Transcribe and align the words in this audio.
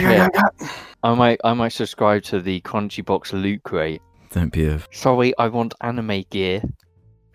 yeah. 0.00 0.28
yeah. 0.34 0.68
I 1.02 1.14
might 1.14 1.40
I 1.44 1.54
might 1.54 1.72
subscribe 1.72 2.22
to 2.24 2.40
the 2.40 2.60
Crunchy 2.62 3.04
Box 3.04 3.32
loot 3.32 3.62
crate. 3.62 4.02
Don't 4.30 4.52
be 4.52 4.66
a. 4.66 4.80
Sorry, 4.92 5.36
I 5.38 5.48
want 5.48 5.74
anime 5.80 6.24
gear. 6.30 6.62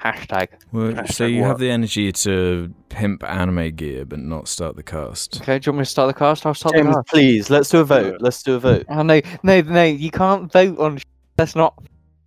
Hashtag. 0.02 0.50
Well, 0.72 1.06
so 1.08 1.26
you 1.26 1.42
what? 1.42 1.48
have 1.48 1.60
the 1.60 1.72
energy 1.72 2.12
to 2.12 2.74
pimp 2.90 3.24
anime 3.24 3.76
gear, 3.76 4.06
but 4.06 4.20
not 4.20 4.48
start 4.48 4.76
the 4.76 4.84
cast. 4.84 5.42
Okay, 5.42 5.58
do 5.58 5.68
you 5.68 5.72
want 5.72 5.80
me 5.80 5.86
to 5.86 5.90
start 5.90 6.14
the 6.14 6.20
cast? 6.20 6.46
I'll 6.46 6.54
start 6.54 6.76
the 6.76 6.84
James, 6.84 6.96
cast. 6.96 7.08
please, 7.08 7.50
let's 7.50 7.70
do 7.70 7.80
a 7.80 7.84
vote. 7.86 8.18
Let's 8.20 8.44
do 8.44 8.56
a 8.56 8.60
vote. 8.60 8.86
Oh 8.90 9.02
no, 9.02 9.20
no, 9.42 9.62
no! 9.62 9.84
You 9.84 10.12
can't 10.12 10.52
vote 10.52 10.78
on. 10.78 10.98
sh- 10.98 11.04
That's 11.38 11.56
not 11.56 11.74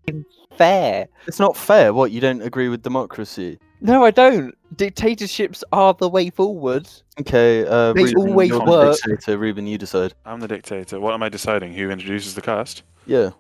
f***ing 0.09 0.25
fair. 0.57 1.09
It's 1.27 1.39
not 1.39 1.57
fair. 1.57 1.93
What, 1.95 2.11
you 2.11 2.21
don't 2.21 2.43
agree 2.43 2.69
with 2.69 2.83
democracy? 2.83 3.59
No, 3.81 4.05
I 4.05 4.11
don't. 4.11 4.55
Dictatorships 4.77 5.63
are 5.73 5.95
the 5.95 6.09
way 6.09 6.31
forward. 6.31 6.89
Okay, 7.21 7.65
uh, 7.67 7.93
They 7.93 8.05
Ruben, 8.05 8.29
always 8.29 8.49
you're 8.51 8.59
the 8.59 8.65
work. 8.65 8.99
dictator. 9.05 9.39
Ruben, 9.39 9.67
you 9.67 9.79
decide. 9.79 10.15
I'm 10.25 10.41
the 10.41 10.49
dictator. 10.49 11.01
What 11.01 11.15
am 11.15 11.23
I 11.23 11.29
deciding? 11.29 11.73
Who 11.75 11.91
introduces 11.91 12.35
the 12.35 12.43
cast? 12.43 12.83
Yeah. 13.07 13.31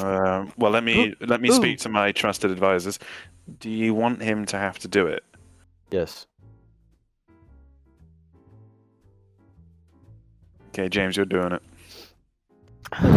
Um, 0.00 0.52
well, 0.56 0.70
let 0.70 0.84
me 0.84 1.14
let 1.20 1.40
me 1.40 1.48
Ooh. 1.48 1.52
speak 1.52 1.78
to 1.80 1.88
my 1.88 2.12
trusted 2.12 2.50
advisors. 2.52 2.98
Do 3.58 3.68
you 3.70 3.94
want 3.94 4.22
him 4.22 4.44
to 4.46 4.58
have 4.58 4.78
to 4.80 4.88
do 4.88 5.06
it? 5.06 5.24
Yes. 5.90 6.26
Okay, 10.68 10.88
James, 10.88 11.16
you're 11.16 11.26
doing 11.26 11.52
it. 11.52 11.62
Good 12.92 13.16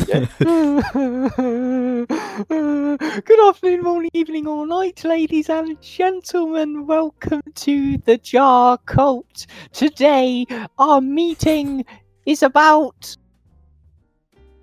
afternoon, 3.48 3.84
morning, 3.84 4.10
evening, 4.14 4.48
or 4.48 4.66
night, 4.66 5.04
ladies 5.04 5.48
and 5.48 5.80
gentlemen. 5.80 6.88
Welcome 6.88 7.44
to 7.54 7.98
the 8.00 8.18
Jar 8.18 8.80
Cult. 8.80 9.46
Today, 9.72 10.48
our 10.80 11.02
meeting 11.02 11.86
is 12.26 12.42
about 12.42 13.16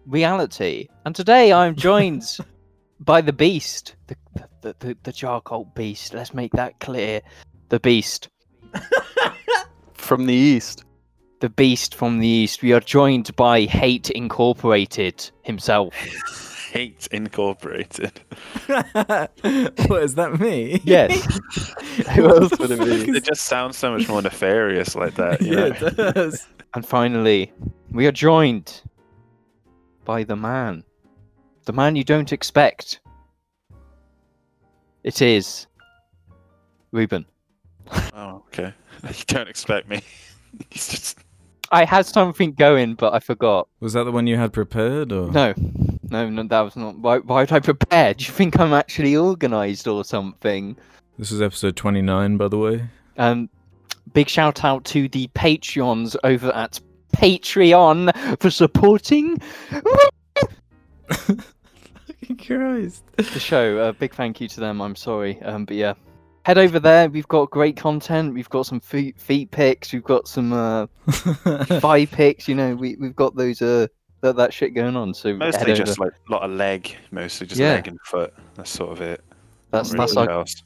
reality, 0.06 0.88
and 1.04 1.14
today 1.14 1.52
I'm 1.52 1.76
joined 1.76 2.38
by 3.00 3.20
the 3.20 3.32
Beast, 3.32 3.94
the 4.08 4.16
the, 4.62 4.74
the 4.80 4.96
the 5.04 5.12
Jar 5.12 5.40
Cult 5.40 5.72
Beast. 5.76 6.14
Let's 6.14 6.34
make 6.34 6.50
that 6.54 6.80
clear. 6.80 7.20
The 7.68 7.78
Beast, 7.78 8.28
From 9.94 10.26
the 10.26 10.34
east. 10.34 10.85
The 11.40 11.48
Beast 11.48 11.94
from 11.94 12.18
the 12.18 12.26
East. 12.26 12.62
We 12.62 12.72
are 12.72 12.80
joined 12.80 13.34
by 13.36 13.62
Hate 13.62 14.10
Incorporated 14.10 15.30
himself. 15.42 15.94
Hate 16.72 17.08
Incorporated. 17.10 18.20
what 18.66 20.02
is 20.02 20.14
that 20.16 20.38
me? 20.40 20.80
Yes. 20.84 21.38
Who 22.14 22.28
else 22.28 22.58
would 22.58 22.70
it 22.70 22.80
be? 22.80 23.16
It 23.16 23.24
just 23.24 23.44
sounds 23.44 23.76
so 23.76 23.92
much 23.92 24.08
more 24.08 24.22
nefarious 24.22 24.94
like 24.94 25.14
that. 25.14 25.40
You 25.40 25.52
yeah, 25.52 25.68
know? 25.68 25.86
it 25.86 26.14
does. 26.14 26.46
And 26.74 26.84
finally, 26.84 27.52
we 27.90 28.06
are 28.06 28.12
joined 28.12 28.82
by 30.04 30.24
the 30.24 30.36
man. 30.36 30.84
The 31.64 31.72
man 31.72 31.96
you 31.96 32.04
don't 32.04 32.32
expect. 32.32 33.00
It 35.02 35.22
is 35.22 35.66
Ruben. 36.92 37.26
Oh, 38.14 38.42
okay. 38.48 38.72
You 39.04 39.24
don't 39.26 39.48
expect 39.48 39.88
me. 39.88 40.02
He's 40.70 40.88
just 40.88 41.18
I 41.72 41.84
had 41.84 42.06
something 42.06 42.52
going, 42.52 42.94
but 42.94 43.12
I 43.14 43.18
forgot. 43.18 43.68
Was 43.80 43.92
that 43.94 44.04
the 44.04 44.12
one 44.12 44.26
you 44.26 44.36
had 44.36 44.52
prepared, 44.52 45.12
or 45.12 45.30
No, 45.30 45.54
no, 46.10 46.28
no, 46.28 46.42
that 46.44 46.60
was 46.60 46.76
not. 46.76 46.98
Why, 46.98 47.18
why 47.18 47.42
would 47.42 47.52
I 47.52 47.60
prepare? 47.60 48.14
Do 48.14 48.24
you 48.24 48.32
think 48.32 48.58
I'm 48.58 48.72
actually 48.72 49.16
organised 49.16 49.86
or 49.88 50.04
something? 50.04 50.76
this 51.18 51.32
is 51.32 51.40
episode 51.42 51.76
twenty-nine, 51.76 52.36
by 52.36 52.48
the 52.48 52.58
way. 52.58 52.88
Um, 53.18 53.48
big 54.12 54.28
shout 54.28 54.64
out 54.64 54.84
to 54.86 55.08
the 55.08 55.28
Patreons 55.28 56.14
over 56.24 56.50
at 56.54 56.78
Patreon 57.14 58.38
for 58.40 58.50
supporting 58.50 59.38
Fucking 61.08 62.36
Christ! 62.44 63.02
the 63.16 63.40
show. 63.40 63.78
A 63.88 63.92
big 63.92 64.14
thank 64.14 64.40
you 64.40 64.48
to 64.48 64.60
them. 64.60 64.80
I'm 64.82 64.96
sorry, 64.96 65.40
um, 65.42 65.64
but 65.64 65.76
yeah, 65.76 65.94
head 66.46 66.58
over 66.58 66.78
there. 66.78 67.08
We've 67.10 67.26
got 67.26 67.50
great 67.50 67.76
content. 67.76 68.32
We've 68.32 68.48
got 68.48 68.66
some 68.66 68.78
feet, 68.78 69.20
feet 69.20 69.50
pics. 69.50 69.92
We've 69.92 70.04
got 70.04 70.28
some 70.28 70.52
uh, 70.52 70.86
thigh 71.08 72.06
pics. 72.06 72.46
You 72.46 72.54
know, 72.54 72.76
we 72.76 72.94
we've 73.00 73.16
got 73.16 73.34
those 73.34 73.60
uh 73.60 73.88
that, 74.20 74.36
that 74.36 74.54
shit 74.54 74.72
going 74.72 74.94
on. 74.94 75.12
So 75.12 75.34
mostly 75.34 75.74
just 75.74 75.98
over. 75.98 76.04
like 76.04 76.12
a 76.28 76.32
lot 76.32 76.42
of 76.42 76.52
leg, 76.52 76.96
mostly 77.10 77.48
just 77.48 77.60
Yeah. 77.60 77.72
leg 77.74 77.88
and 77.88 78.00
foot. 78.02 78.32
That's 78.54 78.70
sort 78.70 78.92
of 78.92 79.00
it. 79.00 79.24
that's 79.72 79.92
Not 79.92 80.02
that's 80.02 80.14
really 80.14 80.28
our, 80.28 80.34
else. 80.34 80.62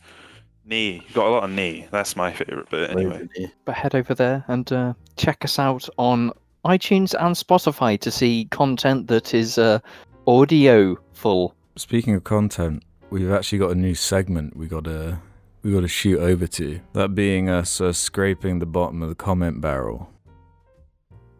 Knee. 0.66 1.02
You've 1.06 1.14
got 1.14 1.28
a 1.28 1.30
lot 1.30 1.44
of 1.44 1.50
knee. 1.50 1.86
That's 1.90 2.14
my 2.14 2.30
favourite 2.30 2.68
bit 2.68 2.90
anyway. 2.90 3.26
but 3.64 3.74
head 3.74 3.94
over 3.94 4.14
there 4.14 4.44
and 4.48 4.70
uh, 4.70 4.92
check 5.16 5.46
us 5.46 5.58
out 5.58 5.88
on 5.96 6.30
iTunes 6.66 7.14
and 7.18 7.34
Spotify 7.34 7.98
to 8.00 8.10
see 8.10 8.46
content 8.50 9.06
that 9.08 9.32
is 9.32 9.56
uh, 9.56 9.78
audio 10.26 10.94
full. 11.14 11.54
Speaking 11.76 12.14
of 12.14 12.24
content, 12.24 12.82
we've 13.08 13.30
actually 13.32 13.58
got 13.58 13.70
a 13.70 13.74
new 13.74 13.94
segment 13.94 14.54
we 14.54 14.66
got 14.66 14.84
to 14.84 15.18
we 15.62 15.72
got 15.72 15.80
to 15.80 15.88
shoot 15.88 16.18
over 16.20 16.46
to. 16.46 16.80
That 16.94 17.14
being 17.14 17.48
us 17.48 17.80
uh, 17.80 17.92
scraping 17.92 18.58
the 18.58 18.66
bottom 18.66 19.02
of 19.02 19.08
the 19.08 19.14
comment 19.14 19.60
barrel. 19.60 20.10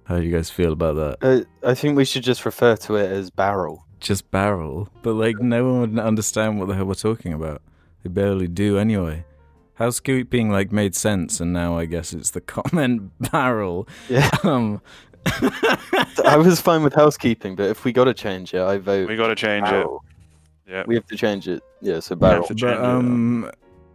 How 0.04 0.19
do 0.19 0.22
you 0.25 0.32
guys 0.32 0.50
feel 0.50 0.72
about 0.72 0.97
that? 0.97 1.16
Uh, 1.22 1.69
I 1.69 1.75
think 1.75 1.97
we 1.97 2.04
should 2.04 2.22
just 2.25 2.44
refer 2.44 2.76
to 2.76 2.97
it 2.97 3.10
as 3.10 3.31
barrel. 3.31 3.86
Just 4.00 4.31
barrel, 4.31 4.88
but 5.03 5.12
like 5.14 5.38
no 5.38 5.64
one 5.72 5.81
would 5.94 5.98
understand 6.04 6.58
what 6.58 6.69
the 6.69 6.75
hell 6.75 6.86
we're 6.86 6.94
talking 6.94 7.32
about. 7.32 7.62
They 8.03 8.08
barely 8.10 8.48
do 8.48 8.78
anyway. 8.78 9.25
Housekeeping 9.75 10.50
like 10.50 10.72
made 10.72 10.94
sense, 10.94 11.38
and 11.41 11.52
now 11.52 11.78
I 11.78 11.84
guess 11.84 12.12
it's 12.12 12.31
the 12.31 12.41
comment 12.56 13.12
barrel. 13.32 13.87
Yeah. 14.08 14.31
Um, 14.44 14.81
I 16.25 16.37
was 16.38 16.62
fine 16.62 16.82
with 16.82 16.94
housekeeping, 16.94 17.54
but 17.54 17.66
if 17.69 17.84
we 17.84 17.92
got 17.92 18.04
to 18.04 18.14
change 18.14 18.54
it, 18.54 18.60
I 18.62 18.78
vote. 18.78 19.06
We 19.06 19.16
got 19.16 19.28
to 19.28 19.34
change 19.34 19.64
barrel. 19.64 20.02
it. 20.66 20.72
Yeah. 20.72 20.84
We 20.87 20.94
have 20.94 21.06
to 21.08 21.16
change 21.16 21.47
it. 21.47 21.62
Yeah, 21.82 22.00
so 22.00 22.14
We 22.14 22.26
have 22.26 22.31
barrel. 22.32 22.47
to 22.47 22.54
but 22.54 22.58
change 22.58 22.72
it. 22.78 22.84
um, 22.84 23.50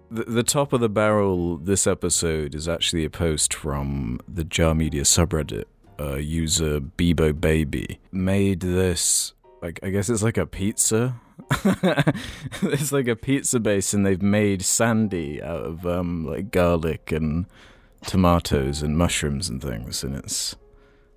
the, 0.10 0.24
the 0.24 0.44
top 0.44 0.74
of 0.74 0.82
the 0.82 0.90
barrel 0.90 1.58
this 1.58 1.88
episode 1.88 2.56
is 2.56 2.68
actually 2.68 3.06
a 3.06 3.10
post 3.10 3.54
from 3.54 4.20
the 4.28 4.44
Jar 4.44 4.76
Media 4.76 5.04
subreddit. 5.04 5.66
Uh, 5.98 6.16
user 6.16 6.82
Bebo 6.82 7.40
Baby 7.40 8.00
made 8.12 8.60
this 8.60 9.34
like 9.62 9.80
I 9.82 9.90
guess 9.90 10.10
it's 10.10 10.24
like 10.24 10.38
a 10.38 10.46
pizza. 10.46 11.16
it's 12.62 12.92
like 12.92 13.08
a 13.08 13.16
pizza 13.16 13.60
base, 13.60 13.94
and 13.94 14.06
they've 14.06 14.22
made 14.22 14.62
sandy 14.62 15.42
out 15.42 15.62
of 15.62 15.88
um 15.88 16.26
like 16.26 16.52
garlic 16.52 17.12
and 17.12 17.46
tomatoes 18.06 18.84
and 18.84 18.98
mushrooms 18.98 19.50
and 19.50 19.62
things, 19.62 20.04
and 20.04 20.16
it's. 20.16 20.56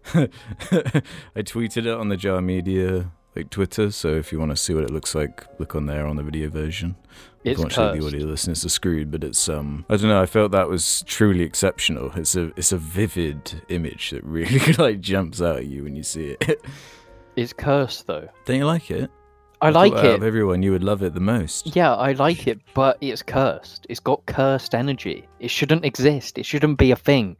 I 0.14 1.42
tweeted 1.42 1.84
it 1.84 1.88
on 1.88 2.08
the 2.08 2.16
Jar 2.16 2.40
Media 2.40 3.10
like 3.36 3.50
Twitter, 3.50 3.90
so 3.90 4.14
if 4.14 4.32
you 4.32 4.38
want 4.38 4.52
to 4.52 4.56
see 4.56 4.72
what 4.72 4.84
it 4.84 4.90
looks 4.90 5.14
like, 5.14 5.44
look 5.58 5.74
on 5.74 5.86
there 5.86 6.06
on 6.06 6.16
the 6.16 6.22
video 6.22 6.48
version. 6.48 6.96
It's 7.44 7.60
Unfortunately, 7.60 8.00
the 8.00 8.06
audio 8.06 8.26
listeners 8.26 8.64
are 8.64 8.68
screwed, 8.68 9.10
but 9.10 9.22
it's 9.22 9.48
um 9.48 9.84
I 9.88 9.96
don't 9.96 10.08
know. 10.08 10.20
I 10.20 10.26
felt 10.26 10.52
that 10.52 10.68
was 10.68 11.02
truly 11.06 11.42
exceptional. 11.42 12.10
It's 12.16 12.34
a 12.36 12.52
it's 12.56 12.72
a 12.72 12.76
vivid 12.78 13.62
image 13.68 14.10
that 14.10 14.24
really 14.24 14.72
like 14.78 15.00
jumps 15.00 15.40
out 15.40 15.56
at 15.58 15.66
you 15.66 15.84
when 15.84 15.96
you 15.96 16.02
see 16.02 16.36
it. 16.40 16.60
It's 17.36 17.52
cursed 17.52 18.08
though. 18.08 18.28
don't 18.46 18.56
you 18.56 18.66
like 18.66 18.90
it? 18.90 19.08
I 19.60 19.68
thought 19.70 19.74
like 19.78 19.92
out 19.92 20.04
it. 20.04 20.14
Of 20.16 20.22
everyone, 20.24 20.60
you 20.64 20.72
would 20.72 20.82
love 20.82 21.04
it 21.04 21.14
the 21.14 21.20
most. 21.20 21.76
Yeah, 21.76 21.94
I 21.94 22.10
like 22.12 22.48
it, 22.48 22.58
but 22.74 22.98
it's 23.00 23.22
cursed. 23.22 23.86
It's 23.88 24.00
got 24.00 24.26
cursed 24.26 24.74
energy. 24.74 25.28
It 25.38 25.48
shouldn't 25.52 25.84
exist. 25.84 26.36
It 26.36 26.44
shouldn't 26.44 26.78
be 26.78 26.90
a 26.90 26.96
thing, 26.96 27.36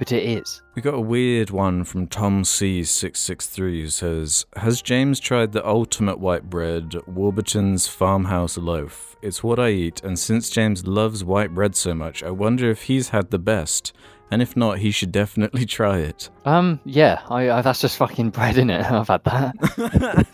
but 0.00 0.10
it 0.12 0.24
is. 0.24 0.62
We 0.74 0.80
got 0.80 0.94
a 0.94 1.00
weird 1.00 1.50
one 1.50 1.84
from 1.84 2.06
Tom 2.06 2.42
C 2.42 2.84
six 2.84 3.20
six 3.20 3.46
three 3.46 3.82
who 3.82 3.90
says, 3.90 4.46
"Has 4.56 4.80
James 4.80 5.20
tried 5.20 5.52
the 5.52 5.64
ultimate 5.64 6.18
white 6.18 6.48
bread, 6.48 6.94
Warburton's 7.06 7.86
farmhouse 7.86 8.56
loaf? 8.56 9.14
It's 9.20 9.44
what 9.44 9.60
I 9.60 9.68
eat, 9.68 10.02
and 10.02 10.18
since 10.18 10.48
James 10.48 10.86
loves 10.86 11.22
white 11.22 11.54
bread 11.54 11.76
so 11.76 11.92
much, 11.92 12.22
I 12.22 12.30
wonder 12.30 12.70
if 12.70 12.84
he's 12.84 13.10
had 13.10 13.30
the 13.30 13.38
best. 13.38 13.92
And 14.30 14.40
if 14.40 14.56
not, 14.56 14.78
he 14.78 14.90
should 14.90 15.12
definitely 15.12 15.66
try 15.78 15.98
it." 15.98 16.30
Um, 16.46 16.80
yeah, 16.86 17.20
I, 17.28 17.50
I 17.50 17.60
that's 17.60 17.82
just 17.82 17.98
fucking 17.98 18.30
bread 18.30 18.56
in 18.56 18.70
it. 18.70 18.80
I've 18.90 19.08
had 19.08 19.22
that. 19.24 20.24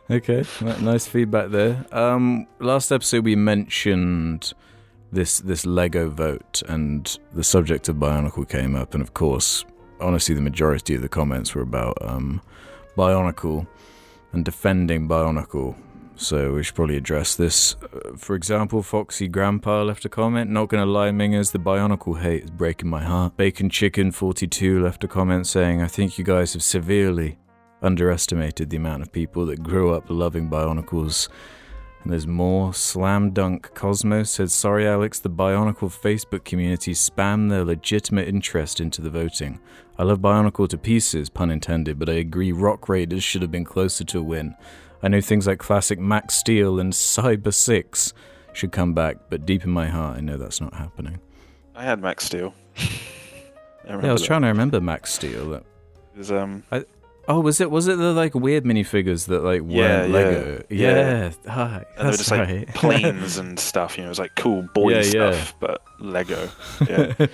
okay, 0.10 0.44
nice 0.80 1.06
feedback 1.06 1.50
there. 1.50 1.84
Um, 1.92 2.46
last 2.58 2.90
episode 2.90 3.26
we 3.26 3.36
mentioned 3.36 4.54
this 5.12 5.40
this 5.40 5.64
Lego 5.66 6.08
vote, 6.08 6.62
and 6.68 7.18
the 7.32 7.44
subject 7.44 7.88
of 7.88 7.96
Bionicle 7.96 8.48
came 8.48 8.74
up, 8.74 8.94
and 8.94 9.02
of 9.02 9.14
course, 9.14 9.64
honestly, 10.00 10.34
the 10.34 10.40
majority 10.40 10.94
of 10.94 11.02
the 11.02 11.08
comments 11.08 11.54
were 11.54 11.62
about 11.62 11.96
um, 12.00 12.40
Bionicle 12.96 13.66
and 14.32 14.44
defending 14.44 15.08
Bionicle. 15.08 15.76
So 16.16 16.54
we 16.54 16.64
should 16.64 16.74
probably 16.74 16.96
address 16.96 17.36
this. 17.36 17.76
Uh, 17.76 18.16
for 18.16 18.34
example, 18.34 18.82
Foxy 18.82 19.28
Grandpa 19.28 19.82
left 19.82 20.04
a 20.04 20.08
comment. 20.08 20.50
Not 20.50 20.68
gonna 20.68 20.84
lie, 20.84 21.10
Mingers, 21.10 21.52
the 21.52 21.60
Bionicle 21.60 22.20
hate 22.20 22.44
is 22.44 22.50
breaking 22.50 22.90
my 22.90 23.04
heart. 23.04 23.36
Bacon 23.36 23.70
Chicken 23.70 24.10
42 24.10 24.82
left 24.82 25.04
a 25.04 25.08
comment 25.08 25.46
saying, 25.46 25.80
"I 25.80 25.86
think 25.86 26.18
you 26.18 26.24
guys 26.24 26.54
have 26.54 26.62
severely 26.62 27.38
underestimated 27.82 28.70
the 28.70 28.76
amount 28.76 29.02
of 29.02 29.12
people 29.12 29.46
that 29.46 29.62
grew 29.62 29.94
up 29.94 30.04
loving 30.08 30.50
Bionicles 30.50 31.28
And 32.02 32.12
there's 32.12 32.26
more. 32.26 32.72
Slam 32.72 33.30
Dunk 33.32 33.74
Cosmos 33.74 34.30
said, 34.30 34.50
Sorry, 34.50 34.86
Alex, 34.86 35.18
the 35.18 35.30
Bionicle 35.30 35.90
Facebook 35.90 36.44
community 36.44 36.94
spam 36.94 37.50
their 37.50 37.64
legitimate 37.64 38.28
interest 38.28 38.80
into 38.80 39.02
the 39.02 39.10
voting. 39.10 39.60
I 39.98 40.04
love 40.04 40.20
Bionicle 40.20 40.68
to 40.68 40.78
pieces, 40.78 41.28
pun 41.28 41.50
intended, 41.50 41.98
but 41.98 42.08
I 42.08 42.14
agree 42.14 42.52
Rock 42.52 42.88
Raiders 42.88 43.24
should 43.24 43.42
have 43.42 43.50
been 43.50 43.64
closer 43.64 44.04
to 44.04 44.20
a 44.20 44.22
win. 44.22 44.54
I 45.02 45.08
know 45.08 45.20
things 45.20 45.46
like 45.46 45.58
classic 45.58 45.98
Max 45.98 46.34
Steel 46.34 46.78
and 46.80 46.92
Cyber 46.92 47.52
6 47.52 48.14
should 48.52 48.72
come 48.72 48.94
back, 48.94 49.16
but 49.28 49.44
deep 49.46 49.64
in 49.64 49.70
my 49.70 49.88
heart, 49.88 50.16
I 50.16 50.20
know 50.20 50.36
that's 50.36 50.60
not 50.60 50.74
happening. 50.74 51.18
I 51.74 51.82
had 51.84 52.00
Max 52.00 52.24
Steel. 52.24 52.54
Yeah, 53.86 54.10
I 54.10 54.12
was 54.12 54.22
trying 54.22 54.42
to 54.42 54.48
remember 54.48 54.82
Max 54.82 55.14
Steel. 55.14 55.48
That- 55.48 55.64
was, 56.14 56.30
um, 56.30 56.62
Oh, 57.30 57.40
was 57.40 57.60
it 57.60 57.70
was 57.70 57.86
it 57.88 57.98
the 57.98 58.12
like 58.12 58.34
weird 58.34 58.64
minifigures 58.64 59.26
that 59.26 59.44
like 59.44 59.60
weren't 59.60 59.70
Yeah, 59.70 60.04
yeah, 60.06 60.12
Lego? 60.12 60.64
yeah. 60.70 61.30
Yeah, 61.44 61.52
hi, 61.52 61.84
and 61.96 61.98
they 61.98 62.10
were 62.10 62.16
just 62.16 62.30
like 62.30 62.74
planes 62.74 63.36
and 63.36 63.60
stuff. 63.60 63.98
You 63.98 64.02
know, 64.04 64.08
it 64.08 64.10
was 64.10 64.18
like 64.18 64.34
cool 64.34 64.62
boy 64.74 64.90
Yeah, 64.92 64.96
yeah. 65.02 65.02
stuff, 65.32 65.54
but 65.60 65.82
Lego. 66.00 66.48
Yeah. 66.88 67.14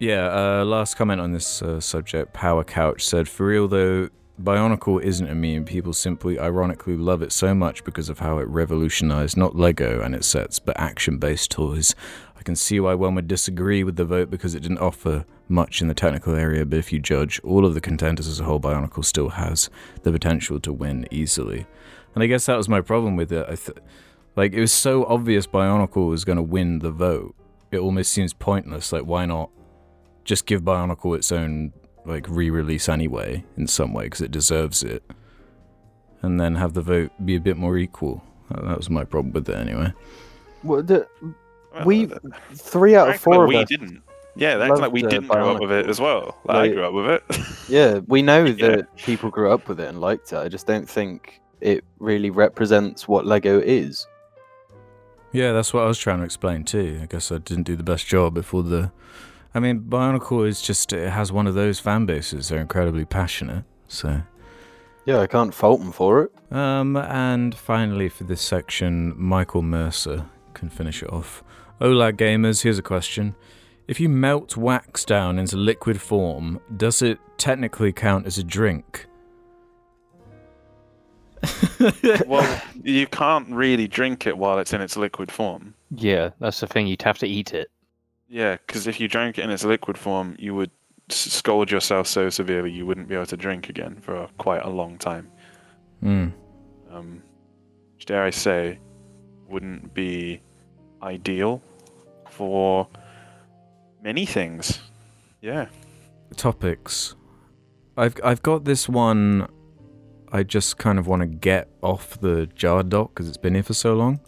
yeah. 0.00 0.26
Uh, 0.60 0.64
last 0.64 0.96
comment 0.96 1.20
on 1.20 1.32
this 1.32 1.62
uh, 1.62 1.80
subject. 1.80 2.32
Power 2.32 2.64
Couch 2.64 3.04
said, 3.06 3.28
"For 3.28 3.46
real 3.46 3.68
though, 3.68 4.08
Bionicle 4.40 5.02
isn't 5.02 5.28
a 5.28 5.34
meme. 5.34 5.64
People 5.64 5.92
simply, 5.92 6.38
ironically, 6.38 6.96
love 6.96 7.22
it 7.22 7.32
so 7.32 7.54
much 7.54 7.84
because 7.84 8.08
of 8.08 8.20
how 8.20 8.38
it 8.38 8.48
revolutionized 8.48 9.36
not 9.36 9.56
Lego 9.56 10.00
and 10.00 10.14
its 10.14 10.26
sets, 10.26 10.58
but 10.58 10.78
action-based 10.80 11.50
toys. 11.50 11.94
I 12.38 12.42
can 12.42 12.56
see 12.56 12.80
why 12.80 12.94
one 12.94 13.14
would 13.14 13.28
disagree 13.28 13.84
with 13.84 13.96
the 13.96 14.04
vote 14.04 14.30
because 14.30 14.54
it 14.54 14.60
didn't 14.60 14.78
offer 14.78 15.24
much 15.48 15.82
in 15.82 15.88
the 15.88 15.94
technical 15.94 16.34
area. 16.34 16.64
But 16.64 16.78
if 16.78 16.92
you 16.92 16.98
judge 16.98 17.40
all 17.44 17.66
of 17.66 17.74
the 17.74 17.80
contenders 17.80 18.26
as 18.26 18.40
a 18.40 18.44
whole, 18.44 18.58
Bionicle 18.58 19.04
still 19.04 19.28
has 19.28 19.68
the 20.02 20.10
potential 20.10 20.58
to 20.60 20.72
win 20.72 21.06
easily. 21.10 21.66
And 22.14 22.24
I 22.24 22.26
guess 22.26 22.46
that 22.46 22.56
was 22.56 22.68
my 22.68 22.80
problem 22.80 23.16
with 23.16 23.32
it. 23.32 23.46
I 23.48 23.54
th- 23.54 23.78
like 24.34 24.54
it 24.54 24.60
was 24.60 24.72
so 24.72 25.04
obvious 25.04 25.46
Bionicle 25.46 26.08
was 26.08 26.24
going 26.24 26.36
to 26.36 26.42
win 26.42 26.80
the 26.80 26.90
vote. 26.90 27.34
It 27.70 27.78
almost 27.78 28.10
seems 28.10 28.32
pointless. 28.32 28.92
Like 28.92 29.04
why 29.04 29.26
not 29.26 29.50
just 30.24 30.46
give 30.46 30.62
Bionicle 30.62 31.16
its 31.16 31.30
own 31.30 31.72
like 32.04 32.26
re-release 32.28 32.88
anyway 32.88 33.44
in 33.56 33.66
some 33.66 33.92
way 33.92 34.04
because 34.04 34.20
it 34.20 34.30
deserves 34.30 34.82
it, 34.82 35.02
and 36.22 36.40
then 36.40 36.56
have 36.56 36.74
the 36.74 36.82
vote 36.82 37.10
be 37.24 37.36
a 37.36 37.40
bit 37.40 37.56
more 37.56 37.76
equal. 37.78 38.22
That 38.50 38.64
that 38.64 38.76
was 38.76 38.90
my 38.90 39.04
problem 39.04 39.32
with 39.32 39.48
it 39.48 39.56
anyway. 39.56 39.92
Well, 40.62 40.82
the, 40.82 41.06
we 41.84 42.06
uh, 42.12 42.18
three 42.54 42.94
out 42.96 43.08
of 43.08 43.14
acting 43.14 43.30
like 43.32 43.36
four 43.38 43.46
we 43.46 43.56
us. 43.56 43.68
didn't. 43.68 44.02
Yeah, 44.34 44.56
that's 44.56 44.80
like 44.80 44.92
we 44.92 45.04
uh, 45.04 45.08
didn't 45.08 45.28
grow 45.28 45.54
up 45.54 45.60
with 45.60 45.70
it 45.72 45.88
as 45.90 46.00
well. 46.00 46.38
Like, 46.44 46.70
I 46.70 46.74
grew 46.74 46.84
up 46.86 46.94
with 46.94 47.06
it. 47.06 47.22
Yeah, 47.68 47.98
we 48.06 48.22
know 48.22 48.44
Yeah. 48.46 48.68
that 48.76 48.96
people 48.96 49.28
grew 49.30 49.50
up 49.50 49.68
with 49.68 49.78
it 49.78 49.88
and 49.88 50.00
liked 50.00 50.32
it. 50.32 50.38
I 50.38 50.48
just 50.48 50.66
don't 50.66 50.88
think 50.88 51.40
it 51.60 51.84
really 51.98 52.30
represents 52.30 53.06
what 53.06 53.26
Lego 53.26 53.60
is. 53.60 54.06
Yeah, 55.32 55.52
that's 55.52 55.72
what 55.74 55.84
I 55.84 55.86
was 55.86 55.98
trying 55.98 56.18
to 56.18 56.24
explain 56.24 56.64
too. 56.64 57.00
I 57.02 57.06
guess 57.06 57.30
I 57.30 57.38
didn't 57.38 57.64
do 57.64 57.76
the 57.76 57.82
best 57.82 58.06
job 58.06 58.34
before 58.34 58.62
the. 58.62 58.90
I 59.54 59.60
mean, 59.60 59.80
Bionicle 59.80 60.46
is 60.48 60.62
just 60.62 60.92
it 60.92 61.10
has 61.10 61.30
one 61.30 61.46
of 61.46 61.54
those 61.54 61.78
fan 61.78 62.06
bases. 62.06 62.48
They're 62.48 62.60
incredibly 62.60 63.04
passionate. 63.04 63.64
So, 63.88 64.22
Yeah, 65.04 65.18
I 65.20 65.26
can't 65.26 65.52
fault 65.52 65.80
them 65.80 65.92
for 65.92 66.22
it. 66.22 66.32
um, 66.56 66.96
and 66.96 67.54
finally 67.54 68.08
for 68.08 68.24
this 68.24 68.40
section, 68.40 69.12
Michael 69.16 69.62
Mercer 69.62 70.24
can 70.54 70.68
finish 70.70 71.02
it 71.02 71.12
off. 71.12 71.42
Ola 71.80 72.12
gamers, 72.12 72.62
here's 72.62 72.78
a 72.78 72.82
question: 72.82 73.34
If 73.88 74.00
you 74.00 74.08
melt 74.08 74.56
wax 74.56 75.04
down 75.04 75.38
into 75.38 75.56
liquid 75.56 76.00
form, 76.00 76.60
does 76.76 77.02
it 77.02 77.18
technically 77.36 77.92
count 77.92 78.26
as 78.26 78.38
a 78.38 78.44
drink? 78.44 79.06
well, 82.26 82.62
you 82.82 83.06
can't 83.08 83.48
really 83.50 83.88
drink 83.88 84.26
it 84.26 84.36
while 84.38 84.58
it's 84.58 84.72
in 84.72 84.80
its 84.80 84.96
liquid 84.96 85.30
form. 85.30 85.74
Yeah, 85.90 86.30
that's 86.38 86.60
the 86.60 86.66
thing. 86.66 86.86
You'd 86.86 87.02
have 87.02 87.18
to 87.18 87.26
eat 87.26 87.52
it. 87.52 87.68
Yeah, 88.32 88.56
because 88.66 88.86
if 88.86 88.98
you 88.98 89.08
drank 89.08 89.38
it 89.38 89.42
in 89.42 89.50
its 89.50 89.62
liquid 89.62 89.98
form, 89.98 90.36
you 90.38 90.54
would 90.54 90.70
scold 91.10 91.70
yourself 91.70 92.06
so 92.06 92.30
severely 92.30 92.70
you 92.70 92.86
wouldn't 92.86 93.06
be 93.06 93.14
able 93.14 93.26
to 93.26 93.36
drink 93.36 93.68
again 93.68 93.98
for 94.00 94.26
quite 94.38 94.62
a 94.64 94.70
long 94.70 94.96
time. 94.96 95.30
Hmm. 96.00 96.28
Um, 96.90 97.22
which 97.94 98.06
dare 98.06 98.24
I 98.24 98.30
say, 98.30 98.78
wouldn't 99.48 99.92
be 99.92 100.40
ideal 101.02 101.62
for 102.30 102.88
many 104.02 104.24
things. 104.24 104.80
Yeah. 105.42 105.66
topics. 106.36 107.14
I've 107.98 108.14
I've 108.24 108.42
got 108.42 108.64
this 108.64 108.88
one. 108.88 109.46
I 110.32 110.42
just 110.42 110.78
kind 110.78 110.98
of 110.98 111.06
want 111.06 111.20
to 111.20 111.26
get 111.26 111.68
off 111.82 112.18
the 112.18 112.46
jar 112.54 112.82
doc 112.82 113.10
because 113.10 113.28
it's 113.28 113.36
been 113.36 113.52
here 113.52 113.62
for 113.62 113.74
so 113.74 113.92
long. 113.92 114.20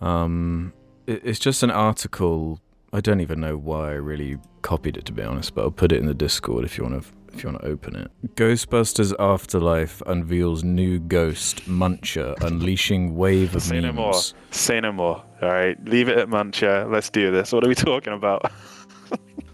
Um, 0.00 0.72
it, 1.08 1.22
it's 1.24 1.40
just 1.40 1.64
an 1.64 1.72
article. 1.72 2.60
I 2.94 3.00
don't 3.00 3.20
even 3.20 3.40
know 3.40 3.56
why 3.56 3.90
I 3.90 3.94
really 3.94 4.36
copied 4.60 4.98
it 4.98 5.06
to 5.06 5.12
be 5.12 5.22
honest, 5.22 5.54
but 5.54 5.62
I'll 5.62 5.70
put 5.70 5.92
it 5.92 5.98
in 5.98 6.06
the 6.06 6.14
Discord 6.14 6.64
if 6.64 6.76
you 6.76 6.84
want 6.84 7.02
to 7.02 7.08
if 7.32 7.42
you 7.42 7.50
want 7.50 7.62
to 7.62 7.68
open 7.68 7.96
it. 7.96 8.10
Ghostbusters 8.36 9.14
Afterlife 9.18 10.02
unveils 10.06 10.62
new 10.62 10.98
ghost 10.98 11.66
Muncher, 11.66 12.38
unleashing 12.42 13.16
wave 13.16 13.56
of 13.56 13.62
Say 13.62 13.80
no 13.80 13.92
more. 13.92 14.12
Say 14.50 14.80
no 14.80 14.92
more. 14.92 15.24
All 15.40 15.48
right, 15.48 15.82
leave 15.86 16.08
it 16.08 16.18
at 16.18 16.28
Muncher. 16.28 16.90
Let's 16.92 17.08
do 17.08 17.30
this. 17.30 17.50
What 17.50 17.64
are 17.64 17.68
we 17.68 17.74
talking 17.90 18.12
about? 18.12 18.52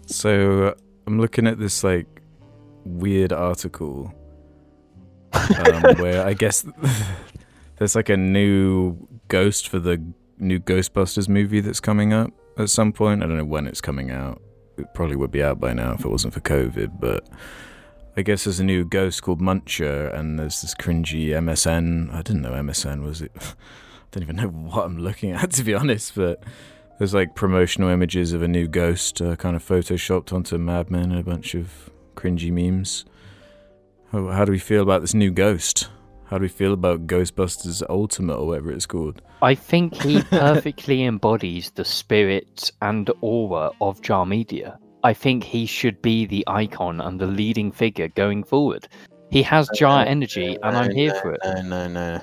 So 0.07 0.63
uh, 0.63 0.73
I'm 1.07 1.21
looking 1.21 1.47
at 1.47 1.59
this 1.59 1.81
like 1.81 2.07
weird 2.83 3.31
article 3.31 4.13
um, 5.31 5.81
where 5.99 6.25
I 6.25 6.33
guess 6.33 6.65
there's 7.77 7.95
like 7.95 8.09
a 8.09 8.17
new 8.17 8.97
ghost 9.29 9.69
for 9.69 9.79
the 9.79 10.03
new 10.39 10.59
Ghostbusters 10.59 11.29
movie 11.29 11.61
that's 11.61 11.79
coming 11.79 12.11
up 12.11 12.33
at 12.57 12.69
some 12.69 12.91
point. 12.91 13.23
I 13.23 13.27
don't 13.27 13.37
know 13.37 13.45
when 13.45 13.67
it's 13.67 13.81
coming 13.81 14.11
out. 14.11 14.41
It 14.77 14.93
probably 14.93 15.15
would 15.15 15.31
be 15.31 15.43
out 15.43 15.59
by 15.59 15.73
now 15.73 15.93
if 15.93 16.05
it 16.05 16.09
wasn't 16.09 16.33
for 16.33 16.39
COVID, 16.39 16.99
but 16.99 17.27
I 18.15 18.21
guess 18.21 18.45
there's 18.45 18.59
a 18.59 18.63
new 18.63 18.85
ghost 18.85 19.21
called 19.23 19.41
Muncher, 19.41 20.13
and 20.13 20.39
there's 20.39 20.61
this 20.61 20.73
cringy 20.75 21.27
MSN. 21.29 22.13
I 22.13 22.21
didn't 22.21 22.41
know 22.41 22.51
MSN 22.51 23.03
was 23.03 23.21
it. 23.21 23.31
I 23.39 23.53
don't 24.11 24.23
even 24.23 24.35
know 24.37 24.47
what 24.47 24.85
I'm 24.85 24.97
looking 24.97 25.31
at 25.31 25.51
to 25.53 25.63
be 25.63 25.73
honest, 25.73 26.15
but 26.15 26.43
there's 26.97 27.13
like 27.13 27.35
promotional 27.35 27.89
images 27.89 28.33
of 28.33 28.41
a 28.41 28.47
new 28.47 28.67
ghost, 28.67 29.21
uh, 29.21 29.35
kind 29.35 29.55
of 29.55 29.65
photoshopped 29.65 30.33
onto 30.33 30.57
Mad 30.57 30.89
Men 30.91 31.11
and 31.11 31.19
a 31.19 31.23
bunch 31.23 31.55
of 31.55 31.89
cringy 32.15 32.51
memes. 32.51 33.05
How, 34.11 34.27
how 34.29 34.45
do 34.45 34.51
we 34.51 34.59
feel 34.59 34.83
about 34.83 35.01
this 35.01 35.13
new 35.13 35.31
ghost? 35.31 35.87
How 36.29 36.37
do 36.37 36.43
we 36.43 36.47
feel 36.47 36.73
about 36.73 37.07
Ghostbusters 37.07 37.81
Ultimate 37.89 38.35
or 38.35 38.45
whatever 38.47 38.71
it's 38.71 38.85
called? 38.85 39.23
I 39.41 39.55
think 39.55 39.95
he 39.95 40.21
perfectly 40.29 41.03
embodies 41.03 41.71
the 41.71 41.83
spirit 41.83 42.71
and 42.83 43.09
aura 43.21 43.71
of 43.81 43.99
Jar 44.03 44.27
Media. 44.27 44.77
I 45.03 45.13
think 45.13 45.43
he 45.43 45.65
should 45.65 45.99
be 46.03 46.27
the 46.27 46.43
icon 46.45 47.01
and 47.01 47.19
the 47.19 47.25
leading 47.25 47.71
figure 47.71 48.09
going 48.09 48.43
forward. 48.43 48.87
He 49.31 49.41
has 49.41 49.69
Jar 49.75 50.05
energy, 50.05 50.55
and 50.61 50.77
I'm 50.77 50.91
here 50.91 51.13
no, 51.13 51.19
for 51.19 51.33
it. 51.33 51.39
No, 51.43 51.61
no, 51.63 51.87
no. 51.87 52.21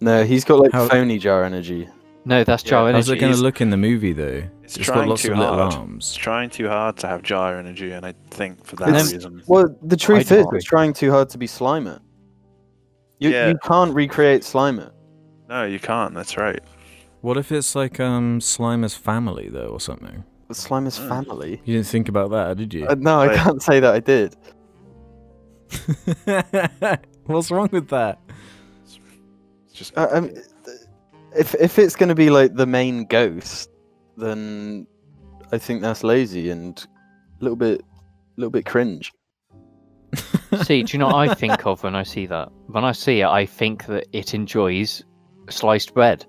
No, 0.00 0.24
he's 0.24 0.44
got 0.44 0.60
like 0.60 0.70
How- 0.72 0.88
phony 0.88 1.18
jar 1.18 1.44
energy. 1.44 1.88
No, 2.26 2.42
that's 2.44 2.64
Yeah, 2.64 2.70
Jar 2.70 2.88
energy. 2.88 2.96
How's 2.96 3.08
energy. 3.08 3.18
it 3.18 3.20
going 3.20 3.34
to 3.34 3.42
look 3.42 3.60
in 3.60 3.70
the 3.70 3.76
movie 3.76 4.12
though? 4.12 4.42
It's 4.62 4.76
it's 4.76 4.86
got 4.86 4.94
trying 4.94 5.08
lots 5.08 5.22
too 5.22 5.32
of 5.32 5.38
little 5.38 5.54
hard. 5.70 5.90
It's 5.96 6.14
trying 6.14 6.50
too 6.50 6.68
hard 6.68 6.96
to 6.98 7.06
have 7.06 7.22
jar 7.22 7.58
energy, 7.58 7.90
and 7.92 8.06
I 8.06 8.14
think 8.30 8.64
for 8.64 8.76
that 8.76 8.88
It's- 8.90 9.12
reason. 9.12 9.42
Well, 9.46 9.76
the 9.82 9.96
truth 9.96 10.30
is, 10.30 10.44
agree. 10.44 10.58
it's 10.58 10.66
trying 10.66 10.92
too 10.92 11.10
hard 11.10 11.28
to 11.30 11.38
be 11.38 11.46
Slimer. 11.46 12.00
You, 13.18 13.30
Yeah. 13.30 13.48
you 13.48 13.58
can't 13.62 13.94
recreate 13.94 14.42
Slimer. 14.42 14.90
No, 15.48 15.64
you 15.64 15.78
can't. 15.78 16.14
That's 16.14 16.36
right. 16.36 16.60
What 17.20 17.36
if 17.36 17.52
it's 17.52 17.74
like 17.74 18.00
um 18.00 18.40
Slimer's 18.40 18.94
family 18.94 19.48
though 19.48 19.68
or 19.68 19.80
something? 19.80 20.24
Slimer's 20.50 20.98
Mm. 20.98 21.08
family. 21.08 21.60
You 21.64 21.74
didn't 21.74 21.86
think 21.88 22.08
about 22.08 22.30
that, 22.30 22.56
did 22.56 22.72
you? 22.74 22.86
Uh, 22.86 22.94
no, 22.98 23.20
I 23.20 23.34
can't 23.36 23.62
say 23.62 23.80
that 23.80 23.92
I 23.94 24.00
did. 24.00 24.36
What's 27.26 27.50
wrong 27.50 27.68
with 27.72 27.88
that? 27.88 28.18
It's 28.84 28.98
just. 29.72 29.96
Uh, 29.96 30.08
um, 30.12 30.30
if 31.36 31.54
if 31.56 31.78
it's 31.78 31.96
going 31.96 32.08
to 32.10 32.14
be 32.14 32.30
like 32.30 32.54
the 32.54 32.66
main 32.66 33.06
ghost, 33.06 33.70
then 34.16 34.86
I 35.50 35.58
think 35.58 35.82
that's 35.82 36.04
lazy 36.04 36.50
and 36.50 36.78
a 37.40 37.44
little 37.44 37.56
bit, 37.56 37.80
a 37.80 37.84
little 38.36 38.50
bit 38.50 38.66
cringe. 38.66 39.12
See, 40.62 40.82
do 40.82 40.92
you 40.92 40.98
know 40.98 41.06
what 41.06 41.30
I 41.30 41.34
think 41.34 41.66
of 41.66 41.82
when 41.82 41.94
I 41.94 42.02
see 42.02 42.26
that? 42.26 42.50
When 42.68 42.84
I 42.84 42.92
see 42.92 43.20
it, 43.20 43.26
I 43.26 43.46
think 43.46 43.86
that 43.86 44.06
it 44.12 44.34
enjoys 44.34 45.02
sliced 45.50 45.94
bread. 45.94 46.24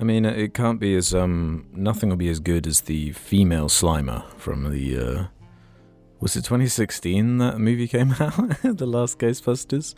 I 0.00 0.04
mean, 0.04 0.24
it 0.24 0.54
can't 0.54 0.80
be 0.80 0.96
as 0.96 1.14
um. 1.14 1.66
Nothing 1.72 2.08
will 2.08 2.16
be 2.16 2.28
as 2.28 2.40
good 2.40 2.66
as 2.66 2.80
the 2.82 3.12
female 3.12 3.68
Slimer 3.68 4.28
from 4.38 4.70
the. 4.70 4.98
uh 4.98 5.26
Was 6.20 6.34
it 6.36 6.42
2016 6.44 7.38
that 7.38 7.58
movie 7.58 7.86
came 7.88 8.12
out? 8.20 8.34
the 8.62 8.86
last 8.86 9.18
Ghostbusters. 9.18 9.94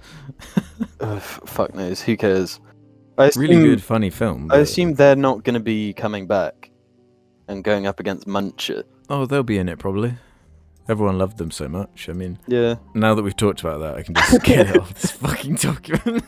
Ugh, 1.00 1.16
f- 1.16 1.40
fuck 1.46 1.74
knows. 1.74 2.02
Who 2.02 2.16
cares? 2.16 2.60
I 3.18 3.26
assume, 3.26 3.40
Really 3.42 3.56
good, 3.56 3.82
funny 3.82 4.10
film. 4.10 4.50
I 4.52 4.58
assume 4.58 4.92
they're 4.94 5.16
not 5.16 5.42
going 5.44 5.54
to 5.54 5.60
be 5.60 5.94
coming 5.94 6.26
back 6.26 6.70
and 7.48 7.64
going 7.64 7.86
up 7.86 7.98
against 7.98 8.26
Muncher. 8.26 8.82
Oh, 9.08 9.24
they'll 9.24 9.42
be 9.42 9.56
in 9.56 9.68
it 9.70 9.78
probably. 9.78 10.14
Everyone 10.88 11.18
loved 11.18 11.38
them 11.38 11.50
so 11.50 11.68
much. 11.68 12.08
I 12.08 12.12
mean, 12.12 12.38
Yeah. 12.46 12.76
now 12.94 13.14
that 13.14 13.22
we've 13.22 13.34
talked 13.36 13.60
about 13.60 13.78
that, 13.80 13.96
I 13.96 14.02
can 14.02 14.14
just 14.14 14.42
get 14.44 14.70
it 14.70 14.76
off 14.78 14.94
this 14.94 15.10
fucking 15.12 15.56
document. 15.56 16.24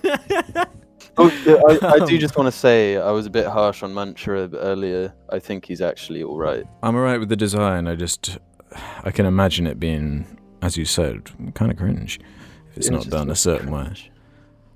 Oh, 1.16 1.78
I, 1.82 2.00
I 2.02 2.06
do 2.06 2.18
just 2.26 2.36
want 2.36 2.46
to 2.46 2.52
say 2.58 2.96
I 2.96 3.10
was 3.10 3.26
a 3.26 3.30
bit 3.30 3.46
harsh 3.46 3.82
on 3.82 3.92
Muncher 3.92 4.52
earlier. 4.54 5.12
I 5.30 5.38
think 5.38 5.64
he's 5.66 5.80
actually 5.80 6.22
all 6.22 6.36
right. 6.38 6.64
I'm 6.82 6.94
alright 6.96 7.20
with 7.20 7.28
the 7.28 7.36
design. 7.36 7.86
I 7.88 7.94
just, 7.96 8.38
I 9.04 9.10
can 9.10 9.26
imagine 9.26 9.66
it 9.66 9.78
being, 9.80 10.26
as 10.62 10.76
you 10.76 10.84
said, 10.84 11.30
kind 11.54 11.70
of 11.70 11.76
cringe 11.78 12.20
if 12.70 12.76
it's 12.78 12.90
not 12.90 13.08
done 13.08 13.30
a 13.30 13.36
certain 13.36 13.70
way. 13.70 13.92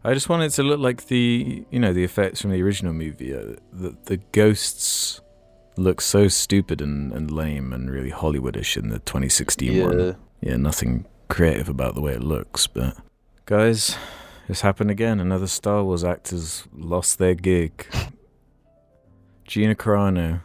I 0.04 0.14
just 0.14 0.28
want 0.28 0.42
it 0.42 0.50
to 0.50 0.64
look 0.64 0.80
like 0.80 1.06
the, 1.06 1.64
you 1.70 1.78
know, 1.78 1.92
the 1.92 2.02
effects 2.02 2.40
from 2.42 2.50
the 2.50 2.60
original 2.60 2.92
movie. 2.92 3.32
Uh, 3.32 3.54
the 3.72 3.96
the 4.06 4.16
ghosts 4.32 5.20
look 5.76 6.00
so 6.00 6.28
stupid 6.28 6.80
and, 6.80 7.12
and 7.12 7.30
lame 7.30 7.72
and 7.72 7.90
really 7.90 8.10
Hollywoodish 8.10 8.76
in 8.76 8.88
the 8.88 8.98
2016 9.00 9.72
Yeah. 9.72 9.86
one. 9.86 10.16
Yeah, 10.40 10.56
nothing 10.56 11.06
creative 11.28 11.68
about 11.68 11.94
the 11.94 12.00
way 12.00 12.12
it 12.12 12.22
looks. 12.22 12.66
But 12.66 12.96
guys, 13.46 13.96
it's 14.48 14.60
happened 14.62 14.90
again. 14.90 15.20
Another 15.20 15.46
Star 15.46 15.82
Wars 15.84 16.04
actors 16.04 16.64
lost 16.74 17.18
their 17.18 17.34
gig. 17.34 17.86
Gina 19.46 19.74
Carano, 19.74 20.42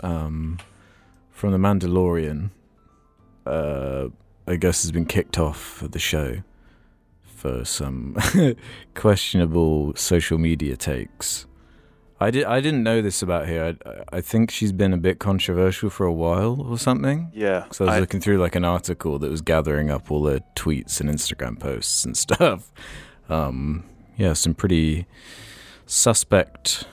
um, 0.00 0.58
from 1.30 1.52
The 1.52 1.58
Mandalorian, 1.58 2.50
uh, 3.46 4.08
I 4.46 4.56
guess 4.56 4.82
has 4.82 4.92
been 4.92 5.06
kicked 5.06 5.38
off 5.38 5.80
of 5.82 5.92
the 5.92 5.98
show 5.98 6.42
for 7.22 7.64
some 7.64 8.16
questionable 8.94 9.94
social 9.96 10.38
media 10.38 10.76
takes. 10.76 11.46
I 12.18 12.30
did. 12.30 12.44
I 12.44 12.60
didn't 12.60 12.82
know 12.82 13.02
this 13.02 13.20
about 13.22 13.46
her. 13.46 13.76
I, 13.84 14.16
I 14.16 14.20
think 14.22 14.50
she's 14.50 14.72
been 14.72 14.94
a 14.94 14.96
bit 14.96 15.18
controversial 15.18 15.90
for 15.90 16.06
a 16.06 16.12
while 16.12 16.62
or 16.62 16.78
something. 16.78 17.30
Yeah. 17.34 17.66
So 17.72 17.84
I 17.84 17.88
was 17.88 17.94
I- 17.96 18.00
looking 18.00 18.20
through 18.20 18.38
like 18.38 18.54
an 18.56 18.64
article 18.64 19.18
that 19.18 19.30
was 19.30 19.42
gathering 19.42 19.90
up 19.90 20.10
all 20.10 20.22
the 20.22 20.42
tweets 20.54 21.00
and 21.00 21.10
Instagram 21.10 21.58
posts 21.60 22.04
and 22.06 22.16
stuff. 22.26 22.72
Um, 23.28 23.84
yeah, 24.16 24.32
some 24.32 24.54
pretty 24.54 25.06
suspect 25.84 26.84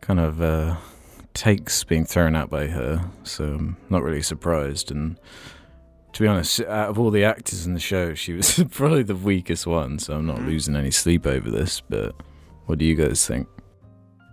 kind 0.00 0.20
of 0.20 0.40
uh, 0.42 0.76
takes 1.34 1.84
being 1.84 2.04
thrown 2.04 2.34
out 2.36 2.50
by 2.50 2.66
her. 2.66 3.08
So 3.22 3.44
I'm 3.44 3.76
not 3.90 4.02
really 4.02 4.22
surprised. 4.22 4.90
And 4.90 5.18
to 6.12 6.22
be 6.22 6.26
honest, 6.28 6.60
out 6.60 6.90
of 6.90 6.98
all 6.98 7.10
the 7.10 7.24
actors 7.24 7.66
in 7.66 7.74
the 7.74 7.80
show, 7.80 8.14
she 8.14 8.32
was 8.32 8.62
probably 8.70 9.02
the 9.02 9.14
weakest 9.16 9.66
one. 9.66 9.98
So 9.98 10.14
I'm 10.16 10.26
not 10.26 10.38
Mhm. 10.38 10.46
losing 10.46 10.76
any 10.76 10.90
sleep 10.90 11.26
over 11.26 11.50
this. 11.50 11.80
But 11.88 12.14
what 12.66 12.78
do 12.78 12.84
you 12.84 12.94
guys 12.96 13.26
think? 13.26 13.46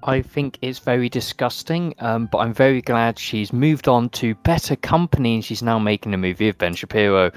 I 0.06 0.22
think 0.22 0.58
it's 0.62 0.80
very 0.80 1.10
disgusting, 1.10 1.96
um, 2.00 2.28
but 2.32 2.40
I'm 2.40 2.54
very 2.54 2.82
glad 2.82 3.18
she's 3.20 3.54
moved 3.54 3.88
on 3.88 4.10
to 4.10 4.36
better 4.36 4.76
company 4.76 5.36
and 5.36 5.46
she's 5.46 5.64
now 5.64 5.80
making 5.80 6.14
a 6.14 6.18
movie 6.18 6.50
of 6.50 6.58
Ben 6.58 6.76
Shapiro. 6.76 7.32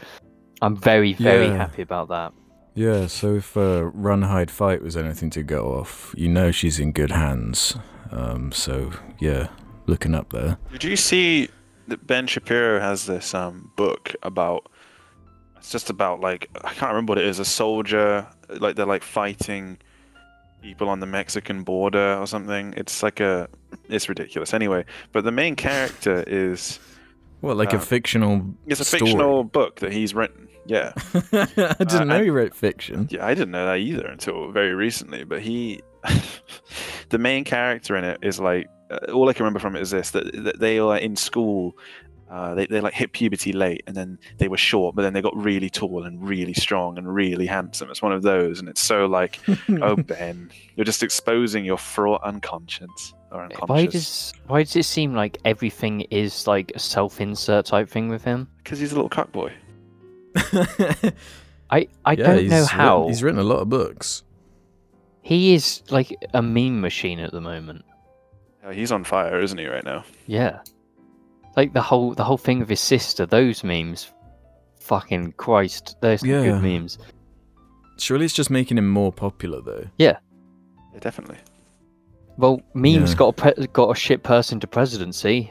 I'm 0.62 0.76
very, 0.76 1.12
very 1.14 1.46
Yeah. 1.46 1.56
happy 1.56 1.82
about 1.82 2.08
that. 2.08 2.32
Yeah, 2.74 3.06
so 3.06 3.36
if 3.36 3.56
uh, 3.56 3.84
Run 3.94 4.22
Hide 4.22 4.50
Fight 4.50 4.82
was 4.82 4.96
anything 4.96 5.30
to 5.30 5.42
go 5.42 5.74
off, 5.78 6.14
you 6.16 6.28
know 6.28 6.50
she's 6.50 6.78
in 6.78 6.92
good 6.92 7.10
hands. 7.10 7.76
Um, 8.10 8.52
so 8.52 8.90
yeah, 9.18 9.48
looking 9.86 10.14
up 10.14 10.30
there. 10.32 10.58
Did 10.72 10.84
you 10.84 10.96
see 10.96 11.48
that 11.88 12.06
Ben 12.06 12.26
Shapiro 12.26 12.78
has 12.80 13.06
this 13.06 13.34
um 13.34 13.70
book 13.76 14.14
about? 14.22 14.70
It's 15.56 15.70
just 15.70 15.88
about 15.90 16.20
like 16.20 16.50
I 16.64 16.72
can't 16.74 16.90
remember 16.92 17.12
what 17.12 17.18
it 17.18 17.24
is. 17.24 17.38
A 17.38 17.44
soldier, 17.46 18.26
like 18.60 18.76
they're 18.76 18.84
like 18.86 19.02
fighting 19.02 19.78
people 20.62 20.88
on 20.88 21.00
the 21.00 21.06
Mexican 21.06 21.62
border 21.62 22.16
or 22.18 22.26
something. 22.26 22.74
It's 22.76 23.02
like 23.02 23.20
a, 23.20 23.48
it's 23.88 24.08
ridiculous. 24.08 24.52
Anyway, 24.54 24.84
but 25.12 25.24
the 25.24 25.32
main 25.32 25.54
character 25.56 26.24
is 26.26 26.78
What, 27.40 27.56
like 27.56 27.72
a 27.72 27.76
Um, 27.76 27.82
fictional? 27.82 28.42
it's 28.66 28.80
a 28.80 28.84
story? 28.84 29.00
fictional 29.00 29.44
book 29.44 29.80
that 29.80 29.92
he's 29.92 30.14
written. 30.14 30.48
Yeah, 30.68 30.92
I 31.14 31.46
didn't 31.78 31.92
Uh, 31.94 32.04
know 32.04 32.20
you 32.20 32.32
wrote 32.32 32.52
fiction. 32.54 33.06
yeah. 33.10 33.24
I 33.24 33.34
didn't 33.34 33.52
know 33.52 33.66
that 33.66 33.78
either 33.78 34.04
until 34.06 34.50
very 34.50 34.74
recently. 34.74 35.22
But 35.22 35.40
he, 35.42 35.80
the 37.10 37.18
main 37.18 37.44
character 37.44 37.96
in 37.96 38.02
it 38.04 38.18
is 38.22 38.40
like 38.40 38.66
uh, 38.90 39.12
all 39.12 39.28
I 39.28 39.32
can 39.32 39.44
remember 39.44 39.60
from 39.60 39.76
it 39.76 39.82
is 39.82 39.90
this: 39.90 40.10
that, 40.10 40.24
that 40.44 40.58
they 40.58 40.80
are 40.80 40.96
in 40.98 41.14
school. 41.14 41.76
Uh, 42.28 42.54
they 42.54 42.66
they 42.66 42.80
like 42.80 42.92
hit 42.92 43.12
puberty 43.12 43.52
late, 43.52 43.82
and 43.86 43.94
then 43.96 44.18
they 44.38 44.48
were 44.48 44.56
short, 44.56 44.96
but 44.96 45.02
then 45.02 45.12
they 45.12 45.22
got 45.22 45.36
really 45.36 45.70
tall 45.70 46.04
and 46.04 46.26
really 46.26 46.54
strong 46.54 46.98
and 46.98 47.14
really 47.14 47.46
handsome. 47.46 47.88
It's 47.90 48.02
one 48.02 48.12
of 48.12 48.22
those, 48.22 48.58
and 48.58 48.68
it's 48.68 48.80
so 48.80 49.06
like, 49.06 49.38
oh 49.80 49.94
Ben, 49.96 50.50
you're 50.74 50.84
just 50.84 51.02
exposing 51.04 51.64
your 51.64 51.78
fraught 51.78 52.22
unconscious 52.24 53.14
or 53.30 53.38
Why 53.38 53.44
unconscious 53.44 53.92
does 53.92 54.34
why 54.48 54.62
does 54.64 54.74
it 54.76 54.84
seem 54.84 55.14
like 55.14 55.38
everything 55.44 56.00
is 56.10 56.46
like 56.48 56.72
a 56.74 56.78
self-insert 56.80 57.66
type 57.66 57.88
thing 57.88 58.08
with 58.08 58.24
him? 58.24 58.48
because 58.58 58.80
he's 58.80 58.90
a 58.92 58.94
little 58.96 59.08
cuck 59.08 59.30
boy. 59.30 59.52
I 61.70 61.88
I 62.04 62.12
Yeah, 62.12 62.16
don't 62.16 62.38
he's 62.38 62.50
know 62.50 62.60
written- 62.60 62.66
how 62.66 63.06
he's 63.08 63.22
written 63.22 63.40
a 63.40 63.44
lot 63.44 63.58
of 63.60 63.68
books. 63.68 64.22
he 65.22 65.54
is 65.54 65.82
like 65.90 66.14
a 66.34 66.42
meme 66.42 66.80
machine 66.80 67.18
at 67.20 67.32
the 67.32 67.40
moment. 67.40 67.84
He's 68.72 68.90
on 68.90 69.04
fire, 69.04 69.40
isn't 69.40 69.58
he, 69.58 69.66
right 69.66 69.84
now? 69.84 70.04
Yeah, 70.26 70.58
like 71.56 71.72
the 71.72 71.82
whole 71.82 72.14
the 72.14 72.24
whole 72.24 72.36
thing 72.38 72.62
of 72.62 72.68
his 72.68 72.80
sister. 72.80 73.26
Those 73.26 73.64
memes, 73.64 74.10
fucking 74.80 75.32
Christ, 75.32 75.96
they're 76.00 76.18
some 76.18 76.28
Yeah. 76.28 76.42
good 76.44 76.62
memes. 76.62 76.98
Surely 77.98 78.24
it's 78.26 78.34
just 78.34 78.50
making 78.50 78.76
him 78.78 78.88
more 78.88 79.10
popular, 79.12 79.60
though. 79.62 79.86
Yeah, 79.98 80.18
definitely. 81.00 81.38
Well, 82.36 82.60
memes 82.74 83.12
Yeah. 83.12 83.16
got 83.16 83.28
a 83.28 83.32
pre- 83.54 83.66
got 83.68 83.90
a 83.90 83.94
shit 83.98 84.22
person 84.22 84.60
to 84.60 84.66
presidency. 84.66 85.50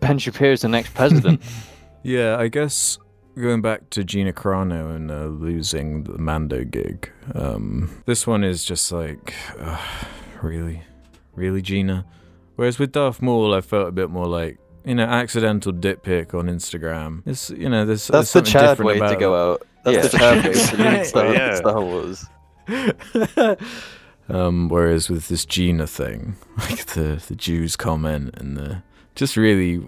Ben 0.00 0.18
Shapiro's 0.18 0.62
the 0.62 0.68
next 0.68 0.94
president. 0.94 1.40
Yeah, 2.04 2.36
I 2.38 2.46
guess 2.48 2.96
going 3.36 3.60
back 3.60 3.90
to 3.90 4.04
Gina 4.04 4.32
Carano 4.32 4.94
and 4.94 5.10
uh, 5.10 5.26
losing 5.26 6.04
the 6.04 6.16
Mando 6.16 6.62
gig. 6.64 7.10
Um, 7.34 7.90
this 8.06 8.24
one 8.26 8.44
is 8.44 8.64
just 8.64 8.92
like, 8.92 9.34
uh, 9.58 9.78
really, 10.40 10.82
really 11.34 11.60
Gina. 11.60 12.06
Whereas 12.54 12.78
with 12.78 12.92
Darth 12.92 13.20
Maul, 13.20 13.52
I 13.52 13.60
felt 13.60 13.88
a 13.88 13.92
bit 13.92 14.10
more 14.10 14.26
like, 14.26 14.58
you 14.88 14.94
know, 14.94 15.04
accidental 15.04 15.70
dip 15.70 16.02
pic 16.02 16.32
on 16.34 16.46
Instagram. 16.46 17.22
It's 17.26 17.50
you 17.50 17.68
know, 17.68 17.84
there's 17.84 18.08
That's 18.08 18.32
there's 18.32 18.46
the 18.46 18.50
Chad 18.50 18.62
different 18.78 19.00
way 19.00 19.08
to 19.08 19.16
go 19.16 19.52
out. 19.52 19.66
That's 19.84 19.96
Yeah. 19.96 20.02
the 20.02 20.18
Chad 20.18 20.44
way 20.44 20.52
to 20.54 20.90
leave 20.96 21.06
Star, 21.06 21.32
Yeah. 21.32 21.54
Star 21.56 21.80
Wars. 21.80 22.26
um, 24.28 24.68
whereas 24.68 25.08
with 25.08 25.28
this 25.28 25.44
Gina 25.44 25.86
thing, 25.86 26.36
like 26.58 26.86
the 26.86 27.22
the 27.28 27.34
Jews 27.36 27.76
comment 27.76 28.34
and 28.38 28.56
the 28.56 28.82
just 29.14 29.36
really, 29.36 29.80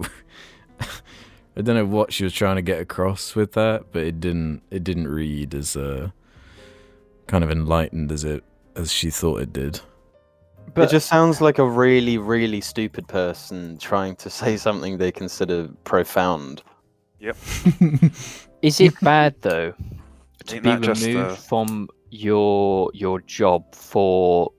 I 1.57 1.61
don't 1.61 1.75
know 1.75 1.85
what 1.85 2.11
she 2.13 2.23
was 2.23 2.33
trying 2.33 2.57
to 2.57 2.61
get 2.61 2.81
across 2.81 3.35
with 3.35 3.53
that, 3.53 3.85
but 3.91 4.03
it 4.03 4.19
didn't 4.19 4.61
it 4.71 4.83
didn't 4.83 5.07
read 5.07 5.53
as 5.53 5.75
uh, 5.75 6.09
kind 7.27 7.43
of 7.43 7.49
enlightened 7.51 8.11
as 8.11 8.23
it 8.23 8.43
as 8.75 8.91
she 8.91 9.09
thought 9.09 9.41
it 9.41 9.53
did. 9.53 9.81
But 10.73 10.83
it 10.85 10.91
just 10.91 11.07
sounds 11.09 11.41
like 11.41 11.59
a 11.59 11.67
really, 11.67 12.17
really 12.17 12.61
stupid 12.61 13.07
person 13.07 13.77
trying 13.77 14.15
to 14.17 14.29
say 14.41 14.57
something 14.57 14.97
they 14.97 15.11
consider 15.11 15.69
profound. 15.83 16.63
Yep. 17.19 17.37
Is 18.61 18.79
it 18.79 18.99
bad 19.01 19.35
though 19.41 19.73
to 20.45 20.55
Ain't 20.55 20.63
be 20.63 20.69
that 20.71 20.81
just, 20.81 21.05
removed 21.05 21.31
uh, 21.31 21.35
from 21.35 21.89
your 22.09 22.89
your 22.93 23.21
job 23.21 23.73
for 23.75 24.51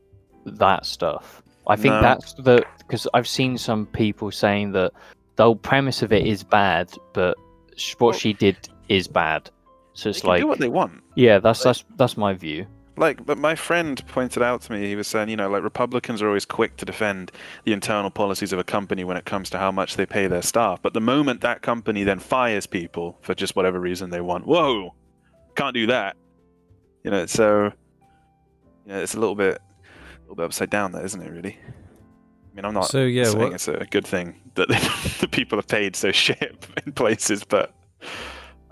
that 0.44 0.86
stuff? 0.86 1.42
I 1.66 1.76
think 1.76 1.94
No. 1.94 2.02
that's 2.02 2.34
the 2.34 2.64
because 2.78 3.06
I've 3.14 3.28
seen 3.28 3.56
some 3.58 3.86
people 3.86 4.30
saying 4.30 4.72
that 4.72 4.92
the 5.36 5.44
whole 5.44 5.56
premise 5.56 6.02
of 6.02 6.12
it 6.12 6.26
is 6.26 6.42
bad, 6.44 6.92
but 7.14 7.36
what 7.98 8.08
Well- 8.10 8.12
she 8.18 8.32
did 8.32 8.56
is 8.88 9.08
bad. 9.08 9.50
So 9.94 10.08
They 10.08 10.10
it's 10.10 10.20
can 10.20 10.28
like, 10.30 10.40
do 10.40 10.46
what 10.48 10.58
they 10.58 10.68
want. 10.68 11.02
yeah, 11.16 11.38
that's 11.38 11.62
that's 11.62 11.84
that's 11.96 12.16
my 12.16 12.32
view. 12.34 12.66
Like, 12.96 13.24
but 13.24 13.38
my 13.38 13.54
friend 13.54 14.04
pointed 14.08 14.42
out 14.42 14.60
to 14.62 14.72
me, 14.72 14.86
he 14.86 14.96
was 14.96 15.08
saying, 15.08 15.30
you 15.30 15.36
know, 15.36 15.48
like 15.48 15.62
Republicans 15.62 16.20
are 16.20 16.28
always 16.28 16.44
quick 16.44 16.76
to 16.76 16.84
defend 16.84 17.32
the 17.64 17.72
internal 17.72 18.10
policies 18.10 18.52
of 18.52 18.58
a 18.58 18.64
company 18.64 19.02
when 19.02 19.16
it 19.16 19.24
comes 19.24 19.48
to 19.50 19.58
how 19.58 19.72
much 19.72 19.96
they 19.96 20.04
pay 20.04 20.26
their 20.26 20.42
staff. 20.42 20.82
But 20.82 20.92
the 20.92 21.00
moment 21.00 21.40
that 21.40 21.62
company 21.62 22.04
then 22.04 22.18
fires 22.18 22.66
people 22.66 23.18
for 23.22 23.34
just 23.34 23.56
whatever 23.56 23.80
reason 23.80 24.10
they 24.10 24.20
want, 24.20 24.46
whoa, 24.46 24.94
can't 25.56 25.74
do 25.74 25.86
that. 25.86 26.16
You 27.02 27.10
know, 27.10 27.26
so 27.26 27.72
you 28.86 28.92
know, 28.92 29.00
it's 29.00 29.14
a 29.14 29.20
little 29.20 29.34
bit, 29.34 29.58
a 29.58 30.20
little 30.22 30.36
bit 30.36 30.44
upside 30.44 30.70
down, 30.70 30.92
there, 30.92 31.04
isn't 31.04 31.20
it? 31.20 31.30
Really. 31.30 31.58
I 32.52 32.56
mean, 32.56 32.64
I'm 32.66 32.74
not 32.74 32.88
So 32.88 33.04
yeah, 33.04 33.24
saying 33.24 33.38
what, 33.38 33.52
it's 33.54 33.68
a 33.68 33.86
good 33.90 34.06
thing 34.06 34.38
that 34.54 34.68
the 35.20 35.28
people 35.28 35.58
are 35.58 35.64
paid 35.64 35.96
so 35.96 36.12
shit 36.12 36.66
in 36.86 36.92
places, 36.92 37.42
but 37.42 37.74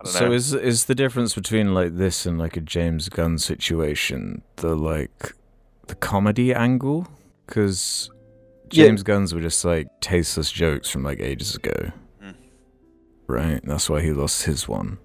so 0.04 0.26
know. 0.28 0.32
is 0.32 0.54
is 0.54 0.84
the 0.86 0.94
difference 0.94 1.34
between 1.34 1.74
like 1.74 1.96
this 1.96 2.26
and 2.26 2.38
like 2.38 2.56
a 2.56 2.60
James 2.60 3.08
Gunn 3.08 3.38
situation 3.38 4.42
the 4.56 4.74
like 4.74 5.34
the 5.88 5.94
comedy 5.94 6.54
angle? 6.54 7.08
Because 7.46 8.10
Yeah. 8.70 8.84
James 8.86 9.02
Gunn's 9.02 9.34
were 9.34 9.40
just 9.40 9.64
like 9.64 9.88
tasteless 10.00 10.50
jokes 10.52 10.88
from 10.90 11.02
like 11.02 11.20
ages 11.20 11.54
ago, 11.56 11.90
Mm. 12.22 12.34
right? 13.26 13.60
That's 13.64 13.90
why 13.90 14.00
he 14.02 14.12
lost 14.12 14.44
his 14.44 14.68
one. 14.68 14.98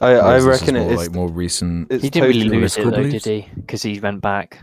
I, 0.00 0.12
I 0.12 0.38
Whereas 0.38 0.44
this 0.44 0.54
is 0.54 0.60
reckon 0.62 0.74
more 0.80 0.90
it 0.90 0.92
is. 0.94 0.98
like 0.98 1.12
more 1.14 1.28
recent. 1.30 1.92
he 1.92 2.10
didn't 2.10 2.28
really 2.28 2.40
totally- 2.44 2.60
lose 2.60 2.76
it 2.78 2.84
though, 2.84 3.02
did 3.02 3.24
he? 3.24 3.48
Because 3.54 3.82
he 3.82 4.00
went 4.00 4.20
back. 4.22 4.58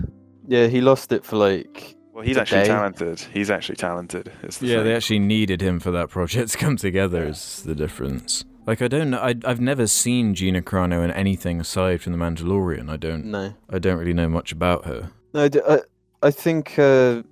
Yeah, 0.48 0.68
he 0.68 0.82
lost 0.82 1.12
it 1.12 1.24
for 1.24 1.36
like. 1.38 1.96
well, 2.14 2.24
he's 2.26 2.36
the 2.36 2.42
actually 2.42 2.62
day. 2.62 2.68
talented. 2.68 3.20
He's 3.34 3.50
actually 3.52 3.76
talented. 3.76 4.32
the 4.42 4.66
Yeah, 4.66 4.82
they 4.84 4.96
actually 4.96 5.20
needed 5.20 5.62
him 5.62 5.80
for 5.80 5.92
that 5.92 6.10
project 6.10 6.52
to 6.54 6.58
come 6.58 6.76
together. 6.76 7.28
Is 7.28 7.62
the 7.64 7.76
difference? 7.76 8.44
Like 8.68 8.82
I 8.82 8.90
don't 8.90 9.10
know. 9.10 9.20
I 9.20 9.34
I've 9.46 9.62
never 9.62 9.88
seen 9.88 10.36
Gina 10.36 10.62
Carano 10.62 11.02
in 11.04 11.10
anything 11.12 11.62
aside 11.62 12.02
from 12.02 12.12
The 12.12 12.20
Mandalorian. 12.20 12.90
I 12.90 12.98
don't. 12.98 13.26
No. 13.26 13.54
I 13.70 13.80
don't 13.80 13.98
really 13.98 14.14
know 14.14 14.28
much 14.28 14.52
about 14.52 14.86
her. 14.86 15.10
No, 15.34 15.46
I 15.46 15.50
I, 15.68 15.80
I 16.22 16.32
think 16.32 16.78
uh, 16.78 17.24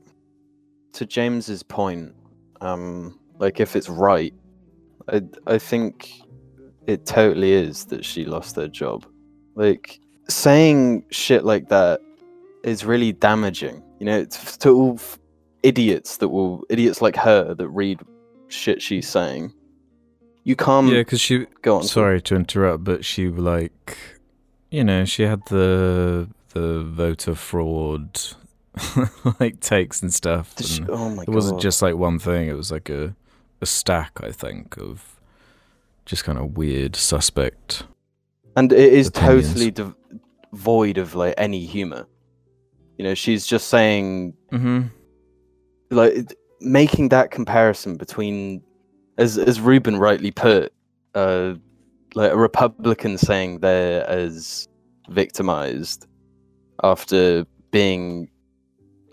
to 0.94 1.06
James's 1.06 1.62
point, 1.62 2.16
um, 2.62 3.20
like 3.38 3.60
if 3.60 3.76
it's 3.76 3.90
right, 3.90 4.34
I 5.10 5.24
I 5.46 5.58
think 5.58 6.10
it 6.88 7.06
totally 7.06 7.52
is 7.52 7.84
that 7.86 8.06
she 8.06 8.24
lost 8.24 8.56
her 8.56 8.70
job. 8.70 9.06
Like 9.56 10.00
saying 10.30 11.04
shit 11.12 11.44
like 11.44 11.68
that 11.68 12.00
is 12.64 12.86
really 12.86 13.12
damaging. 13.12 13.84
You 14.00 14.06
know, 14.06 14.18
it's 14.18 14.56
to 14.58 14.70
all 14.70 14.94
f- 14.94 15.20
idiots 15.64 16.16
that 16.18 16.30
will 16.30 16.64
idiots 16.70 17.02
like 17.02 17.18
her 17.18 17.54
that 17.54 17.68
read 17.68 18.00
shit 18.48 18.82
she's 18.82 19.08
saying. 19.08 19.54
You 20.46 20.56
can't 20.56 20.88
yeah, 20.88 21.00
because 21.02 21.20
she. 21.20 21.48
go 21.62 21.78
on. 21.78 21.84
Sorry 21.84 22.22
to 22.22 22.36
interrupt, 22.36 22.84
but 22.86 23.04
she 23.04 23.28
like, 23.28 23.98
you 24.72 24.84
know, 24.84 25.04
she 25.04 25.24
had 25.24 25.42
the 25.48 26.30
the 26.54 26.84
voter 26.84 27.36
fraud 27.36 28.18
like 29.40 29.60
takes 29.60 30.02
and 30.02 30.14
stuff. 30.14 30.56
Did 30.56 30.68
she- 30.68 30.86
oh 30.88 31.10
my 31.10 31.24
it 31.24 31.30
wasn't 31.30 31.60
just 31.62 31.82
like 31.82 31.96
one 31.96 32.20
thing; 32.20 32.48
it 32.48 32.54
was 32.54 32.72
like 32.72 32.90
a 32.90 33.16
a 33.60 33.66
stack, 33.66 34.12
I 34.22 34.32
think, 34.32 34.78
of 34.78 35.20
just 36.06 36.24
kind 36.24 36.38
of 36.38 36.56
weird, 36.56 36.96
suspect. 36.96 37.84
and 38.56 38.72
it 38.72 38.94
is 38.94 39.08
opinions. 39.08 39.48
totally 39.50 39.72
dev- 39.72 39.96
void 40.54 40.98
of 41.00 41.16
like 41.16 41.34
any 41.38 41.66
humor. 41.66 42.06
You 42.98 43.04
know, 43.06 43.14
she's 43.16 43.46
just 43.48 43.68
saying 43.68 44.36
Mm-hmm. 44.52 44.88
like 45.90 46.34
making 46.62 47.10
that 47.10 47.32
comparison 47.32 47.98
between, 47.98 48.62
as 49.18 49.38
as 49.38 49.60
Ruben 49.62 49.98
rightly 49.98 50.32
put, 50.32 50.74
uh, 51.14 51.56
like 52.14 52.32
a 52.32 52.38
Republican 52.38 53.18
saying 53.18 53.60
they're 53.60 54.08
as 54.10 54.68
victimized 55.10 56.08
after 56.84 57.46
being 57.72 58.30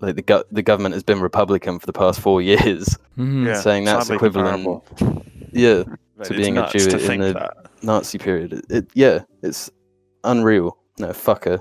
like 0.00 0.16
the 0.16 0.22
go- 0.22 0.44
the 0.50 0.62
government 0.62 0.94
has 0.94 1.02
been 1.02 1.20
Republican 1.20 1.78
for 1.78 1.86
the 1.86 1.92
past 1.92 2.20
four 2.20 2.42
years, 2.42 2.98
Mm-hmm. 3.18 3.46
Yeah, 3.46 3.60
saying 3.60 3.84
that's 3.84 4.08
equivalent, 4.10 4.64
comparable. 4.64 5.24
yeah, 5.52 5.82
But 6.16 6.28
to 6.28 6.34
being 6.34 6.56
a 6.58 6.68
Jew 6.70 6.88
in 6.96 7.20
the- 7.20 7.32
that. 7.34 7.56
Nazi 7.82 8.16
period. 8.18 8.52
It, 8.54 8.64
it 8.70 8.86
yeah, 8.94 9.20
it's 9.42 9.70
unreal. 10.24 10.78
No, 10.98 11.12
fuck 11.12 11.44
her. 11.44 11.58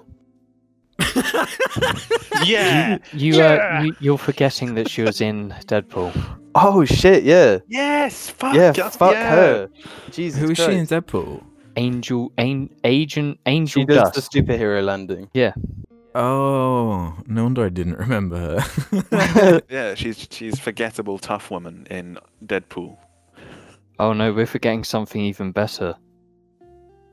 Yeah. 2.46 2.98
You, 3.14 3.34
Yeah. 3.36 3.78
uh, 3.80 3.84
you 3.84 3.96
you're 4.00 4.18
forgetting 4.18 4.76
that 4.76 4.90
she 4.90 5.02
was 5.04 5.22
in 5.22 5.50
Deadpool. 5.68 6.12
Oh 6.56 6.84
shit, 6.86 7.24
yeah, 7.24 7.60
Yes. 7.70 8.30
Fuck. 8.30 8.56
yeah, 8.56 8.74
yes, 8.76 8.96
fuck 8.98 9.14
yeah. 9.14 9.30
her. 9.30 9.70
Jesus 10.12 10.42
Who 10.42 10.52
is 10.52 10.58
she 10.58 10.72
in 10.74 10.86
Deadpool? 10.88 11.44
Angel, 11.78 12.32
an, 12.38 12.70
agent, 12.84 13.40
Angel 13.46 13.82
She 13.82 13.86
does 13.86 14.12
Dust. 14.12 14.32
the 14.32 14.42
superhero 14.42 14.84
landing. 14.84 15.30
Yeah. 15.34 15.54
Oh, 16.14 17.14
no 17.28 17.44
wonder 17.44 17.64
I 17.66 17.70
didn't 17.70 17.98
remember 17.98 18.60
her. 18.60 19.62
Yeah, 19.70 19.96
she's 19.96 20.28
she's 20.30 20.60
forgettable 20.60 21.18
tough 21.20 21.50
woman 21.52 21.88
in 21.90 22.18
Deadpool. 22.46 22.98
Oh 24.00 24.12
no, 24.14 24.34
we're 24.34 24.46
forgetting 24.48 24.84
something 24.84 25.22
even 25.22 25.52
better. 25.54 25.96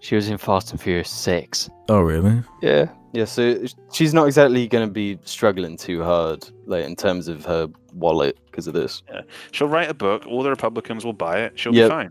She 0.01 0.15
was 0.17 0.29
in 0.29 0.39
Fast 0.39 0.71
and 0.73 0.81
Furious 0.81 1.11
Six. 1.11 1.69
oh, 1.89 2.01
really? 2.01 2.43
Yeah. 2.63 2.89
Yeah, 3.13 3.25
so 3.25 3.65
she's 3.93 4.13
not 4.13 4.27
exactly 4.27 4.69
going 4.69 4.87
to 4.87 4.93
be 4.93 5.19
struggling 5.25 5.77
too 5.77 6.03
hard, 6.03 6.49
like 6.67 6.85
in 6.85 6.95
terms 6.95 7.27
of 7.29 7.45
her 7.47 7.69
wallet 7.95 8.39
because 8.47 8.67
of 8.67 8.75
this. 8.75 9.03
Yeah. 9.09 9.23
She'll 9.51 9.69
write 9.69 9.89
a 9.89 9.95
book. 9.95 10.27
All 10.27 10.43
the 10.43 10.51
Republicans 10.51 11.05
will 11.05 11.15
buy 11.15 11.41
it. 11.41 11.59
She'll 11.59 11.75
Yep. 11.75 11.87
be 11.87 11.91
fine. 11.91 12.11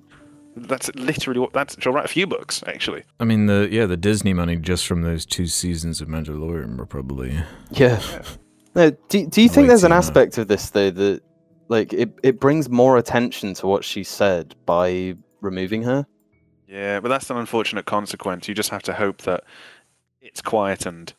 That's 0.56 0.90
literally 0.96 1.40
what. 1.40 1.54
That's. 1.54 1.76
She'll 1.80 1.94
write 1.94 2.06
a 2.06 2.08
few 2.10 2.26
books 2.26 2.64
actually. 2.66 3.04
I 3.20 3.26
mean, 3.26 3.46
the 3.46 3.70
yeah, 3.72 3.86
the 3.86 3.96
Disney 3.98 4.34
money 4.34 4.56
just 4.56 4.88
from 4.88 5.04
those 5.04 5.24
two 5.24 5.46
seasons 5.46 6.02
of 6.02 6.08
Mandalorian 6.08 6.78
were 6.78 6.88
probably. 6.88 7.32
Yeah. 7.70 8.02
Yeah. 8.02 8.22
No, 8.74 8.90
do, 9.10 9.28
do 9.28 9.42
you 9.42 9.50
think 9.50 9.68
there's 9.68 9.84
an 9.84 9.90
too 9.92 9.96
much. 9.96 10.06
aspect 10.06 10.38
of 10.40 10.48
this 10.48 10.70
though 10.72 10.90
that, 10.92 11.22
like, 11.68 11.94
it 11.94 12.10
it 12.24 12.40
brings 12.40 12.70
more 12.70 12.98
attention 12.98 13.54
to 13.56 13.68
what 13.68 13.86
she 13.86 14.04
said 14.04 14.56
by 14.66 15.16
removing 15.42 15.84
her? 15.84 16.08
Yeah, 16.68 17.00
but 17.00 17.10
that's 17.10 17.30
an 17.30 17.38
unfortunate 17.38 17.86
consequence. 17.86 18.48
You 18.48 18.54
just 18.56 18.70
have 18.72 18.84
to 18.84 18.94
hope 18.94 19.22
that 19.22 19.44
it's 20.28 20.42
quietened 20.42 21.14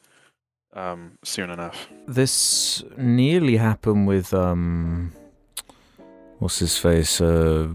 um, 0.74 1.18
soon 1.24 1.50
enough. 1.50 1.88
This 2.06 2.82
nearly 2.96 3.56
happened 3.56 4.06
with 4.06 4.34
um, 4.34 5.12
what's 6.38 6.58
his 6.58 6.76
face? 6.76 7.20
Uh, 7.20 7.68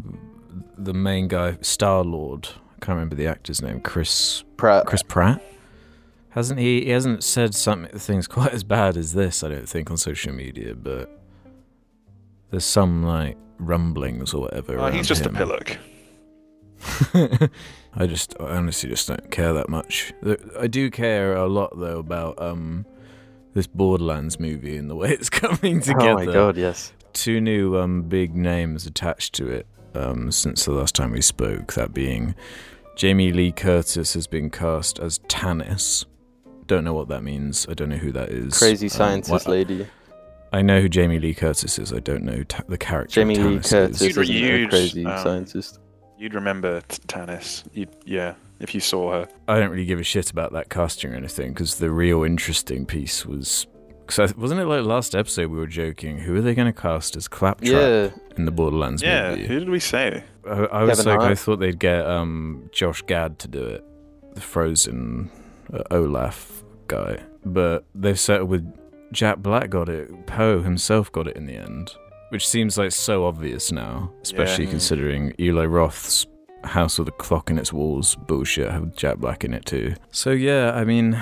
the 0.77 0.93
main 0.93 1.27
guy, 1.27 1.57
Star 1.61 2.03
Lord. 2.03 2.49
I 2.75 2.85
can't 2.85 2.95
remember 2.95 3.15
the 3.15 3.27
actor's 3.27 3.61
name. 3.61 3.81
Chris 3.81 4.43
Pratt. 4.57 4.85
Chris 4.85 5.03
Pratt. 5.03 5.41
Hasn't 6.29 6.59
he? 6.59 6.83
He 6.85 6.89
hasn't 6.89 7.23
said 7.23 7.53
something 7.55 7.97
things 7.97 8.27
quite 8.37 8.53
as 8.53 8.63
bad 8.63 8.97
as 8.97 9.13
this. 9.13 9.43
I 9.43 9.49
don't 9.49 9.67
think 9.69 9.89
on 9.91 9.97
social 9.97 10.33
media, 10.33 10.75
but 10.75 11.19
there's 12.51 12.65
some 12.65 13.03
like 13.03 13.37
rumblings 13.57 14.33
or 14.33 14.41
whatever. 14.41 14.79
Oh, 14.79 14.91
he's 14.91 15.07
just 15.07 15.25
him. 15.25 15.35
a 15.35 15.37
pillock. 15.37 15.77
I 17.95 18.07
just, 18.07 18.35
I 18.39 18.55
honestly 18.57 18.89
just 18.89 19.07
don't 19.07 19.29
care 19.31 19.53
that 19.53 19.69
much. 19.69 20.13
I 20.59 20.67
do 20.67 20.89
care 20.89 21.35
a 21.35 21.47
lot 21.47 21.77
though 21.77 21.99
about 21.99 22.41
um 22.41 22.85
this 23.53 23.67
Borderlands 23.67 24.39
movie 24.39 24.77
and 24.77 24.89
the 24.89 24.95
way 24.95 25.11
it's 25.11 25.29
coming 25.41 25.79
together. 25.79 26.09
Oh 26.09 26.15
my 26.15 26.25
god, 26.25 26.57
yes. 26.57 26.91
Two 27.13 27.39
new 27.39 27.77
um 27.77 28.03
big 28.03 28.35
names 28.35 28.85
attached 28.87 29.33
to 29.35 29.47
it 29.47 29.67
um 29.93 30.31
since 30.31 30.65
the 30.65 30.71
last 30.71 30.95
time 30.95 31.11
we 31.11 31.21
spoke. 31.21 31.73
That 31.73 31.93
being 31.93 32.33
Jamie 32.95 33.31
Lee 33.31 33.51
Curtis 33.51 34.13
has 34.15 34.25
been 34.27 34.49
cast 34.49 34.99
as 34.99 35.19
Tannis. 35.27 36.05
Don't 36.65 36.83
know 36.83 36.93
what 36.93 37.09
that 37.09 37.23
means. 37.23 37.67
I 37.69 37.73
don't 37.73 37.89
know 37.89 37.97
who 37.97 38.11
that 38.13 38.29
is. 38.29 38.57
Crazy 38.57 38.85
Um, 38.87 38.89
scientist 38.89 39.45
wha- 39.47 39.51
lady. 39.51 39.85
I 40.51 40.61
know 40.61 40.81
who 40.81 40.87
Jamie 40.89 41.19
Lee 41.19 41.33
Curtis 41.33 41.77
is. 41.79 41.91
I 41.91 41.99
don't 41.99 42.23
know 42.23 42.43
ta- 42.43 42.63
the 42.67 42.77
character. 42.77 43.15
Jamie 43.15 43.35
Lee 43.35 43.57
Curtis 43.57 44.01
is. 44.01 44.17
Isn't 44.17 44.65
a 44.65 44.69
crazy 44.69 45.05
um, 45.05 45.23
scientist. 45.23 45.79
You'd 46.23 46.35
remember 46.35 46.79
T- 46.87 46.99
Tannis. 47.05 47.65
You'd, 47.73 47.89
yeah, 48.05 48.35
if 48.61 48.73
you 48.73 48.79
saw 48.79 49.11
her. 49.11 49.27
I 49.49 49.59
don't 49.59 49.71
really 49.71 49.83
give 49.83 49.99
a 49.99 50.03
shit 50.03 50.31
about 50.31 50.53
that 50.53 50.69
casting 50.69 51.11
or 51.11 51.17
anything 51.17 51.51
because 51.51 51.79
the 51.79 51.91
real 51.91 52.23
interesting 52.23 52.85
piece 52.85 53.25
was. 53.25 53.67
Cause 54.07 54.33
wasn't 54.37 54.61
it 54.61 54.65
like 54.65 54.85
last 54.85 55.15
episode 55.15 55.51
we 55.51 55.57
were 55.57 55.67
joking? 55.67 56.19
Who 56.19 56.37
are 56.37 56.41
they 56.41 56.55
going 56.55 56.73
to 56.73 56.81
cast 56.81 57.17
as 57.17 57.27
Claptrap 57.27 57.69
Yeah, 57.69 58.09
in 58.37 58.45
the 58.45 58.51
Borderlands 58.51 59.03
Yeah, 59.03 59.31
movie? 59.31 59.41
Yeah, 59.41 59.47
who 59.47 59.59
did 59.59 59.69
we 59.69 59.81
say? 59.81 60.23
I, 60.47 60.49
I 60.49 60.83
was 60.83 60.99
Kevin 60.99 61.19
like, 61.19 61.31
I 61.31 61.35
thought 61.35 61.57
they'd 61.59 61.77
get 61.77 62.05
um, 62.05 62.69
Josh 62.71 63.01
Gad 63.01 63.37
to 63.39 63.49
do 63.49 63.61
it, 63.61 63.83
the 64.33 64.39
Frozen 64.41 65.29
uh, 65.73 65.83
Olaf 65.91 66.63
guy, 66.87 67.21
but 67.43 67.83
they've 67.95 68.17
settled 68.19 68.47
with 68.49 68.65
Jack 69.11 69.39
Black. 69.39 69.69
Got 69.69 69.89
it. 69.89 70.25
Po 70.25 70.61
himself 70.61 71.11
got 71.11 71.27
it 71.27 71.35
in 71.35 71.47
the 71.47 71.57
end, 71.57 71.91
which 72.33 72.47
seems 72.47 72.77
like 72.79 72.91
so 72.91 73.25
obvious 73.25 73.71
now, 73.71 74.11
especially 74.23 74.65
Yeah. 74.65 74.71
considering 74.71 75.33
Eli 75.39 75.65
Roth's 75.65 76.25
House 76.63 76.97
with 76.97 77.07
a 77.09 77.11
Clock 77.11 77.51
in 77.51 77.59
Its 77.59 77.71
Walls 77.71 78.15
bullshit 78.15 78.71
had 78.71 78.97
Jack 78.97 79.17
Black 79.17 79.43
in 79.43 79.53
it 79.53 79.65
too. 79.65 79.93
So 80.11 80.31
yeah, 80.31 80.71
I 80.73 80.83
mean, 80.83 81.21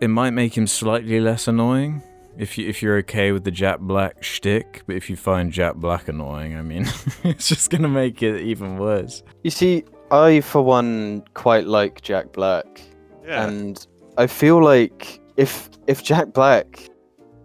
it 0.00 0.08
might 0.08 0.30
make 0.30 0.56
him 0.56 0.66
slightly 0.66 1.20
less 1.20 1.46
annoying. 1.48 2.02
If 2.38 2.56
you 2.56 2.66
if 2.66 2.80
you're 2.82 2.96
okay 2.98 3.32
with 3.32 3.44
the 3.44 3.50
Jack 3.50 3.80
Black 3.80 4.22
shtick, 4.22 4.82
but 4.86 4.96
if 4.96 5.10
you 5.10 5.16
find 5.16 5.52
Jack 5.52 5.74
Black 5.74 6.08
annoying, 6.08 6.56
I 6.56 6.62
mean, 6.62 6.86
it's 7.24 7.48
just 7.48 7.68
gonna 7.70 7.88
make 7.88 8.22
it 8.22 8.40
even 8.40 8.78
worse. 8.78 9.22
you 9.42 9.50
see, 9.50 9.84
I 10.10 10.40
for 10.40 10.62
one 10.62 11.24
quite 11.34 11.66
like 11.66 12.00
Jack 12.00 12.32
Black, 12.32 12.80
Yeah. 13.26 13.46
and 13.46 13.86
I 14.16 14.26
feel 14.28 14.64
like 14.64 15.20
if 15.36 15.68
if 15.86 16.02
Jack 16.02 16.32
Black 16.32 16.88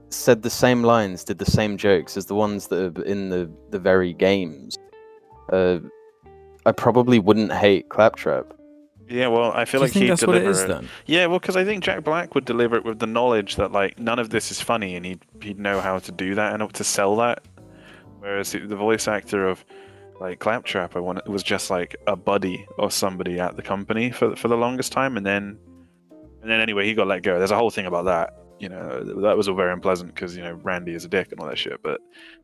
said 0.09 0.41
the 0.41 0.49
same 0.49 0.83
lines, 0.83 1.23
did 1.23 1.37
the 1.39 1.45
same 1.51 1.77
jokes 1.77 2.17
as 2.17 2.25
the 2.27 2.35
ones 2.35 2.67
that 2.67 2.97
are 2.97 3.03
in 3.03 3.29
the 3.29 3.49
the 3.69 3.79
very 3.79 4.13
games, 4.13 4.77
uh, 5.51 5.79
I 6.65 6.71
probably 6.71 7.19
wouldn't 7.19 7.51
hate 7.53 7.89
Claptrap. 7.89 8.53
yeah, 9.09 9.27
well, 9.27 9.51
I 9.53 9.65
feel 9.65 9.79
Do 9.81 9.85
like 9.85 9.93
he'd 9.93 10.09
that's 10.09 10.25
what 10.25 10.35
it 10.35 10.39
deliver 10.39 10.51
is 10.51 10.63
it. 10.63 10.67
then? 10.67 10.89
Yeah, 11.05 11.25
well, 11.27 11.39
because 11.39 11.55
I 11.55 11.63
think 11.63 11.83
Jack 11.83 12.03
Black 12.03 12.35
would 12.35 12.45
deliver 12.45 12.75
it 12.75 12.83
with 12.85 12.99
the 12.99 13.07
knowledge 13.07 13.55
that 13.55 13.71
like 13.71 13.99
none 13.99 14.19
of 14.19 14.29
this 14.29 14.51
is 14.51 14.59
funny, 14.61 14.95
and 14.95 15.05
he'd 15.05 15.23
he'd 15.41 15.59
know 15.59 15.79
how 15.81 15.99
to 15.99 16.11
do 16.11 16.35
that 16.35 16.59
and 16.59 16.73
to 16.73 16.83
sell 16.83 17.15
that. 17.17 17.43
Whereas 18.19 18.51
the 18.51 18.75
voice 18.75 19.07
actor 19.07 19.47
of 19.47 19.63
like 20.19 20.39
Claptrap, 20.39 20.95
I 20.95 20.99
want 20.99 21.27
was 21.29 21.43
just 21.43 21.69
like 21.69 21.95
a 22.07 22.15
buddy 22.15 22.65
or 22.77 22.89
somebody 22.91 23.39
at 23.39 23.55
the 23.55 23.61
company 23.61 24.09
for 24.11 24.35
for 24.35 24.47
the 24.47 24.57
longest 24.57 24.91
time, 24.91 25.15
and 25.17 25.25
then 25.25 25.57
and 26.41 26.49
then 26.51 26.59
anyway 26.59 26.85
he 26.85 26.93
got 26.93 27.07
let 27.07 27.23
go. 27.23 27.37
There's 27.37 27.51
a 27.51 27.57
whole 27.57 27.69
thing 27.71 27.85
about 27.85 28.05
that. 28.05 28.33
You 28.59 28.69
know, 28.69 29.03
that 29.21 29.37
was 29.37 29.47
all 29.47 29.55
very 29.55 29.71
unpleasant 29.71 30.13
because 30.15 30.35
you 30.35 30.43
know 30.43 30.53
Randy 30.63 30.93
is 30.93 31.05
a 31.05 31.07
dick 31.07 31.31
and 31.31 31.39
all 31.39 31.47
that 31.47 31.57
shit. 31.57 31.81
But 31.83 32.01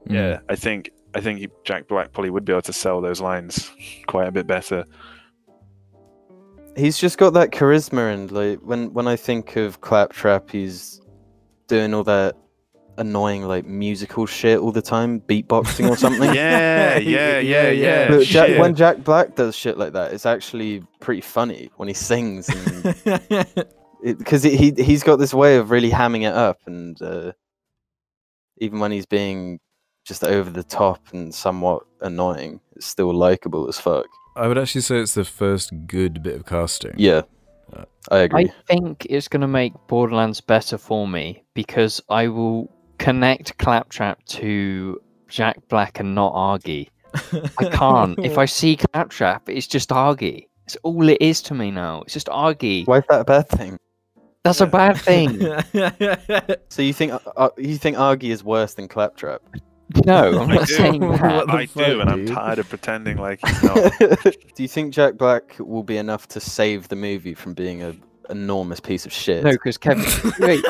Mm. 0.07 0.13
yeah, 0.15 0.39
I 0.49 0.55
think 0.55 0.91
I 1.15 1.21
think 1.21 1.39
he, 1.39 1.47
Jack 1.63 1.87
Black 1.87 2.11
probably 2.11 2.29
would 2.29 2.45
be 2.45 2.51
able 2.53 2.61
to 2.63 2.73
sell 2.73 3.01
those 3.01 3.19
lines 3.21 3.71
quite 4.07 4.27
a 4.27 4.31
bit 4.31 4.45
better. 4.47 4.85
He's 6.75 6.97
just 6.97 7.17
got 7.17 7.33
that 7.33 7.51
charisma, 7.51 8.13
and 8.13 8.31
like 8.31 8.59
when 8.59 8.93
when 8.93 9.07
I 9.07 9.15
think 9.15 9.55
of 9.55 9.81
Claptrap, 9.81 10.49
he's 10.49 11.01
doing 11.67 11.93
all 11.93 12.03
that 12.05 12.35
annoying 12.97 13.43
like 13.43 13.65
musical 13.65 14.25
shit 14.27 14.59
all 14.59 14.71
the 14.71 14.81
time, 14.81 15.19
beatboxing 15.21 15.89
or 15.89 15.95
something. 15.95 16.31
yeah, 16.33 16.97
yeah, 16.97 17.39
yeah, 17.39 17.69
yeah. 17.69 18.07
But 18.07 18.25
Jack, 18.25 18.59
when 18.59 18.75
Jack 18.75 19.03
Black 19.03 19.35
does 19.35 19.55
shit 19.55 19.77
like 19.77 19.93
that, 19.93 20.13
it's 20.13 20.25
actually 20.25 20.83
pretty 20.99 21.21
funny 21.21 21.71
when 21.77 21.87
he 21.87 21.93
sings. 21.93 22.49
And 22.49 22.95
because 24.03 24.43
he 24.43 24.73
he's 24.77 25.03
got 25.03 25.17
this 25.17 25.33
way 25.33 25.57
of 25.57 25.71
really 25.71 25.89
hamming 25.89 26.23
it 26.23 26.33
up, 26.33 26.59
and 26.65 27.01
uh, 27.01 27.31
even 28.57 28.79
when 28.79 28.91
he's 28.91 29.05
being 29.05 29.59
just 30.05 30.23
over 30.23 30.49
the 30.49 30.63
top 30.63 30.99
and 31.13 31.33
somewhat 31.33 31.83
annoying, 32.01 32.59
it's 32.75 32.85
still 32.85 33.13
likable 33.13 33.67
as 33.67 33.79
fuck. 33.79 34.05
I 34.35 34.47
would 34.47 34.57
actually 34.57 34.81
say 34.81 34.99
it's 34.99 35.13
the 35.13 35.23
first 35.23 35.71
good 35.87 36.21
bit 36.23 36.35
of 36.35 36.45
casting. 36.45 36.93
Yeah, 36.97 37.21
Uh, 37.71 37.85
I 38.11 38.17
agree. 38.19 38.45
I 38.45 38.53
think 38.67 39.05
it's 39.09 39.27
going 39.27 39.41
to 39.41 39.47
make 39.47 39.73
Borderlands 39.87 40.41
better 40.41 40.77
for 40.77 41.07
me 41.07 41.43
because 41.53 42.01
I 42.09 42.27
will 42.27 42.69
connect 42.97 43.57
Claptrap 43.59 44.23
to 44.25 44.99
Jack 45.29 45.59
Black 45.69 45.99
and 45.99 46.13
not 46.15 46.33
Argy. 46.35 46.89
I 47.59 47.69
can't. 47.69 48.17
if 48.19 48.37
I 48.37 48.45
see 48.45 48.75
Claptrap, 48.75 49.47
it's 49.47 49.67
just 49.67 49.91
Argy. 49.91 50.49
It's 50.65 50.75
all 50.83 51.07
it 51.09 51.21
is 51.21 51.41
to 51.43 51.53
me 51.53 51.71
now. 51.71 52.01
It's 52.01 52.13
just 52.13 52.29
Argy. 52.29 52.83
Why 52.85 52.97
is 52.99 53.03
that 53.09 53.21
a 53.21 53.25
bad 53.25 53.47
thing? 53.49 53.77
That's 54.43 54.61
a 54.61 54.67
bad 54.67 54.97
thing. 54.97 55.39
So 56.69 56.81
you 56.81 56.93
think 56.93 57.13
uh, 57.13 57.19
uh, 57.37 57.49
you 57.57 57.77
think 57.77 57.97
Argy 57.97 58.31
is 58.31 58.43
worse 58.43 58.73
than 58.73 58.87
Claptrap? 58.87 59.41
No, 60.05 60.39
I'm 60.41 60.49
I 60.49 60.55
not 60.55 60.67
do. 60.67 60.73
saying 60.73 60.99
that. 61.11 61.47
the 61.47 61.53
I 61.53 61.65
fuck, 61.67 61.85
do, 61.85 62.01
and 62.01 62.09
I'm 62.09 62.25
dude? 62.25 62.35
tired 62.35 62.59
of 62.59 62.67
pretending 62.69 63.17
like 63.17 63.39
he's 63.45 63.63
not. 63.63 63.93
Do 63.99 64.63
you 64.63 64.67
think 64.67 64.93
Jack 64.93 65.15
Black 65.17 65.55
will 65.59 65.83
be 65.83 65.97
enough 65.97 66.27
to 66.29 66.39
save 66.39 66.87
the 66.87 66.95
movie 66.95 67.33
from 67.35 67.53
being 67.53 67.83
a 67.83 67.95
enormous 68.29 68.79
piece 68.79 69.05
of 69.05 69.13
shit? 69.13 69.43
No, 69.43 69.51
because 69.51 69.77
Kevin. 69.77 70.05
wait, 70.39 70.63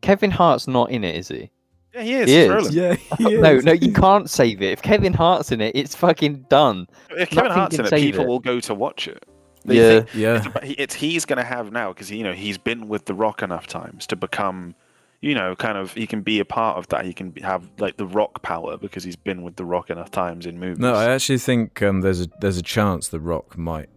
Kevin 0.00 0.30
Hart's 0.30 0.66
not 0.66 0.90
in 0.90 1.04
it, 1.04 1.14
is 1.16 1.28
he? 1.28 1.50
yeah, 1.94 2.02
he 2.02 2.14
is. 2.14 2.28
He 2.30 2.36
is. 2.38 2.74
Yeah, 2.74 2.94
he 3.18 3.36
No, 3.36 3.54
is. 3.56 3.64
no, 3.64 3.72
you 3.72 3.92
can't 3.92 4.28
save 4.30 4.62
it. 4.62 4.72
If 4.72 4.82
Kevin 4.82 5.12
Hart's 5.12 5.52
in 5.52 5.60
it, 5.60 5.76
it's 5.76 5.94
fucking 5.94 6.46
done. 6.48 6.86
If 7.10 7.30
Kevin 7.30 7.48
Nothing 7.50 7.60
Hart's 7.60 7.78
in 7.78 7.84
it, 7.86 7.92
people 7.92 8.22
it. 8.24 8.28
will 8.28 8.40
go 8.40 8.60
to 8.60 8.74
watch 8.74 9.06
it. 9.08 9.24
They 9.64 9.76
Yeah, 9.76 10.00
think- 10.02 10.14
Yeah. 10.14 10.44
it's, 10.62 10.74
it's 10.78 10.94
he's 10.94 11.24
going 11.24 11.38
to 11.38 11.44
have 11.44 11.72
now 11.72 11.92
because 11.92 12.10
you 12.10 12.22
know 12.22 12.32
he's 12.32 12.58
been 12.58 12.88
with 12.88 13.06
the 13.06 13.14
Rock 13.14 13.42
enough 13.42 13.66
times 13.66 14.06
to 14.08 14.16
become, 14.16 14.74
you 15.20 15.34
know, 15.34 15.54
kind 15.56 15.78
of 15.78 15.92
he 15.94 16.06
can 16.06 16.20
be 16.22 16.38
a 16.40 16.44
part 16.44 16.76
of 16.76 16.86
that. 16.88 17.04
He 17.04 17.12
can 17.12 17.30
be- 17.30 17.40
have 17.40 17.68
like 17.78 17.96
the 17.96 18.06
Rock 18.06 18.42
power 18.42 18.76
because 18.76 19.04
he's 19.04 19.16
been 19.16 19.42
with 19.42 19.56
the 19.56 19.64
Rock 19.64 19.90
enough 19.90 20.10
times 20.10 20.44
in 20.46 20.58
movies. 20.58 20.78
No, 20.78 20.94
I 20.94 21.06
actually 21.10 21.38
think 21.38 21.80
um, 21.82 22.00
there's 22.02 22.20
a 22.22 22.28
there's 22.40 22.58
a 22.58 22.62
chance 22.62 23.08
the 23.08 23.20
Rock 23.20 23.56
might 23.56 23.88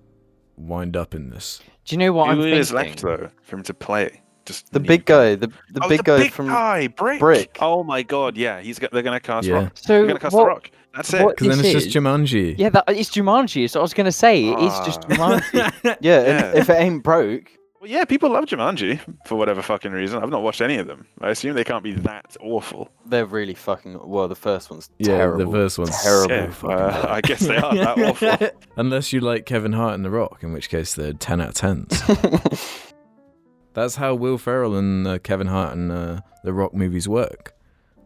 wind 0.56 0.96
up 0.96 1.14
in 1.14 1.30
this. 1.30 1.62
Do 1.86 1.96
you 1.96 2.00
know 2.00 2.14
what 2.14 2.36
Who 2.36 2.44
I'm 2.44 2.48
is 2.54 2.72
thinking? 2.72 2.88
left 2.90 3.02
though 3.02 3.30
for 3.44 3.56
him 3.58 3.64
to 3.64 3.74
play? 3.74 4.22
Just 4.46 4.72
the 4.72 4.80
need- 4.80 4.88
big 4.88 5.06
guy, 5.06 5.36
the 5.36 5.48
the 5.48 5.82
Oh, 5.84 5.90
big 5.90 5.98
the 6.00 6.04
guy 6.04 6.18
big 6.20 6.32
from 6.32 6.48
guy, 6.48 6.88
Brick. 6.88 7.20
Brick. 7.20 7.58
Oh 7.60 7.84
my 7.84 8.02
God, 8.04 8.38
yeah, 8.38 8.62
he's 8.62 8.80
go- 8.80 8.88
they're 8.92 9.04
going 9.04 9.20
to 9.20 9.26
cast 9.26 9.46
Yeah. 9.46 9.56
Rock. 9.56 9.72
So 9.76 9.88
They're 9.94 10.04
going 10.04 10.16
to 10.16 10.22
cast 10.22 10.34
what, 10.34 10.44
the 10.44 10.48
Rock. 10.48 10.72
That's 10.98 11.14
it. 11.14 11.26
Because 11.28 11.48
then 11.48 11.58
this 11.60 11.74
it's 11.76 11.86
just 11.86 11.96
Jumanji. 11.96 12.56
Yeah, 12.58 12.70
that 12.70 12.84
it's 12.90 13.10
Jumanji. 13.12 13.70
So 13.70 13.80
I 13.80 13.84
was 13.84 13.94
gonna 13.94 14.12
say 14.12 14.44
it 14.46 14.60
is 14.60 14.74
just 14.86 15.06
Ah. 15.06 15.08
Jumanji. 15.14 15.74
yeah, 15.84 15.96
Yeah. 16.02 16.20
And 16.50 16.58
if 16.58 16.70
it 16.70 16.74
ain't 16.74 17.04
broke, 17.04 17.52
Well, 17.80 17.90
yeah, 17.90 18.04
people 18.06 18.32
love 18.32 18.46
Jumanji 18.46 19.00
for 19.28 19.36
whatever 19.36 19.62
fucking 19.62 19.92
reason. 19.92 20.22
I've 20.24 20.32
not 20.32 20.42
watched 20.42 20.62
any 20.62 20.78
of 20.78 20.88
them. 20.88 21.06
I 21.22 21.30
assume 21.30 21.54
they 21.56 21.64
can't 21.64 21.84
be 21.84 21.94
that 21.94 22.36
awful. 22.42 22.90
they're 23.06 23.28
really 23.28 23.54
fucking. 23.54 24.00
Well, 24.04 24.28
the 24.28 24.36
first 24.36 24.72
one's 24.72 24.90
Yeah, 24.98 25.18
terrible. 25.18 25.46
the 25.46 25.52
first 25.52 25.78
one's 25.78 26.02
terrible. 26.04 26.34
Yeah, 26.70 26.76
uh. 26.76 27.06
I 27.10 27.22
guess 27.22 27.42
they 27.42 27.56
are 27.58 27.76
that 27.76 27.98
awful. 28.04 28.50
Unless 28.78 29.14
you 29.14 29.20
like 29.20 29.46
Kevin 29.46 29.74
Hart 29.74 29.94
and 29.94 30.04
The 30.04 30.10
Rock, 30.10 30.40
in 30.42 30.52
which 30.54 30.70
case 30.70 30.96
they're 30.96 31.14
10 31.14 31.40
out 31.42 31.50
of 31.50 31.54
10s. 31.56 32.84
That's 33.74 33.98
how 33.98 34.16
Will 34.16 34.40
Ferrell 34.40 34.76
and 34.76 35.06
uh, 35.08 35.20
Kevin 35.20 35.46
Hart 35.48 35.74
and 35.78 35.92
uh, 35.92 36.22
The 36.44 36.52
Rock 36.54 36.74
movies 36.74 37.08
work. 37.08 37.54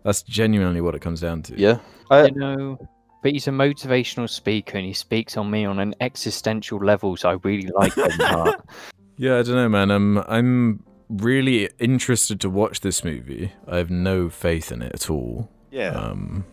That's 0.03 0.23
genuinely 0.23 0.81
what 0.81 0.95
it 0.95 1.01
comes 1.01 1.21
down 1.21 1.43
to. 1.43 1.59
yeah, 1.59 1.79
I, 2.09 2.25
you 2.25 2.31
know, 2.35 2.89
but 3.21 3.33
he's 3.33 3.47
a 3.47 3.51
motivational 3.51 4.29
speaker 4.29 4.77
and 4.77 4.85
he 4.85 4.93
speaks 4.93 5.37
on 5.37 5.51
me 5.51 5.65
on 5.65 5.79
an 5.79 5.93
existential 6.01 6.79
level. 6.79 7.15
So 7.17 7.29
I 7.29 7.33
really 7.43 7.69
like 7.75 7.93
him. 7.95 8.09
Yeah, 9.17 9.37
I 9.37 9.43
don't 9.43 9.53
know, 9.55 9.69
man. 9.69 9.91
I'm 9.91 10.17
I'm 10.17 10.83
really 11.07 11.69
interested 11.77 12.41
to 12.41 12.49
watch 12.49 12.79
this 12.79 13.03
movie. 13.03 13.53
I 13.67 13.77
have 13.77 13.91
no 13.91 14.29
faith 14.29 14.71
in 14.71 14.81
it 14.81 14.93
at 14.95 15.11
all. 15.11 15.47
Yeah. 15.69 15.89
Um, 15.91 16.43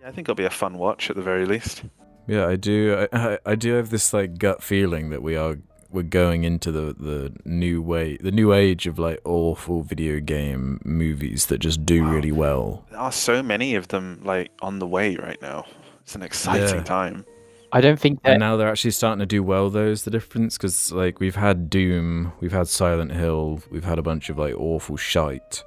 yeah, 0.00 0.08
I 0.08 0.10
think 0.10 0.24
it'll 0.24 0.34
be 0.34 0.44
a 0.44 0.50
fun 0.50 0.76
watch 0.76 1.08
at 1.08 1.14
the 1.14 1.22
very 1.22 1.46
least. 1.46 1.84
yeah, 2.26 2.46
I 2.46 2.56
do. 2.56 3.06
I, 3.12 3.34
I, 3.34 3.38
I 3.46 3.54
do 3.54 3.74
have 3.74 3.90
this 3.90 4.12
like 4.12 4.38
gut 4.38 4.60
feeling 4.60 5.10
that 5.10 5.22
we 5.22 5.36
are 5.36 5.56
we're 5.96 6.02
going 6.02 6.44
into 6.44 6.70
the 6.70 6.94
the 6.98 7.32
new 7.44 7.82
way, 7.82 8.16
the 8.18 8.30
new 8.30 8.52
age 8.52 8.86
of 8.86 8.98
like 8.98 9.20
awful 9.24 9.82
video 9.82 10.20
game 10.20 10.80
movies 10.84 11.46
that 11.46 11.58
just 11.58 11.84
do 11.84 12.04
Wow. 12.04 12.10
really 12.14 12.32
well. 12.32 12.84
There 12.90 13.00
are 13.00 13.10
so 13.12 13.42
many 13.42 13.74
of 13.74 13.88
them 13.88 14.20
like 14.22 14.50
on 14.62 14.78
the 14.78 14.86
way 14.86 15.16
right 15.16 15.40
now. 15.42 15.64
It's 16.02 16.14
an 16.14 16.22
exciting 16.22 16.78
Yeah. 16.78 16.84
time. 16.84 17.24
I 17.72 17.80
don't 17.80 17.98
think 17.98 18.22
that 18.22 18.32
And 18.34 18.40
now 18.40 18.56
they're 18.56 18.68
actually 18.70 18.92
starting 18.92 19.18
to 19.18 19.26
do 19.26 19.42
well. 19.42 19.70
Though 19.70 19.88
is 19.88 20.04
the 20.04 20.10
difference 20.10 20.56
because 20.56 20.92
like 20.92 21.18
we've 21.18 21.34
had 21.36 21.68
Doom, 21.68 22.32
we've 22.40 22.52
had 22.52 22.68
Silent 22.68 23.10
Hill, 23.12 23.60
we've 23.70 23.84
had 23.84 23.98
a 23.98 24.02
bunch 24.02 24.28
of 24.30 24.38
like 24.38 24.54
awful 24.56 24.96
shite. 24.96 25.64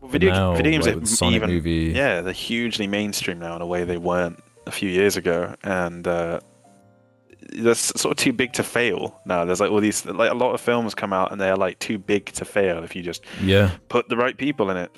Well, 0.00 0.10
video, 0.10 0.30
now, 0.30 0.54
video 0.56 0.72
games 0.72 0.86
like, 0.86 0.96
are 1.02 1.06
Sonic 1.06 1.36
even 1.36 1.50
movie. 1.50 1.92
yeah, 1.94 2.20
they're 2.20 2.32
hugely 2.32 2.86
mainstream 2.86 3.38
now 3.38 3.56
in 3.56 3.62
a 3.62 3.66
way 3.66 3.84
they 3.84 3.98
weren't 3.98 4.38
a 4.66 4.70
few 4.70 4.88
years 4.88 5.16
ago, 5.16 5.54
and 5.64 6.06
uh, 6.06 6.40
they're 7.50 7.74
sort 7.74 8.12
of 8.12 8.16
too 8.16 8.32
big 8.32 8.52
to 8.54 8.62
fail 8.62 9.20
now. 9.26 9.44
There's 9.44 9.60
like 9.60 9.70
all 9.70 9.80
these 9.80 10.04
like 10.06 10.30
a 10.30 10.34
lot 10.34 10.52
of 10.54 10.60
films 10.60 10.94
come 10.94 11.12
out 11.12 11.32
and 11.32 11.40
they're 11.40 11.56
like 11.56 11.78
too 11.78 11.98
big 11.98 12.26
to 12.26 12.44
fail 12.44 12.82
if 12.84 12.94
you 12.96 13.02
just 13.02 13.24
Yeah, 13.42 13.70
put 13.88 14.08
the 14.08 14.16
right 14.16 14.36
people 14.36 14.70
in 14.70 14.76
it. 14.76 14.90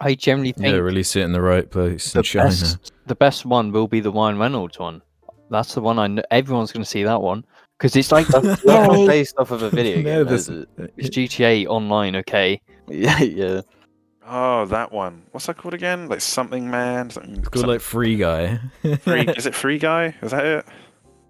I 0.00 0.14
generally 0.14 0.52
think 0.52 0.66
yeah, 0.74 0.80
release 0.80 1.14
it 1.14 1.20
in 1.22 1.32
the 1.32 1.40
right 1.40 1.70
place 1.70 2.12
the 2.12 2.18
in 2.20 2.24
China. 2.24 2.48
best, 2.48 2.92
the 3.06 3.14
best 3.14 3.46
one 3.46 3.70
will 3.70 3.86
be 3.86 4.00
the 4.00 4.10
Ryan 4.10 4.38
Reynolds 4.38 4.78
one. 4.78 5.00
That's 5.50 5.74
the 5.74 5.80
one 5.80 5.98
I 6.00 6.08
know. 6.08 6.22
Everyone's 6.32 6.72
going 6.72 6.82
to 6.82 6.88
see 6.90 7.04
that 7.04 7.22
one 7.22 7.44
because 7.78 7.94
it's 7.94 8.10
like 8.10 8.26
that's, 8.26 8.62
that's 8.64 8.96
based 9.06 9.36
off 9.38 9.52
of 9.52 9.62
a 9.62 9.70
video 9.70 9.96
No, 10.02 10.24
game, 10.24 10.34
is 10.34 10.46
that's- 10.48 10.66
it? 10.78 10.92
it's 10.96 11.08
uh, 11.08 11.12
GTA 11.20 11.66
Online. 11.66 12.16
Okay, 12.16 12.60
Yeah, 12.88 13.20
yeah. 13.22 13.60
Oh, 14.28 14.64
that 14.66 14.90
one. 14.90 15.22
What's 15.30 15.46
that 15.46 15.56
called 15.56 15.74
again? 15.74 16.08
Like 16.08 16.20
something 16.20 16.68
man. 16.68 17.10
Something, 17.10 17.36
It's 17.36 17.48
called 17.48 17.60
something 17.60 17.70
like 17.74 17.80
Free 17.80 18.16
Guy. 18.16 18.58
free. 19.02 19.20
Is 19.36 19.46
it 19.46 19.54
Free 19.54 19.78
Guy? 19.78 20.16
Is 20.20 20.32
that 20.32 20.44
it? 20.44 20.66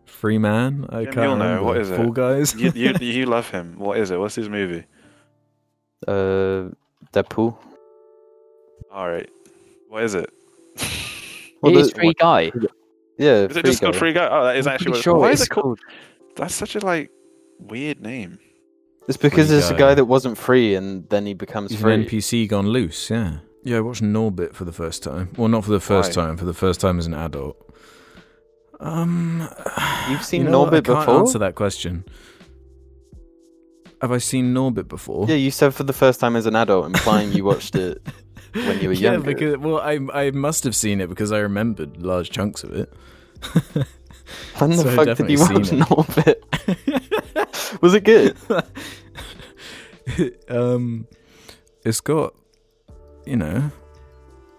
Free 0.07 0.39
Man? 0.39 0.87
I 0.89 1.05
Jim, 1.05 1.13
can't 1.13 1.27
you'll 1.29 1.37
know. 1.37 1.63
What 1.65 1.77
is 1.79 1.91
it? 1.91 1.97
Fall 1.97 2.11
Guys? 2.11 2.55
You, 2.55 2.73
you 2.75 2.95
you 3.01 3.27
love 3.27 3.51
him. 3.51 3.75
What 3.79 3.99
is 3.99 4.11
it? 4.11 4.19
What's 4.19 4.35
his 4.35 4.49
movie? 4.49 4.85
Uh, 6.07 6.71
Deadpool. 7.13 7.57
All 8.91 9.09
right. 9.11 9.29
What 9.89 10.05
is 10.05 10.15
it? 10.15 10.31
Well, 11.63 11.75
it 11.75 11.81
is 11.81 11.89
the- 11.91 11.95
Free 12.01 12.13
Guy. 12.21 12.53
Yeah, 13.19 13.45
Is 13.47 13.57
it 13.57 13.65
just 13.65 13.81
called 13.81 13.97
Free 13.97 14.13
Guy? 14.13 14.29
Oh, 14.31 14.45
that 14.45 14.57
is 14.57 14.67
I'm 14.67 14.75
actually 14.75 14.93
pretty 14.93 14.99
what 14.99 15.03
sure 15.05 15.15
Why 15.17 15.31
it's 15.33 15.41
is 15.41 15.47
it 15.47 15.51
called? 15.51 15.81
That's 16.37 16.55
such 16.55 16.77
a 16.77 16.81
like 16.81 17.11
weird 17.59 18.03
name. 18.03 18.39
It's 19.09 19.17
because 19.17 19.49
Free 19.49 19.57
it's 19.57 19.71
a 19.71 19.73
Guy. 19.73 19.79
guy 19.79 19.95
that 19.95 20.05
wasn't 20.05 20.37
free 20.37 20.75
and 20.75 21.09
then 21.09 21.25
he 21.25 21.33
becomes 21.33 21.71
He's 21.71 21.81
free. 21.81 21.95
an 21.95 22.05
NPC 22.05 22.47
gone 22.47 22.69
loose, 22.69 23.09
yeah. 23.09 23.39
Yeah, 23.65 23.79
I 23.79 23.81
watched 23.81 24.03
Norbit 24.03 24.53
for 24.53 24.67
the 24.67 24.71
first 24.73 25.03
time. 25.03 25.31
Well, 25.39 25.49
not 25.49 25.65
for 25.65 25.71
the 25.71 25.81
first 25.81 26.15
Why? 26.15 26.27
time, 26.27 26.37
for 26.37 26.45
the 26.45 26.53
first 26.55 26.79
time 26.79 26.99
as 26.99 27.07
an 27.07 27.15
adult. 27.15 27.57
Um, 28.81 29.49
You've 30.11 30.23
seen 30.25 30.45
you 30.45 30.51
know 30.51 30.61
what? 30.61 30.75
I 30.75 30.79
Norbit 30.81 30.85
can't 30.85 30.99
before? 31.01 31.19
answer 31.21 31.39
that 31.39 31.55
question. 31.55 32.05
Have 34.03 34.13
I 34.13 34.19
seen 34.19 34.53
Norbit 34.53 34.89
before? 34.89 35.27
Yeah, 35.29 35.37
you 35.37 35.51
said 35.51 35.75
for 35.75 35.85
the 35.85 35.93
first 35.95 36.21
time 36.21 36.37
as 36.37 36.45
an 36.47 36.55
adult, 36.55 36.87
implying 36.87 37.33
you 37.33 37.45
watched 37.45 37.75
it 37.77 38.03
when 38.53 38.81
you 38.81 38.89
were 38.89 38.95
yeah, 38.95 39.13
younger. 39.13 39.27
because 39.35 39.57
well, 39.59 39.81
I 39.81 39.99
I 40.13 40.31
must 40.33 40.65
have 40.65 40.77
seen 40.77 41.01
it 41.01 41.09
because 41.09 41.33
I 41.33 41.39
remembered 41.39 42.03
large 42.03 42.31
chunks 42.31 42.63
of 42.65 42.73
it. 42.75 42.93
When 44.59 44.71
the 44.71 44.77
So 44.83 44.97
fuck 44.97 45.17
did 45.17 45.31
you 45.31 45.39
watch 45.39 45.71
Norbit? 45.71 46.43
Was 47.81 47.95
it 47.95 48.03
good? 48.05 48.37
um, 50.49 51.07
it's 51.85 52.01
got 52.01 52.35
you 53.25 53.37
know 53.37 53.71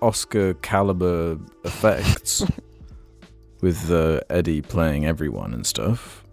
Oscar 0.01 0.53
caliber 0.55 1.37
effects 1.65 2.45
with 3.61 3.91
uh, 3.91 4.21
Eddie 4.29 4.61
playing 4.61 5.05
everyone 5.05 5.53
and 5.53 5.65
stuff. 5.65 6.23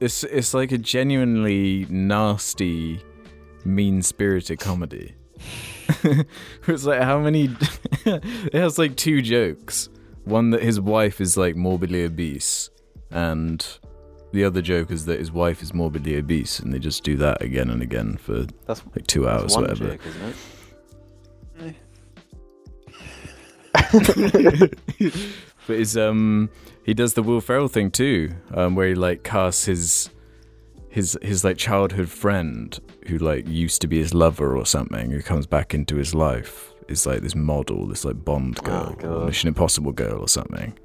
It's 0.00 0.24
it's 0.24 0.52
like 0.52 0.72
a 0.72 0.78
genuinely 0.78 1.86
nasty, 1.88 3.02
mean 3.64 4.02
spirited 4.02 4.58
comedy. 4.58 5.14
it's 6.66 6.84
like 6.84 7.02
how 7.02 7.20
many? 7.20 7.50
it 8.04 8.54
has 8.54 8.78
like 8.78 8.96
two 8.96 9.22
jokes. 9.22 9.88
One 10.24 10.50
that 10.50 10.62
his 10.62 10.80
wife 10.80 11.20
is 11.20 11.36
like 11.36 11.56
morbidly 11.56 12.04
obese, 12.04 12.70
and 13.10 13.64
the 14.32 14.44
other 14.44 14.62
joke 14.62 14.90
is 14.90 15.04
that 15.06 15.18
his 15.18 15.30
wife 15.30 15.62
is 15.62 15.72
morbidly 15.74 16.16
obese, 16.16 16.58
and 16.58 16.72
they 16.72 16.78
just 16.78 17.04
do 17.04 17.16
that 17.18 17.42
again 17.42 17.70
and 17.70 17.82
again 17.82 18.16
for 18.16 18.46
That's, 18.66 18.82
like 18.94 19.06
two 19.06 19.22
that's 19.24 19.42
hours, 19.42 19.54
one 19.54 19.62
whatever. 19.62 19.88
joke, 19.90 20.00
isn't 20.06 20.34
it? 20.34 20.36
but 25.66 25.76
it's 25.76 25.96
um 25.96 26.50
he 26.84 26.94
does 26.94 27.14
the 27.14 27.22
Will 27.22 27.40
Ferrell 27.40 27.68
thing 27.68 27.90
too, 27.90 28.30
um, 28.54 28.74
where 28.74 28.88
he 28.88 28.94
like 28.94 29.22
casts 29.22 29.64
his 29.66 30.10
his 30.88 31.18
his 31.22 31.44
like 31.44 31.56
childhood 31.56 32.08
friend 32.08 32.78
who 33.06 33.18
like 33.18 33.46
used 33.48 33.80
to 33.80 33.86
be 33.88 33.98
his 33.98 34.12
lover 34.14 34.56
or 34.56 34.66
something, 34.66 35.10
who 35.10 35.22
comes 35.22 35.46
back 35.46 35.74
into 35.74 35.96
his 35.96 36.14
life. 36.14 36.68
Is 36.88 37.06
like 37.06 37.22
this 37.22 37.36
model, 37.36 37.86
this 37.86 38.04
like 38.04 38.22
Bond 38.24 38.58
Oh, 38.62 38.66
girl, 38.66 38.96
God. 38.98 39.26
Mission 39.26 39.48
Impossible 39.48 39.92
girl 39.92 40.20
or 40.20 40.28
something. 40.28 40.76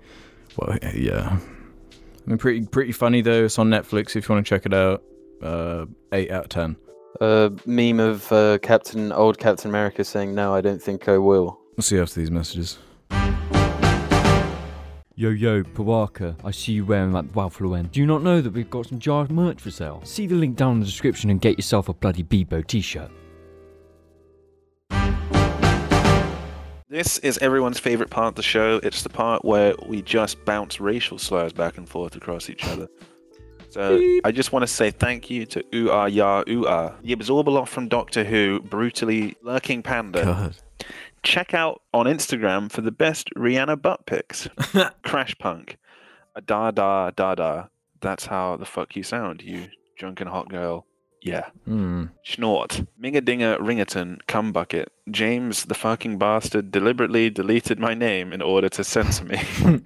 Well, 0.55 0.77
yeah. 0.93 1.37
I 1.37 2.29
mean, 2.29 2.37
pretty 2.37 2.65
pretty 2.67 2.91
funny 2.91 3.21
though. 3.21 3.45
It's 3.45 3.57
on 3.59 3.69
Netflix 3.69 4.15
if 4.15 4.29
you 4.29 4.35
want 4.35 4.45
to 4.45 4.49
check 4.49 4.65
it 4.65 4.73
out. 4.73 5.03
Uh, 5.41 5.85
eight 6.13 6.31
out 6.31 6.43
of 6.45 6.49
ten. 6.49 6.75
A 7.19 7.51
meme 7.65 7.99
of 7.99 8.31
uh, 8.31 8.59
Captain 8.59 9.11
old 9.11 9.39
Captain 9.39 9.69
America 9.69 10.03
saying, 10.03 10.35
"No, 10.35 10.53
I 10.53 10.61
don't 10.61 10.81
think 10.81 11.09
I 11.09 11.17
will." 11.17 11.59
We'll 11.75 11.83
see 11.83 11.99
after 11.99 12.19
these 12.19 12.31
messages. 12.31 12.77
Yo 15.19 15.31
yo, 15.31 15.63
Pawaka, 15.63 16.35
I 16.43 16.51
see 16.51 16.73
you 16.73 16.85
wearing 16.85 17.11
that 17.13 17.25
Ralph 17.35 17.59
Lauren. 17.59 17.87
Do 17.87 17.99
you 17.99 18.05
not 18.05 18.21
know 18.21 18.39
that 18.39 18.53
we've 18.53 18.69
got 18.69 18.85
some 18.85 18.99
jar 18.99 19.25
merch 19.31 19.59
for 19.59 19.71
sale? 19.71 19.99
See 20.03 20.27
the 20.27 20.35
link 20.35 20.55
down 20.55 20.73
in 20.73 20.79
the 20.81 20.85
description 20.85 21.31
and 21.31 21.41
get 21.41 21.57
yourself 21.57 21.89
a 21.89 21.93
bloody 21.95 22.21
Bebo 22.21 22.63
t-shirt. 22.67 23.09
This 26.87 27.17
is 27.17 27.39
everyone's 27.39 27.79
favorite 27.79 28.11
part 28.11 28.27
of 28.27 28.35
the 28.35 28.43
show. 28.43 28.79
It's 28.83 29.01
the 29.01 29.09
part 29.09 29.43
where 29.43 29.73
we 29.87 30.03
just 30.03 30.45
bounce 30.45 30.79
racial 30.79 31.17
slurs 31.17 31.51
back 31.51 31.79
and 31.79 31.89
forth 31.89 32.15
across 32.15 32.47
each 32.47 32.63
other. 32.65 32.87
So 33.71 33.99
I 34.23 34.31
just 34.31 34.51
want 34.51 34.61
to 34.61 34.67
say 34.67 34.91
thank 34.91 35.31
you 35.31 35.47
to 35.47 35.63
Ooh 35.73 35.89
Ah 35.89 36.05
Ya 36.05 36.43
Ooh 36.47 36.67
Ah, 36.67 36.93
the 37.01 37.15
Abzorbaloff 37.15 37.69
from 37.69 37.87
Doctor 37.87 38.23
Who, 38.23 38.59
brutally 38.59 39.35
lurking 39.41 39.81
panda. 39.81 40.23
God. 40.23 40.55
Check 41.27 41.53
out 41.53 41.81
on 41.93 42.05
Instagram 42.05 42.71
for 42.71 42.79
the 42.79 42.89
best 42.89 43.29
Rihanna 43.35 43.81
butt 43.81 44.05
pics. 44.05 44.47
Crash 45.03 45.37
Punk, 45.37 45.77
da 46.45 46.71
da 46.71 47.11
da 47.11 47.35
da. 47.35 47.65
That's 47.99 48.27
how 48.27 48.55
the 48.55 48.63
fuck 48.63 48.95
you 48.95 49.03
sound, 49.03 49.41
you 49.41 49.67
drunken 49.97 50.29
hot 50.29 50.47
girl. 50.47 50.85
Yeah. 51.21 51.49
Hmm. 51.65 52.05
Snort. 52.23 52.81
Mingadinger 53.03 53.57
Ringerton, 53.59 54.19
cum 54.27 54.53
bucket. 54.53 54.89
James 55.11 55.65
the 55.65 55.73
fucking 55.73 56.17
bastard 56.17 56.71
deliberately 56.71 57.29
deleted 57.29 57.77
my 57.77 57.93
name 57.93 58.31
in 58.31 58.41
order 58.41 58.69
to 58.69 58.85
censor 58.85 59.25
me. 59.25 59.35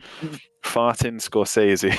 Fartin 0.64 1.18
Scorsese. 1.20 1.92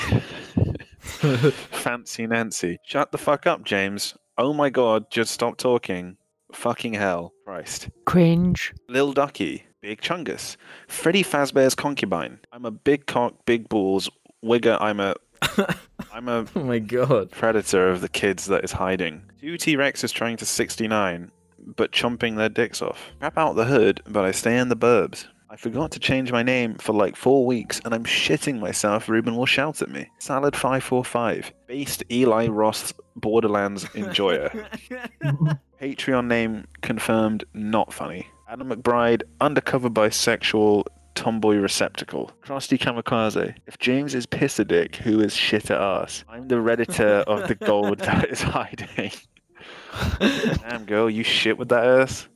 Fancy 1.71 2.27
Nancy. 2.27 2.77
Shut 2.85 3.11
the 3.11 3.17
fuck 3.17 3.45
up, 3.45 3.65
James. 3.65 4.15
Oh 4.37 4.53
my 4.53 4.69
god, 4.69 5.11
just 5.11 5.31
stop 5.33 5.57
talking. 5.57 6.15
Fucking 6.53 6.93
hell. 6.93 7.33
Christ. 7.45 7.89
Cringe. 8.05 8.73
Lil 8.87 9.13
Ducky. 9.13 9.65
Big 9.81 10.01
Chungus. 10.01 10.55
Freddy 10.87 11.23
Fazbear's 11.23 11.75
concubine. 11.75 12.39
I'm 12.51 12.65
a 12.65 12.71
big 12.71 13.05
cock, 13.05 13.33
big 13.45 13.67
balls. 13.67 14.09
Wigger, 14.43 14.77
I'm 14.81 14.99
a. 14.99 15.15
I'm 16.13 16.29
a 16.29 16.45
Oh 16.55 16.63
my 16.63 16.79
god. 16.79 17.31
predator 17.31 17.89
of 17.89 17.99
the 18.01 18.07
kids 18.09 18.45
that 18.45 18.63
is 18.63 18.71
hiding. 18.73 19.23
Two 19.41 19.57
T 19.57 19.75
Rexes 19.75 20.13
trying 20.13 20.37
to 20.37 20.45
69, 20.45 21.31
but 21.75 21.91
chomping 21.91 22.37
their 22.37 22.49
dicks 22.49 22.81
off. 22.81 23.11
Crap 23.19 23.37
out 23.37 23.53
the 23.55 23.65
hood, 23.65 24.01
but 24.07 24.23
I 24.23 24.31
stay 24.31 24.57
in 24.57 24.69
the 24.69 24.77
burbs. 24.77 25.25
I 25.53 25.55
forgot 25.55 25.91
to 25.91 25.99
change 25.99 26.31
my 26.31 26.41
name 26.41 26.73
for 26.79 26.93
like 26.93 27.15
four 27.15 27.45
weeks, 27.45 27.79
and 27.85 27.93
I'm 27.93 28.05
shitting 28.05 28.59
myself. 28.59 29.07
Ruben 29.07 29.35
will 29.35 29.45
shout 29.45 29.83
at 29.83 29.89
me. 29.91 30.09
Salad 30.17 30.55
five 30.55 30.83
four 30.83 31.05
five. 31.05 31.53
Based 31.67 32.03
Eli 32.11 32.47
Roth 32.47 32.91
Borderlands 33.15 33.85
enjoyer. 33.93 34.49
Patreon 35.79 36.25
name 36.25 36.65
confirmed. 36.81 37.43
Not 37.53 37.93
funny. 37.93 38.25
Adam 38.49 38.71
McBride 38.71 39.21
undercover 39.41 39.91
bisexual 39.91 40.85
tomboy 41.13 41.57
receptacle. 41.57 42.31
Krusty 42.43 42.79
Kamikaze. 42.79 43.55
If 43.67 43.77
James 43.77 44.15
is 44.15 44.25
piss 44.25 44.57
a 44.57 44.65
dick, 44.65 44.95
who 44.95 45.19
is 45.19 45.35
shit 45.35 45.69
at 45.69 45.79
ass? 45.79 46.23
I'm 46.27 46.47
the 46.47 46.55
redditor 46.55 47.21
of 47.25 47.47
the 47.47 47.53
gold 47.53 47.99
that 47.99 48.27
is 48.27 48.41
hiding. 48.41 49.11
Damn 50.19 50.85
girl, 50.85 51.11
you 51.11 51.23
shit 51.23 51.59
with 51.59 51.69
that 51.69 51.85
ass. 51.85 52.27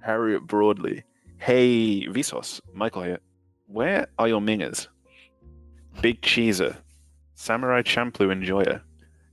Harriet 0.00 0.46
Broadley. 0.46 1.02
Hey 1.42 2.06
Visos, 2.06 2.60
Michael 2.72 3.02
here. 3.02 3.18
Where 3.66 4.06
are 4.16 4.28
your 4.28 4.40
mingers? 4.40 4.86
Big 6.00 6.20
Cheeser. 6.22 6.76
Samurai 7.34 7.82
Champloo 7.82 8.30
enjoyer. 8.30 8.80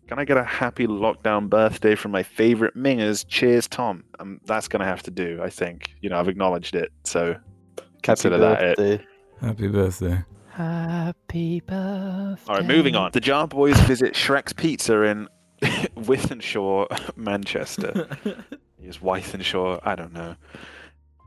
Can 0.07 0.17
I 0.17 0.25
get 0.25 0.35
a 0.35 0.43
happy 0.43 0.87
lockdown 0.87 1.51
birthday 1.51 1.93
from 1.93 2.09
my 2.09 2.23
favorite 2.23 2.75
mingers? 2.75 3.23
Cheers, 3.27 3.67
Tom. 3.67 4.03
Um, 4.19 4.41
that's 4.45 4.67
gonna 4.67 4.85
have 4.85 5.03
to 5.03 5.11
do, 5.11 5.39
I 5.43 5.51
think. 5.51 5.91
You 6.01 6.09
know, 6.09 6.19
I've 6.19 6.27
acknowledged 6.27 6.73
it, 6.73 6.91
so 7.03 7.33
Happy 7.33 7.87
Consider 8.01 8.37
that 8.39 8.63
it. 8.63 8.77
birthday. 8.77 9.05
Happy 9.39 9.67
birthday. 9.67 10.23
Happy 10.49 11.59
birthday. 11.59 12.51
All 12.51 12.55
right, 12.57 12.65
moving 12.65 12.95
on. 12.95 13.11
The 13.11 13.19
Jar 13.19 13.47
Boys 13.47 13.79
visit 13.81 14.15
Shrek's 14.15 14.53
Pizza 14.53 15.03
in 15.03 15.27
Wythenshawe, 15.61 17.15
Manchester. 17.15 18.07
Is 18.83 18.97
Wythenshawe? 18.97 19.79
I 19.83 19.93
don't 19.93 20.13
know. 20.13 20.35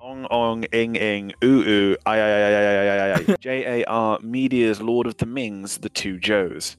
Ong 0.02 0.26
ong 0.32 0.64
ing 0.72 0.96
ing 0.96 1.32
oo 1.44 1.62
oo 1.62 1.96
I 2.06 2.18
I 2.18 2.30
I 2.30 2.50
I 2.50 2.64
I 2.74 2.96
I 2.98 3.14
I 3.14 3.36
J 3.38 3.82
A 3.82 3.84
R 3.84 4.18
Media's 4.20 4.82
Lord 4.82 5.06
of 5.06 5.16
the 5.18 5.26
Mings, 5.26 5.78
the 5.78 5.88
two 5.88 6.18
Joes, 6.18 6.76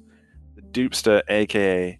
the 0.55 0.61
Dupster, 0.61 1.21
aka 1.29 1.97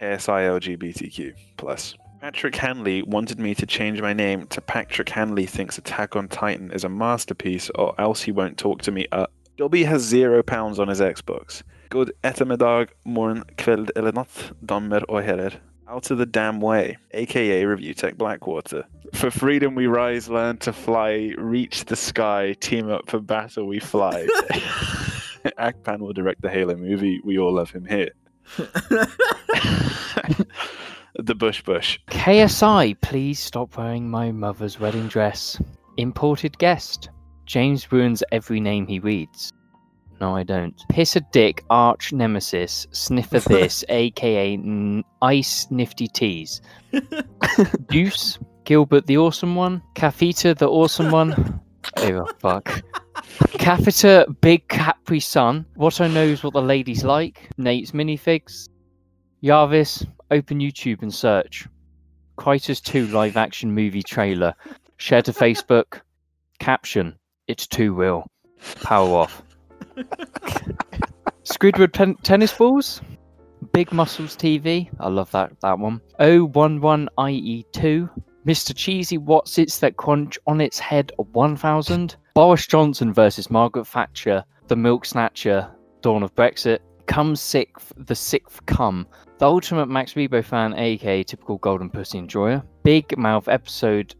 KSI 0.00 0.40
LGBTQ 0.58 1.32
plus. 1.56 1.94
Patrick 2.20 2.56
Hanley 2.56 3.02
wanted 3.02 3.38
me 3.38 3.54
to 3.54 3.66
change 3.66 4.02
my 4.02 4.12
name 4.12 4.48
to 4.48 4.60
Patrick 4.60 5.10
Hanley 5.10 5.46
thinks 5.46 5.78
Attack 5.78 6.16
on 6.16 6.26
Titan 6.26 6.72
is 6.72 6.82
a 6.82 6.88
masterpiece, 6.88 7.70
or 7.76 7.94
else 8.00 8.22
he 8.22 8.32
won't 8.32 8.58
talk 8.58 8.82
to 8.82 8.90
me. 8.90 9.06
Up. 9.12 9.30
Dobby 9.56 9.84
has 9.84 10.02
zero 10.02 10.42
pounds 10.42 10.80
on 10.80 10.88
his 10.88 11.00
Xbox. 11.00 11.62
Good 11.88 12.12
ettermiddag, 12.24 12.88
morn 13.04 13.44
kveld 13.56 13.90
eller 13.94 14.12
natt, 14.12 14.52
damer 14.64 15.04
og 15.08 15.22
herrer. 15.22 15.60
Out 15.92 16.10
of 16.10 16.16
the 16.16 16.24
damn 16.24 16.58
way, 16.62 16.96
aka 17.10 17.66
Review 17.66 17.92
Tech 17.92 18.16
Blackwater. 18.16 18.86
For 19.12 19.30
freedom 19.30 19.74
we 19.74 19.86
rise, 19.86 20.30
learn 20.30 20.56
to 20.58 20.72
fly, 20.72 21.34
reach 21.36 21.84
the 21.84 21.96
sky, 21.96 22.54
team 22.60 22.88
up 22.88 23.10
for 23.10 23.20
battle 23.20 23.66
we 23.66 23.78
fly. 23.78 24.26
Akpan 25.58 25.98
will 25.98 26.14
direct 26.14 26.40
the 26.40 26.48
Halo 26.48 26.76
movie. 26.76 27.20
We 27.24 27.38
all 27.38 27.52
love 27.52 27.70
him 27.70 27.84
here. 27.84 28.08
the 31.18 31.34
Bush 31.36 31.60
Bush. 31.60 31.98
KSI, 32.08 32.98
please 33.02 33.38
stop 33.38 33.76
wearing 33.76 34.08
my 34.08 34.32
mother's 34.32 34.80
wedding 34.80 35.08
dress. 35.08 35.60
Imported 35.98 36.56
guest. 36.56 37.10
James 37.44 37.92
ruins 37.92 38.24
every 38.32 38.60
name 38.60 38.86
he 38.86 38.98
reads. 38.98 39.52
No, 40.22 40.36
I 40.36 40.44
don't. 40.44 40.80
Piss 40.88 41.16
a 41.16 41.20
dick, 41.32 41.64
arch 41.68 42.12
nemesis, 42.12 42.86
sniffer 42.92 43.40
this, 43.48 43.84
aka 43.88 44.52
n- 44.52 45.02
ice 45.20 45.66
nifty 45.68 46.06
teas. 46.06 46.60
Deuce, 47.90 48.38
Gilbert 48.62 49.08
the 49.08 49.18
awesome 49.18 49.56
one, 49.56 49.82
Cafeta 49.96 50.56
the 50.56 50.68
awesome 50.68 51.10
one. 51.10 51.60
Oh 51.96 52.24
fuck. 52.38 52.80
Cafeta, 53.58 54.24
big 54.40 54.68
Capri 54.68 55.18
Sun. 55.18 55.66
What 55.74 56.00
I 56.00 56.06
know 56.06 56.22
is 56.22 56.44
what 56.44 56.52
the 56.52 56.62
ladies 56.62 57.02
like. 57.02 57.50
Nate's 57.58 57.90
minifigs. 57.90 58.68
Jarvis, 59.42 60.06
open 60.30 60.60
YouTube 60.60 61.02
and 61.02 61.12
search. 61.12 61.66
Crysis 62.38 62.80
2 62.80 63.08
live 63.08 63.36
action 63.36 63.74
movie 63.74 64.04
trailer. 64.04 64.54
Share 64.98 65.22
to 65.22 65.32
Facebook. 65.32 66.02
Caption. 66.60 67.18
It's 67.48 67.66
too 67.66 67.92
real. 67.92 68.30
Power 68.82 69.16
off. 69.18 69.42
Squidward 71.44 71.92
pen- 71.92 72.16
tennis 72.22 72.52
balls. 72.52 73.00
Big 73.72 73.92
Muscles 73.92 74.36
TV. 74.36 74.90
I 75.00 75.08
love 75.08 75.30
that 75.32 75.52
that 75.60 75.78
one. 75.78 76.00
011IE2. 76.20 78.10
Mr. 78.46 78.74
Cheesy 78.74 79.18
What's 79.18 79.56
It's 79.58 79.78
That 79.78 79.96
Crunch 79.96 80.38
on 80.46 80.60
its 80.60 80.78
head 80.78 81.12
1000. 81.16 82.16
Boris 82.34 82.66
Johnson 82.66 83.12
versus 83.12 83.50
Margaret 83.50 83.86
Thatcher. 83.86 84.44
The 84.66 84.76
Milk 84.76 85.04
Snatcher. 85.04 85.70
Dawn 86.00 86.22
of 86.22 86.34
Brexit. 86.34 86.80
Come 87.06 87.36
sixth. 87.36 87.92
The 87.96 88.14
sixth 88.14 88.64
come. 88.66 89.06
The 89.38 89.46
ultimate 89.46 89.86
Max 89.88 90.14
Rebo 90.14 90.44
fan, 90.44 90.74
aka 90.74 91.22
typical 91.22 91.58
Golden 91.58 91.90
Pussy 91.90 92.18
enjoyer. 92.18 92.62
Big 92.82 93.16
Mouth 93.16 93.48
episode 93.48 94.14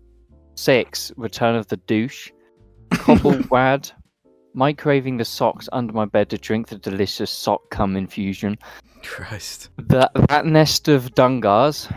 6. 0.54 1.12
Return 1.16 1.56
of 1.56 1.66
the 1.68 1.76
Douche. 1.78 2.30
Cobble 2.92 3.40
Wad. 3.50 3.90
Microwaving 4.54 5.18
the 5.18 5.24
socks 5.24 5.68
under 5.72 5.92
my 5.92 6.04
bed 6.04 6.30
to 6.30 6.38
drink 6.38 6.68
the 6.68 6.78
delicious 6.78 7.30
sock 7.30 7.70
cum 7.70 7.96
infusion. 7.96 8.58
Christ. 9.02 9.70
That 9.78 10.12
that 10.28 10.46
nest 10.46 10.88
of 10.88 11.14
dungars. 11.14 11.92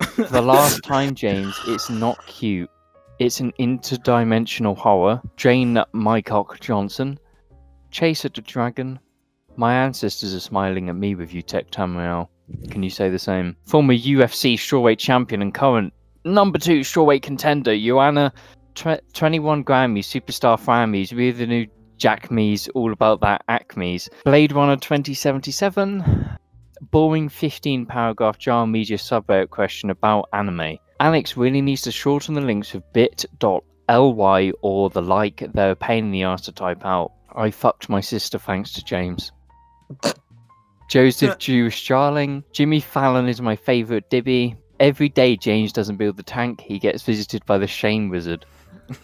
For 0.00 0.24
the 0.30 0.42
last 0.42 0.82
time, 0.82 1.14
James, 1.14 1.58
it's 1.66 1.90
not 1.90 2.24
cute. 2.26 2.70
It's 3.18 3.40
an 3.40 3.52
interdimensional 3.58 4.76
horror. 4.76 5.20
Drain 5.36 5.82
my 5.92 6.20
cock 6.20 6.60
Johnson. 6.60 7.18
Chase 7.90 8.24
at 8.24 8.34
the 8.34 8.42
dragon. 8.42 8.98
My 9.56 9.74
ancestors 9.74 10.34
are 10.34 10.40
smiling 10.40 10.90
at 10.90 10.96
me 10.96 11.14
with 11.14 11.32
you, 11.32 11.40
Tech 11.40 11.70
Tamriel. 11.70 12.28
Can 12.70 12.82
you 12.82 12.90
say 12.90 13.08
the 13.08 13.18
same? 13.18 13.56
Former 13.64 13.94
UFC 13.94 14.54
strawweight 14.54 14.98
champion 14.98 15.40
and 15.40 15.54
current 15.54 15.92
number 16.26 16.58
two 16.58 16.80
strawweight 16.80 17.22
contender, 17.22 17.76
Joanna, 17.76 18.32
tw- 18.74 19.00
21 19.14 19.64
Grammy, 19.64 20.00
superstar 20.00 20.60
Frammies, 20.60 21.12
we're 21.12 21.32
the 21.32 21.46
new 21.46 21.66
Jack 21.96 22.30
Me's, 22.30 22.68
all 22.68 22.92
about 22.92 23.20
that 23.20 23.42
Acme's. 23.48 24.08
Blade 24.24 24.52
Runner 24.52 24.76
2077. 24.76 26.28
Boring 26.90 27.28
15 27.28 27.86
paragraph 27.86 28.38
jar 28.38 28.66
media 28.66 28.98
subreddit 28.98 29.50
question 29.50 29.90
about 29.90 30.28
anime. 30.32 30.78
Alex 31.00 31.36
really 31.36 31.60
needs 31.60 31.82
to 31.82 31.92
shorten 31.92 32.34
the 32.34 32.40
links 32.40 32.72
with 32.72 32.82
bit.ly 32.92 34.52
or 34.62 34.90
the 34.90 35.02
like. 35.02 35.42
They're 35.52 35.70
a 35.72 35.76
pain 35.76 36.06
in 36.06 36.10
the 36.10 36.22
ass 36.22 36.42
to 36.42 36.52
type 36.52 36.84
out. 36.84 37.12
I 37.34 37.50
fucked 37.50 37.88
my 37.88 38.00
sister 38.00 38.38
thanks 38.38 38.72
to 38.72 38.84
James. 38.84 39.32
Joseph 40.88 41.38
Jewish 41.38 41.82
Jarling. 41.82 42.44
Jimmy 42.52 42.80
Fallon 42.80 43.28
is 43.28 43.40
my 43.40 43.56
favourite 43.56 44.08
Dibby. 44.10 44.56
Every 44.78 45.08
day 45.08 45.36
James 45.36 45.72
doesn't 45.72 45.96
build 45.96 46.16
the 46.16 46.22
tank, 46.22 46.60
he 46.60 46.78
gets 46.78 47.02
visited 47.02 47.44
by 47.46 47.58
the 47.58 47.66
Shane 47.66 48.08
Wizard. 48.08 48.44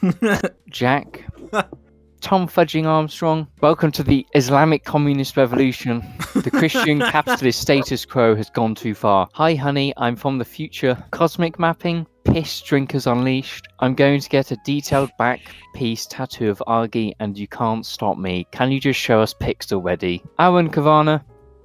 Jack, 0.71 1.25
Tom 2.23 2.47
Fudging 2.47 2.87
Armstrong, 2.87 3.49
welcome 3.63 3.91
to 3.91 4.05
the 4.05 4.25
Islamic 4.37 4.85
Communist 4.85 5.37
Revolution. 5.37 6.05
The 6.35 6.51
Christian 6.55 7.01
capitalist 7.01 7.61
status 7.61 8.05
quo 8.05 8.37
has 8.37 8.49
gone 8.49 8.77
too 8.77 8.95
far. 8.95 9.29
Hi, 9.33 9.57
honey, 9.57 9.93
I'm 9.97 10.15
from 10.15 10.39
the 10.39 10.45
future. 10.45 10.97
Cosmic 11.11 11.59
mapping, 11.59 12.07
piss 12.23 12.61
drinkers 12.61 13.09
unleashed. 13.09 13.67
I'm 13.81 13.97
going 13.97 14.21
to 14.21 14.29
get 14.29 14.53
a 14.53 14.57
detailed 14.65 15.11
back 15.19 15.41
piece 15.75 16.07
tattoo 16.07 16.49
of 16.49 16.63
Argy, 16.69 17.13
and 17.19 17.37
you 17.37 17.49
can't 17.49 17.85
stop 17.85 18.17
me. 18.17 18.47
Can 18.53 18.71
you 18.71 18.79
just 18.79 19.01
show 19.01 19.21
us 19.21 19.35
pics 19.35 19.73
already? 19.73 20.23
Aaron 20.39 20.71
Kavana, 20.71 21.25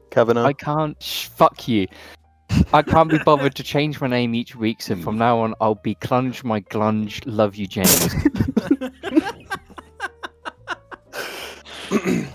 Kavanagh. 0.10 0.44
I 0.44 0.54
can't. 0.54 1.02
Sh- 1.02 1.28
fuck 1.28 1.68
you. 1.68 1.88
I 2.74 2.82
can't 2.82 3.12
be 3.12 3.20
bothered 3.20 3.54
to 3.56 3.64
change 3.64 4.02
my 4.02 4.08
name 4.08 4.34
each 4.34 4.56
week, 4.56 4.82
so 4.82 4.96
from 4.96 5.20
now 5.20 5.38
on, 5.38 5.54
I'll 5.62 5.76
be 5.76 5.94
Clunge 5.94 6.44
my 6.44 6.62
Glunge. 6.62 7.22
Love 7.28 7.56
you, 7.56 7.68
James. 7.68 8.16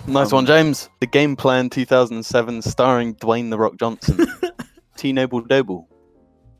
nice 0.06 0.32
one, 0.32 0.44
um, 0.44 0.46
James. 0.46 0.88
The 1.00 1.06
Game 1.06 1.36
Plan 1.36 1.68
2007, 1.68 2.62
starring 2.62 3.14
Dwayne 3.16 3.50
The 3.50 3.58
Rock 3.58 3.76
Johnson, 3.78 4.26
T 4.96 5.12
Noble 5.12 5.40
Doble, 5.40 5.88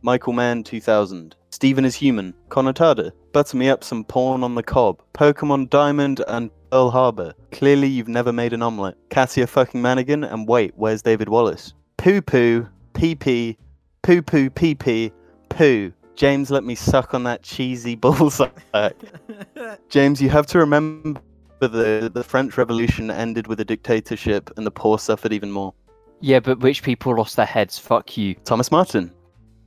Michael 0.03 0.33
Mann 0.33 0.63
2000, 0.63 1.35
Steven 1.51 1.85
is 1.85 1.95
Human, 1.95 2.35
Connotada, 2.49 3.13
Butter 3.33 3.57
Me 3.57 3.69
Up 3.69 3.85
Some 3.85 4.05
Porn 4.05 4.43
on 4.43 4.55
the 4.55 4.63
Cob, 4.63 5.03
Pokemon 5.15 5.71
Diamond 5.71 6.23
and 6.29 6.51
Pearl 6.71 6.91
Harbor. 6.91 7.35
Clearly, 7.51 7.89
you've 7.89 8.09
never 8.09 8.33
made 8.33 8.53
an 8.53 8.63
omelette. 8.63 8.97
Cassia 9.11 9.47
fucking 9.47 9.81
Manigan, 9.83 10.31
and 10.31 10.47
wait, 10.47 10.73
where's 10.77 11.03
David 11.03 11.29
Wallace? 11.29 11.75
Poo 11.97 12.21
poo, 12.21 12.67
pee 12.95 13.15
pee, 13.15 13.57
poo 14.03 14.23
poo 14.23 14.51
pee 14.51 14.75
pee, 14.75 15.13
poo. 15.49 15.93
James, 16.15 16.51
let 16.51 16.65
me 16.65 16.75
suck 16.75 17.15
on 17.15 17.25
that 17.25 17.43
cheesy 17.43 17.97
bullsack. 17.99 18.53
James, 19.89 20.21
you 20.21 20.29
have 20.29 20.47
to 20.49 20.59
remember 20.59 21.21
the 21.69 22.11
the 22.13 22.25
French 22.25 22.57
Revolution 22.57 23.11
ended 23.11 23.47
with 23.47 23.61
a 23.61 23.65
dictatorship, 23.65 24.51
and 24.57 24.67
the 24.67 24.71
poor 24.71 24.99
suffered 24.99 25.33
even 25.33 25.51
more. 25.51 25.75
yeah, 26.21 26.41
but 26.41 26.63
rich 26.63 26.83
people 26.83 27.17
lost 27.17 27.37
their 27.37 27.47
heads. 27.47 27.79
Fuck 27.79 28.17
you. 28.17 28.35
Thomas 28.45 28.71
Martin, 28.71 29.13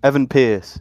Evan 0.04 0.28
Pierce, 0.28 0.80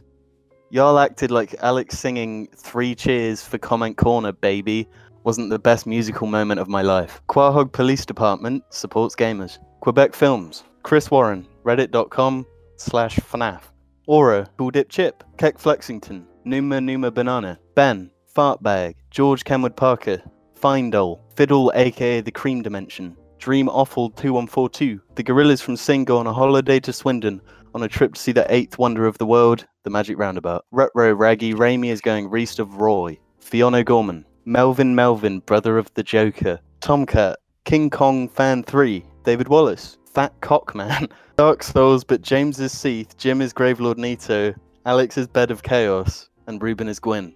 y'all 0.69 0.99
acted 0.99 1.31
like 1.31 1.55
Alex 1.61 1.97
singing 1.99 2.47
Three 2.55 2.95
Cheers 2.95 3.43
for 3.43 3.57
Comment 3.57 3.97
Corner, 3.97 4.31
baby, 4.31 4.87
wasn't 5.23 5.49
the 5.49 5.59
best 5.59 5.85
musical 5.85 6.27
moment 6.27 6.59
of 6.59 6.67
my 6.69 6.81
life. 6.81 7.21
Quahog 7.29 7.71
Police 7.71 8.05
Department 8.05 8.63
supports 8.69 9.15
gamers. 9.15 9.57
Quebec 9.81 10.13
Films, 10.13 10.63
Chris 10.83 11.11
Warren, 11.11 11.45
reddit.com 11.63 12.45
slash 12.77 13.17
FNAF. 13.17 13.61
Aura, 14.07 14.47
Cool 14.57 14.71
Dip 14.71 14.89
Chip, 14.89 15.23
Keck 15.37 15.57
Flexington, 15.57 16.25
Numa 16.43 16.79
Numa 16.79 17.09
Banana, 17.11 17.59
Ben, 17.73 18.11
Fartbag, 18.35 18.93
George 19.09 19.43
Kenwood 19.43 19.75
Parker, 19.75 20.21
Findole, 20.55 21.19
Fiddle 21.35 21.71
aka 21.75 22.21
The 22.21 22.31
Cream 22.31 22.61
Dimension, 22.61 23.15
Dream 23.37 23.69
Awful 23.69 24.09
2142, 24.11 25.01
The 25.15 25.23
Gorillas 25.23 25.61
from 25.61 25.77
Sing 25.77 26.09
on 26.09 26.27
a 26.27 26.33
holiday 26.33 26.79
to 26.79 26.93
Swindon 26.93 27.41
on 27.75 27.83
a 27.83 27.87
trip 27.87 28.13
to 28.13 28.21
see 28.21 28.31
the 28.31 28.51
eighth 28.53 28.77
wonder 28.77 29.05
of 29.05 29.17
the 29.17 29.25
world, 29.25 29.65
the 29.83 29.89
Magic 29.89 30.17
Roundabout. 30.17 30.65
Retro 30.71 31.13
Raggy 31.13 31.53
Raimi 31.53 31.87
is 31.87 32.01
going 32.01 32.29
Reast 32.29 32.59
of 32.59 32.77
Roy. 32.77 33.19
Fiona 33.39 33.83
Gorman. 33.83 34.25
Melvin 34.45 34.95
Melvin, 34.95 35.39
brother 35.39 35.77
of 35.77 35.93
the 35.93 36.03
Joker. 36.03 36.59
Tomcat. 36.79 37.37
King 37.65 37.89
Kong 37.89 38.29
Fan 38.29 38.63
3. 38.63 39.03
David 39.23 39.49
Wallace. 39.49 39.97
Fat 40.13 40.33
Cockman. 40.41 41.09
Dark 41.37 41.63
Souls, 41.63 42.05
but 42.05 42.21
James 42.21 42.61
is 42.61 42.71
Seath, 42.71 43.17
Jim 43.17 43.41
is 43.41 43.53
Gravelord 43.53 43.97
Nito, 43.97 44.53
Alex 44.85 45.17
is 45.17 45.27
Bed 45.27 45.51
of 45.51 45.63
Chaos, 45.63 46.29
and 46.47 46.63
Ruben 46.63 46.87
is 46.87 46.99
Gwyn. 46.99 47.35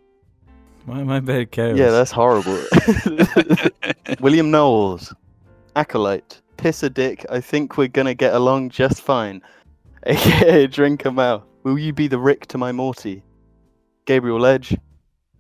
Why 0.90 1.02
am 1.02 1.12
I 1.12 1.20
bad 1.20 1.52
chaos? 1.52 1.78
Yeah, 1.78 1.92
that's 1.92 2.10
horrible. 2.10 2.60
William 4.22 4.50
Knowles. 4.50 5.14
Acolyte. 5.76 6.42
Piss 6.58 6.82
a 6.82 6.90
dick. 6.90 7.28
I 7.30 7.42
think 7.42 7.78
we're 7.78 7.90
gonna 7.90 8.16
get 8.16 8.34
along 8.34 8.72
just 8.72 9.04
fine. 9.04 9.44
AKA 10.08 10.66
Drink 10.66 11.06
a 11.06 11.12
Mouth. 11.12 11.44
Will 11.62 11.78
you 11.78 11.94
be 11.94 12.08
the 12.08 12.18
Rick 12.18 12.48
to 12.48 12.58
my 12.58 12.72
Morty? 12.72 13.22
Gabriel 14.06 14.40
Ledge. 14.40 14.76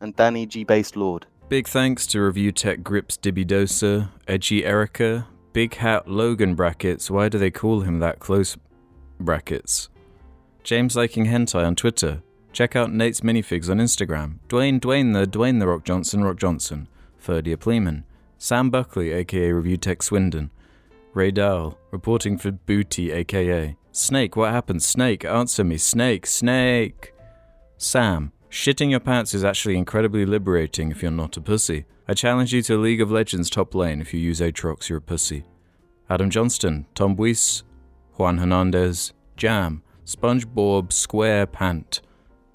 And 0.01 0.15
Danny 0.15 0.45
G. 0.45 0.63
Based 0.63 0.95
Lord. 0.95 1.25
Big 1.47 1.67
thanks 1.67 2.05
to 2.07 2.21
Review 2.21 2.51
Tech 2.51 2.83
Grips 2.83 3.17
Dibidosa, 3.17 4.11
Edgy 4.27 4.63
Erica, 4.63 5.27
Big 5.51 5.73
Hat 5.73 6.07
Logan 6.07 6.53
brackets. 6.53 7.09
Why 7.09 7.27
do 7.27 7.39
they 7.39 7.49
call 7.49 7.81
him 7.81 7.97
that 8.01 8.19
close 8.19 8.55
brackets? 9.19 9.89
James 10.63 10.95
Liking 10.95 11.25
Hentai 11.25 11.65
on 11.65 11.73
Twitter. 11.75 12.21
Check 12.59 12.75
out 12.75 12.91
Nate's 12.91 13.21
minifigs 13.21 13.69
on 13.69 13.77
Instagram. 13.77 14.39
Dwayne 14.49 14.81
Dwayne 14.81 15.13
the 15.13 15.25
Dwayne 15.25 15.61
the 15.61 15.67
Rock 15.69 15.85
Johnson 15.85 16.25
Rock 16.25 16.35
Johnson. 16.35 16.89
Ferdia 17.17 17.55
Pleeman. 17.55 18.03
Sam 18.37 18.69
Buckley, 18.69 19.13
aka 19.13 19.53
Review 19.53 19.77
Tech 19.77 20.03
Swindon. 20.03 20.51
Ray 21.13 21.31
Dowell, 21.31 21.77
reporting 21.89 22.37
for 22.37 22.51
Booty, 22.51 23.13
aka. 23.13 23.77
Snake, 23.93 24.35
what 24.35 24.51
happened? 24.51 24.83
Snake, 24.83 25.23
answer 25.23 25.63
me. 25.63 25.77
Snake, 25.77 26.25
Snake. 26.25 27.13
Sam, 27.77 28.33
shitting 28.51 28.91
your 28.91 28.99
pants 28.99 29.33
is 29.33 29.45
actually 29.45 29.77
incredibly 29.77 30.25
liberating 30.25 30.91
if 30.91 31.01
you're 31.01 31.11
not 31.11 31.37
a 31.37 31.41
pussy. 31.41 31.85
I 32.09 32.13
challenge 32.13 32.53
you 32.53 32.61
to 32.63 32.77
League 32.77 32.99
of 32.99 33.09
Legends 33.09 33.49
top 33.49 33.73
lane 33.73 34.01
if 34.01 34.13
you 34.13 34.19
use 34.19 34.41
Aatrox, 34.41 34.89
you're 34.89 34.97
a 34.97 35.01
pussy. 35.01 35.45
Adam 36.09 36.29
Johnston, 36.29 36.87
Tom 36.93 37.15
Buis, 37.15 37.63
Juan 38.15 38.37
Hernandez, 38.37 39.13
Jam, 39.37 39.81
SpongeBob 40.05 40.91
Square 40.91 41.45
Pant, 41.45 42.01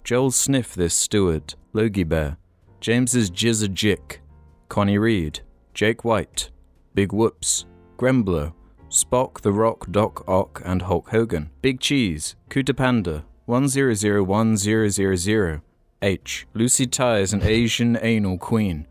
Joel 0.05 0.31
Sniff 0.33 0.75
this 0.75 0.95
Steward, 0.95 1.55
Logie 1.73 2.05
Bear, 2.05 2.37
James's 2.81 3.31
Jizz 3.31 3.65
a 3.65 3.69
Jick, 3.69 4.21
Connie 4.69 4.99
Reed, 4.99 5.41
Jake 5.73 6.05
White, 6.05 6.51
Big 6.95 7.15
Whoops, 7.15 7.65
Grembler, 7.97 8.53
Spock 8.91 9.41
the 9.41 9.51
Rock 9.51 9.91
Doc 9.91 10.23
Ock 10.29 10.61
and 10.63 10.83
Hulk 10.83 11.09
Hogan, 11.09 11.49
Big 11.63 11.81
Cheese, 11.81 12.37
Kuta 12.51 12.77
Panda, 12.77 13.25
10010000, 13.49 15.63
H, 16.03 16.47
Lucy 16.53 16.87
Ty 16.87 17.21
is 17.21 17.33
an 17.33 17.43
Asian 17.43 17.97
anal 18.03 18.37
queen, 18.37 18.87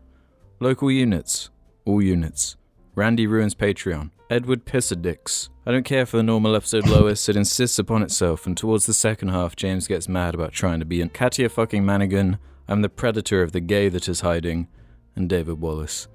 Local 0.58 0.90
units, 0.90 1.50
all 1.84 2.02
units, 2.02 2.56
Randy 2.96 3.28
Ruins 3.28 3.54
Patreon, 3.54 4.10
Edward 4.30 4.64
Pissadix. 4.64 5.48
I 5.66 5.72
don't 5.72 5.84
care 5.84 6.04
for 6.04 6.18
the 6.18 6.22
normal 6.22 6.54
episode 6.54 6.86
Lois, 6.86 7.26
it 7.26 7.36
insists 7.36 7.78
upon 7.78 8.02
itself, 8.02 8.46
and 8.46 8.54
towards 8.54 8.84
the 8.84 8.92
second 8.92 9.28
half, 9.28 9.56
James 9.56 9.88
gets 9.88 10.10
mad 10.10 10.34
about 10.34 10.52
trying 10.52 10.78
to 10.78 10.84
be 10.84 11.00
an 11.00 11.08
Katia 11.08 11.48
fucking 11.48 11.82
Manigan, 11.82 12.38
I'm 12.68 12.82
the 12.82 12.90
predator 12.90 13.42
of 13.42 13.52
the 13.52 13.60
gay 13.60 13.88
that 13.88 14.06
is 14.06 14.20
hiding, 14.20 14.68
and 15.16 15.26
David 15.26 15.62
Wallace. 15.62 16.06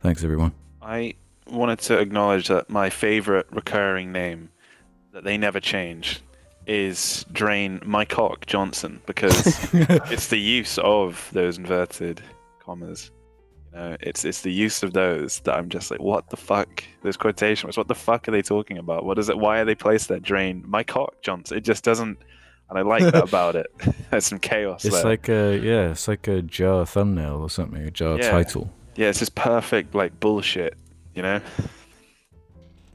Thanks, 0.00 0.24
everyone. 0.24 0.54
I 0.80 1.16
wanted 1.46 1.80
to 1.80 1.98
acknowledge 1.98 2.48
that 2.48 2.70
my 2.70 2.88
favorite 2.88 3.46
recurring 3.50 4.10
name 4.10 4.48
that 5.12 5.22
they 5.22 5.36
never 5.36 5.60
change 5.60 6.22
is 6.66 7.26
Drain 7.30 7.82
My 7.84 8.06
Cock 8.06 8.46
Johnson 8.46 9.02
because 9.04 9.68
it's 9.74 10.28
the 10.28 10.38
use 10.38 10.78
of 10.78 11.28
those 11.32 11.58
inverted 11.58 12.22
commas. 12.58 13.10
You 13.72 13.78
know, 13.78 13.96
it's 14.00 14.24
it's 14.24 14.40
the 14.42 14.52
use 14.52 14.82
of 14.82 14.92
those 14.92 15.40
that 15.40 15.54
I'm 15.54 15.68
just 15.68 15.90
like, 15.90 16.00
what 16.00 16.30
the 16.30 16.36
fuck? 16.36 16.82
Those 17.02 17.16
quotation 17.16 17.66
marks. 17.66 17.76
What 17.76 17.88
the 17.88 17.94
fuck 17.94 18.26
are 18.28 18.30
they 18.32 18.42
talking 18.42 18.78
about? 18.78 19.04
What 19.04 19.18
is 19.18 19.28
it? 19.28 19.38
Why 19.38 19.58
are 19.60 19.64
they 19.64 19.74
placed 19.74 20.08
there? 20.08 20.18
Drain 20.20 20.64
My 20.66 20.82
Cock 20.82 21.20
Johnson. 21.22 21.56
It 21.58 21.64
just 21.64 21.84
doesn't. 21.84 22.18
And 22.70 22.78
I 22.78 22.82
like 22.82 23.02
that 23.02 23.24
about 23.28 23.56
it. 23.56 23.66
There's 24.10 24.26
some 24.26 24.38
chaos 24.38 24.84
It's 24.84 24.94
there. 24.96 25.04
like 25.04 25.28
a, 25.28 25.56
yeah, 25.58 25.90
it's 25.90 26.06
like 26.08 26.28
a 26.28 26.42
jar 26.42 26.84
thumbnail 26.84 27.36
or 27.36 27.48
something, 27.50 27.82
a 27.82 27.90
jar 27.90 28.18
Yeah. 28.18 28.30
title. 28.30 28.70
yeah, 28.96 29.08
it's 29.08 29.20
just 29.20 29.34
perfect 29.34 29.94
like 29.94 30.18
bullshit. 30.20 30.74
You 31.14 31.22
know, 31.22 31.40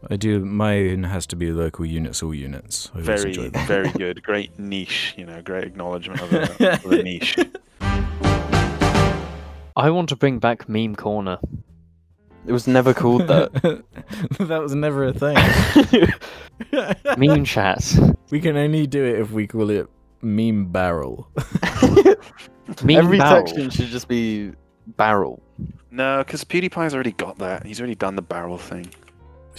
I 0.10 0.16
do, 0.16 0.40
mine 0.44 1.04
has 1.04 1.26
to 1.28 1.36
be 1.36 1.52
local 1.52 1.86
units, 1.86 2.22
all 2.24 2.34
units. 2.34 2.92
I 2.94 3.02
very 3.02 3.34
very 3.48 3.90
good. 3.98 4.22
Great 4.24 4.58
niche. 4.60 5.14
You 5.18 5.26
know, 5.26 5.42
great 5.42 5.64
acknowledgement 5.66 6.22
of 6.22 6.34
of 6.62 6.92
a 6.92 7.04
niche. 7.04 7.36
I 9.76 9.90
want 9.90 10.10
to 10.10 10.16
bring 10.16 10.40
back 10.40 10.70
Meme 10.70 10.96
Corner. 10.96 11.40
It 12.46 12.52
was 12.52 12.68
never 12.68 12.94
called 12.94 13.28
that. 13.28 13.54
that 14.40 14.62
was 14.62 14.76
never 14.76 15.06
a 15.06 15.14
thing. 15.14 15.38
Meme 17.18 17.46
chat. 17.46 17.98
we 18.30 18.40
can 18.42 18.58
only 18.58 18.86
do 18.86 19.04
it 19.04 19.20
if 19.20 19.32
we 19.32 19.48
call 19.48 19.70
it 19.70 19.88
meme 20.22 20.72
barrel. 20.72 21.30
Meme 22.84 22.98
Every 22.98 23.18
barrel. 23.18 23.48
section 23.48 23.70
should 23.70 23.88
just 23.88 24.08
be 24.08 24.52
barrel. 24.88 25.42
No, 25.92 26.20
because 26.20 26.44
PewDiePie's 26.44 26.94
already 26.94 27.12
got 27.14 27.38
that. 27.38 27.66
He's 27.66 27.80
already 27.80 27.96
done 27.96 28.16
the 28.16 28.22
barrel 28.22 28.58
thing. 28.58 28.90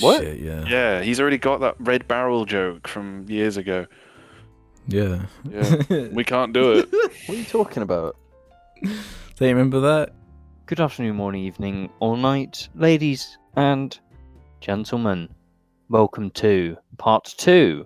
What? 0.00 0.20
Shit, 0.22 0.40
yeah. 0.40 0.64
Yeah, 0.66 1.02
he's 1.02 1.20
already 1.20 1.38
got 1.38 1.60
that 1.60 1.76
red 1.78 2.06
barrel 2.08 2.44
joke 2.44 2.88
from 2.88 3.24
years 3.28 3.56
ago. 3.56 3.86
Yeah. 4.88 5.22
Yeah, 5.48 6.08
we 6.12 6.24
can't 6.24 6.52
do 6.52 6.72
it. 6.72 6.92
What 6.92 7.28
are 7.30 7.34
you 7.34 7.44
talking 7.44 7.82
about? 7.82 8.16
They 9.36 9.52
remember 9.52 9.80
that? 9.80 10.12
Good 10.66 10.78
afternoon, 10.78 11.16
morning, 11.16 11.42
evening, 11.42 11.90
all 11.98 12.14
night, 12.14 12.68
ladies 12.76 13.36
and 13.56 13.98
gentlemen. 14.60 15.28
Welcome 15.88 16.30
to 16.32 16.76
part 16.98 17.34
two 17.36 17.84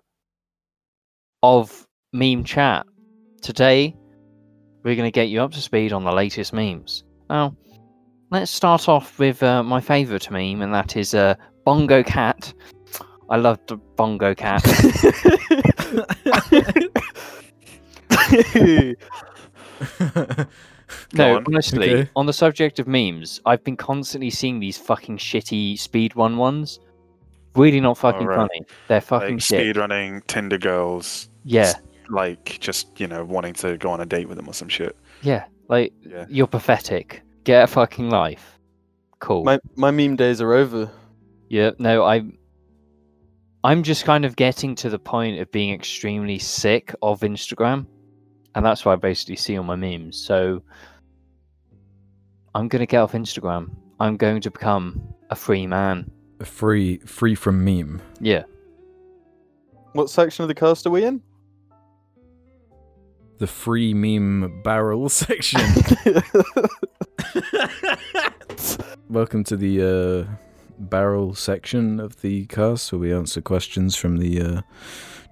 of 1.43 1.87
Meme 2.13 2.45
Chat. 2.45 2.85
today 3.41 3.97
we're 4.83 4.95
going 4.95 5.07
to 5.07 5.11
get 5.11 5.31
you 5.31 5.41
up 5.41 5.53
to 5.53 5.61
speed 5.63 5.95
on 5.95 6.05
the 6.05 6.13
latest 6.13 6.53
memes. 6.53 7.05
Now, 7.31 7.57
let's 8.31 8.51
start 8.51 8.87
off 8.87 9.19
with 9.19 9.43
uh, 9.43 9.63
my 9.63 9.81
favourite 9.81 10.31
meme, 10.31 10.61
and 10.61 10.75
that 10.75 10.99
is 10.99 11.15
uh, 11.15 11.35
Bongo 11.65 12.03
Cat. 12.03 12.53
I 13.31 13.39
love 13.39 13.59
the 13.69 13.77
Bongo 13.97 14.35
Cat. 14.35 14.63
no, 21.15 21.37
on. 21.37 21.45
honestly, 21.47 21.91
Okay. 21.95 22.11
on 22.17 22.27
the 22.27 22.33
subject 22.33 22.79
of 22.79 22.87
memes, 22.87 23.41
I've 23.47 23.65
been 23.65 23.77
constantly 23.77 24.31
seeing 24.31 24.61
these 24.61 24.77
fucking 24.79 25.19
shitty 25.19 25.79
speed 25.79 26.15
one 26.15 26.37
ones. 26.37 26.81
Really 27.57 27.81
not 27.81 27.97
fucking 27.99 28.27
right. 28.27 28.37
funny. 28.37 28.61
They're 28.89 29.01
fucking 29.01 29.37
like 29.37 29.43
shit. 29.43 29.61
speed 29.61 29.77
running 29.79 30.21
Tinder 30.27 30.59
girls. 30.59 31.29
Yeah, 31.45 31.73
Like 32.11 32.59
just 32.61 33.01
you 33.01 33.07
know 33.07 33.25
wanting 33.25 33.55
to 33.55 33.77
go 33.79 33.91
on 33.91 34.01
a 34.01 34.07
date 34.07 34.29
with 34.29 34.37
them 34.37 34.49
or 34.49 34.55
some 34.55 34.69
shit. 34.69 34.97
yeah. 35.23 35.45
Like 35.69 35.93
Yeah. 36.03 36.25
you're 36.29 36.47
pathetic. 36.47 37.23
Get 37.45 37.65
a 37.65 37.67
fucking 37.67 38.11
life. 38.11 38.59
Cool. 39.19 39.45
My 39.45 39.59
my 39.77 39.91
meme 39.91 40.17
days 40.17 40.41
are 40.41 40.53
over. 40.53 40.91
Yeah, 41.49 41.71
no, 41.79 42.05
I'm 42.05 42.39
I'm 43.65 43.83
just 43.83 44.05
kind 44.05 44.25
of 44.25 44.37
getting 44.37 44.75
to 44.77 44.89
the 44.91 44.99
point 44.99 45.41
of 45.41 45.51
being 45.51 45.73
extremely 45.73 46.39
sick 46.39 46.95
of 47.03 47.21
Instagram. 47.21 47.87
And 48.55 48.65
that's 48.65 48.85
what 48.85 48.93
I 48.93 48.97
basically 48.97 49.37
see 49.37 49.57
on 49.59 49.67
my 49.67 49.77
memes. 49.77 50.17
So 50.17 50.63
I'm 52.55 52.69
gonna 52.69 52.87
get 52.87 52.99
off 52.99 53.13
Instagram. 53.13 53.71
I'm 54.01 54.17
going 54.17 54.41
to 54.43 54.51
become 54.51 55.15
a 55.31 55.37
free 55.37 55.67
man. 55.67 56.11
free, 56.45 56.99
free 56.99 57.35
from 57.35 57.65
meme. 57.65 58.01
Yeah. 58.21 58.45
What 59.93 60.09
section 60.09 60.45
of 60.45 60.49
the 60.49 60.55
cast 60.55 60.87
are 60.87 60.91
we 60.91 61.05
in? 61.05 61.21
The 63.39 63.47
free 63.47 63.93
meme 63.93 64.63
barrel 64.63 65.09
section. 65.11 65.61
Welcome 69.09 69.43
to 69.45 69.57
the 69.57 70.27
uh, 70.29 70.33
barrel 70.79 71.35
section 71.35 71.99
of 71.99 72.21
the 72.21 72.47
cast 72.47 72.93
where 72.93 73.01
we 73.01 73.13
answer 73.13 73.41
questions 73.41 73.97
from 73.97 74.19
the 74.19 74.41
uh, 74.41 74.63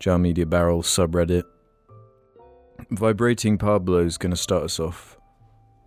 Jar 0.00 0.18
Media 0.18 0.44
Barrel 0.44 0.82
subreddit. 0.82 1.44
Vibrating 2.90 3.58
Pablo 3.58 3.98
is 3.98 4.18
going 4.18 4.30
to 4.32 4.36
start 4.36 4.64
us 4.64 4.80
off 4.80 5.15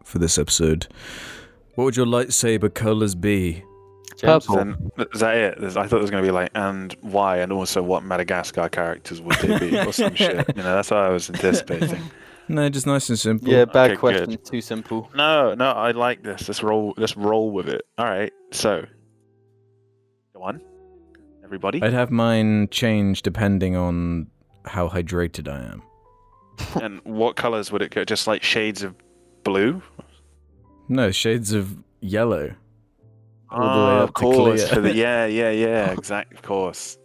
for 0.10 0.20
this 0.20 0.38
episode. 0.38 0.88
What 1.76 1.86
would 1.86 1.96
your 1.98 2.06
lightsaber 2.06 2.74
colors 2.74 3.16
be? 3.16 3.64
Purple. 4.22 4.56
Then 4.58 4.92
is 5.14 5.22
that 5.22 5.36
it? 5.38 5.64
I 5.78 5.88
thought 5.88 5.98
it 5.98 6.02
was 6.02 6.12
going 6.12 6.22
to 6.24 6.28
be 6.28 6.32
like 6.34 6.52
and 6.54 6.94
why 7.02 7.38
and 7.38 7.54
also 7.54 7.82
what 7.82 8.04
Madagascar 8.04 8.68
characters 8.68 9.22
would 9.22 9.36
they 9.38 9.58
be 9.60 9.80
or 9.88 9.94
some 9.94 10.14
shit. 10.14 10.46
You 10.58 10.64
know, 10.64 10.76
that's 10.76 10.92
what 10.92 11.00
I 11.00 11.10
was 11.10 11.30
anticipating. 11.30 12.02
No, 12.52 12.68
just 12.68 12.88
nice 12.88 13.08
and 13.10 13.20
simple. 13.20 13.48
yeah, 13.48 13.66
bad 13.66 13.92
Okay, 13.92 14.00
question. 14.00 14.26
good. 14.32 14.44
Too 14.44 14.60
simple. 14.60 15.08
No, 15.14 15.54
no, 15.54 15.66
I 15.72 15.92
like 15.92 16.24
this. 16.24 16.48
Let's 16.50 16.64
roll. 16.64 16.96
Let's 16.98 17.16
roll 17.16 17.52
with 17.52 17.70
it. 17.70 17.84
All 18.00 18.08
right. 18.08 18.34
So, 18.52 18.86
go 20.34 20.42
on, 20.42 20.60
everybody. 21.44 21.80
I'd 21.84 21.94
have 21.94 22.10
mine 22.10 22.68
change 22.72 23.22
depending 23.22 23.76
on 23.76 24.32
how 24.66 24.90
hydrated 24.90 25.48
I 25.48 25.62
am. 25.74 25.84
and 26.82 27.00
what 27.04 27.36
colors 27.36 27.72
would 27.72 27.84
it 27.84 27.92
go? 27.92 28.04
Just 28.04 28.26
like 28.26 28.42
shades 28.42 28.82
of 28.82 28.96
blue. 29.44 29.82
No, 30.88 31.12
shades 31.12 31.54
of 31.54 31.78
yellow. 32.02 32.56
All 33.52 33.60
the 33.62 33.66
Ah, 33.66 34.00
of 34.04 34.14
course. 34.14 34.68
for 34.70 34.80
the- 34.82 34.94
yeah, 34.94 35.26
yeah, 35.40 35.50
yeah. 35.52 35.92
Exact. 35.92 36.34
Of 36.34 36.42
course. 36.42 36.98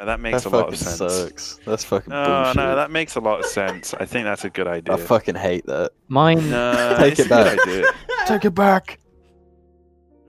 Uh, 0.00 0.04
that 0.04 0.20
makes 0.20 0.44
that 0.44 0.52
a 0.52 0.56
lot 0.56 0.68
of 0.68 0.76
sense. 0.78 0.96
sucks. 0.98 1.60
That's 1.66 1.82
fucking 1.84 2.10
No, 2.10 2.24
bullshit. 2.24 2.56
no, 2.56 2.76
that 2.76 2.90
makes 2.92 3.16
a 3.16 3.20
lot 3.20 3.40
of 3.40 3.46
sense. 3.46 3.94
I 3.94 4.04
think 4.06 4.24
that's 4.26 4.44
a 4.44 4.50
good 4.50 4.68
idea. 4.68 4.94
I 4.94 4.96
fucking 4.98 5.34
hate 5.34 5.66
that. 5.66 5.90
Mine 6.06 6.48
No, 6.50 6.94
Take 6.98 7.18
it 7.18 7.28
back. 7.28 7.58
Take 8.26 8.44
it 8.44 8.54
back. 8.54 9.00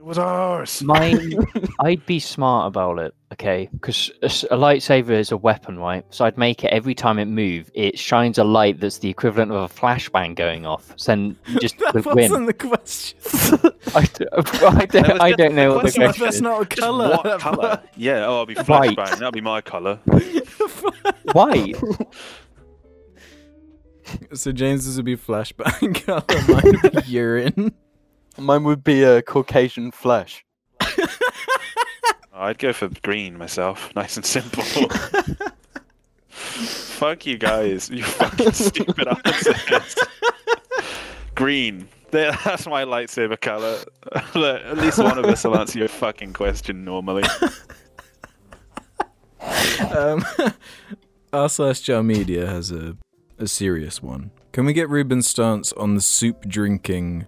It 0.00 0.06
was 0.06 0.16
ours. 0.16 0.82
mine 0.82 1.34
I'd 1.80 2.06
be 2.06 2.20
smart 2.20 2.68
about 2.68 2.98
it, 3.00 3.14
okay? 3.34 3.68
Because 3.70 4.10
a 4.22 4.56
lightsaber 4.56 5.10
is 5.10 5.30
a 5.30 5.36
weapon, 5.36 5.78
right? 5.78 6.06
So 6.08 6.24
I'd 6.24 6.38
make 6.38 6.64
it 6.64 6.68
every 6.68 6.94
time 6.94 7.18
it 7.18 7.26
moves, 7.26 7.70
it 7.74 7.98
shines 7.98 8.38
a 8.38 8.44
light 8.44 8.80
that's 8.80 8.96
the 8.96 9.10
equivalent 9.10 9.52
of 9.52 9.70
a 9.70 9.74
flashbang 9.74 10.36
going 10.36 10.64
off. 10.64 10.94
So 10.96 11.12
then 11.12 11.36
you 11.48 11.60
just 11.60 11.76
that 11.80 11.92
would 11.92 12.06
wasn't 12.06 12.32
win. 12.32 12.46
the 12.46 12.54
question. 12.54 13.18
I, 13.94 14.04
d- 14.06 14.26
I 14.32 14.86
That 14.86 14.88
don't, 14.90 15.08
was 15.08 15.20
I 15.20 15.32
don't 15.32 15.54
know 15.54 15.68
the 15.72 15.76
what 15.76 15.84
the 15.84 15.92
question. 15.92 16.02
question 16.02 16.24
That's 16.24 16.40
not 16.40 16.62
a 16.62 16.64
Just 16.64 16.80
color. 16.80 17.10
What 17.22 17.40
color? 17.40 17.82
Yeah. 17.94 18.24
Oh, 18.24 18.38
I'll 18.38 18.46
be 18.46 18.54
White. 18.54 18.96
flashbang. 18.96 19.10
That'll 19.18 19.32
be 19.32 19.42
my 19.42 19.60
color. 19.60 19.96
White. 21.32 21.76
so 24.32 24.50
James's 24.50 24.96
would 24.96 25.04
be 25.04 25.16
flashbang 25.16 26.06
color. 26.06 26.24
Mine 26.48 26.80
would 26.84 27.04
be 27.04 27.10
urine. 27.12 27.74
Mine 28.38 28.64
would 28.64 28.82
be 28.84 29.02
a 29.02 29.22
Caucasian 29.22 29.90
flesh. 29.90 30.44
I'd 32.32 32.58
go 32.58 32.72
for 32.72 32.88
green 33.02 33.36
myself. 33.36 33.90
Nice 33.96 34.16
and 34.16 34.24
simple. 34.24 34.62
Fuck 36.30 37.26
you 37.26 37.36
guys. 37.38 37.90
You 37.90 38.02
fucking 38.02 38.52
stupid 38.52 39.06
answers. 39.26 39.94
green. 41.34 41.88
That's 42.10 42.66
my 42.66 42.84
lightsaber 42.84 43.40
color. 43.40 43.78
Look, 44.34 44.62
At 44.62 44.78
least 44.78 44.98
one 44.98 45.18
of 45.18 45.26
us 45.26 45.44
will 45.44 45.56
answer 45.58 45.78
your 45.78 45.88
fucking 45.88 46.32
question 46.32 46.84
normally. 46.84 47.24
Um, 49.94 50.24
R 51.32 51.48
slash 51.48 51.80
Jar 51.80 52.02
Media 52.02 52.46
has 52.46 52.70
a, 52.70 52.96
a 53.38 53.46
serious 53.46 54.02
one. 54.02 54.30
Can 54.52 54.64
we 54.64 54.72
get 54.72 54.88
Ruben's 54.88 55.28
stance 55.28 55.72
on 55.74 55.94
the 55.94 56.00
soup 56.00 56.42
drinking? 56.48 57.26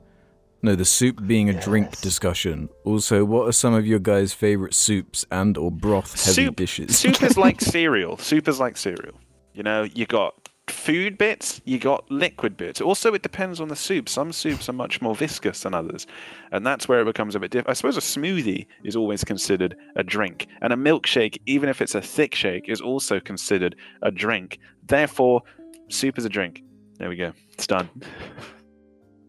No, 0.64 0.76
the 0.76 0.84
soup 0.84 1.26
being 1.26 1.48
a 1.48 1.60
drink 1.60 2.00
discussion. 2.00 2.68
Also, 2.84 3.24
what 3.24 3.48
are 3.48 3.52
some 3.52 3.74
of 3.74 3.84
your 3.84 3.98
guys' 3.98 4.32
favorite 4.32 4.74
soups 4.74 5.26
and 5.30 5.58
or 5.58 5.72
broth 5.72 6.12
heavy 6.24 6.46
Soup- 6.46 6.56
dishes? 6.56 6.96
Soup 6.96 7.20
is 7.22 7.36
like 7.36 7.60
cereal. 7.60 8.16
Soup 8.18 8.46
is 8.46 8.60
like 8.60 8.76
cereal. 8.76 9.14
You 9.54 9.64
know, 9.64 9.82
you 9.82 10.06
got 10.06 10.34
food 10.68 11.18
bits, 11.18 11.60
you 11.64 11.80
got 11.80 12.08
liquid 12.12 12.56
bits. 12.56 12.80
Also, 12.80 13.12
it 13.12 13.22
depends 13.22 13.60
on 13.60 13.66
the 13.66 13.76
soup. 13.76 14.08
Some 14.08 14.30
soups 14.32 14.68
are 14.68 14.72
much 14.72 15.02
more 15.02 15.16
viscous 15.16 15.64
than 15.64 15.74
others, 15.74 16.06
and 16.52 16.64
that's 16.64 16.88
where 16.88 17.00
it 17.00 17.06
becomes 17.06 17.34
a 17.34 17.40
bit 17.40 17.50
different. 17.50 17.70
I 17.70 17.74
suppose 17.74 17.96
a 17.96 18.00
smoothie 18.00 18.66
is 18.84 18.94
always 18.94 19.24
considered 19.24 19.76
a 19.96 20.04
drink, 20.04 20.46
and 20.60 20.72
a 20.72 20.76
milkshake, 20.76 21.38
even 21.46 21.68
if 21.68 21.82
it's 21.82 21.96
a 21.96 22.00
thick 22.00 22.36
shake, 22.36 22.68
is 22.68 22.80
also 22.80 23.18
considered 23.18 23.74
a 24.02 24.12
drink. 24.12 24.60
Therefore, 24.86 25.42
soup 25.88 26.18
is 26.18 26.24
a 26.24 26.28
drink. 26.28 26.62
There 26.98 27.08
we 27.08 27.16
go. 27.16 27.32
It's 27.50 27.66
done. 27.66 27.90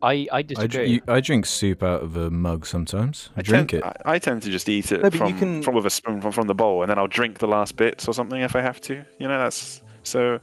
I, 0.03 0.13
I 0.13 0.27
I, 0.37 0.41
disagree. 0.43 0.67
dr- 0.67 0.87
you- 0.87 1.01
I 1.07 1.19
drink 1.21 1.45
soup 1.45 1.81
out 1.81 2.01
of 2.03 2.15
a 2.17 2.29
mug 2.29 2.65
sometimes. 2.65 3.29
I, 3.35 3.39
I 3.39 3.41
drink 3.43 3.69
tend, 3.71 3.83
it. 3.83 4.01
I, 4.05 4.13
I 4.15 4.19
tend 4.19 4.43
to 4.43 4.49
just 4.51 4.67
eat 4.69 4.91
it 4.91 5.01
No, 5.01 5.05
you 5.09 5.17
from, 5.17 5.39
can- 5.39 5.63
from 5.63 5.75
with 5.75 5.85
a 5.85 5.89
spoon 5.89 6.21
from, 6.21 6.31
from 6.31 6.47
the 6.47 6.53
bowl, 6.55 6.81
and 6.83 6.89
then 6.89 6.99
I'll 6.99 7.07
drink 7.07 7.39
the 7.39 7.47
last 7.47 7.75
bits 7.75 8.07
or 8.07 8.13
something 8.13 8.41
if 8.41 8.55
I 8.55 8.61
have 8.61 8.79
to. 8.81 9.03
You 9.19 9.27
know, 9.27 9.39
that's 9.39 9.81
so. 10.03 10.39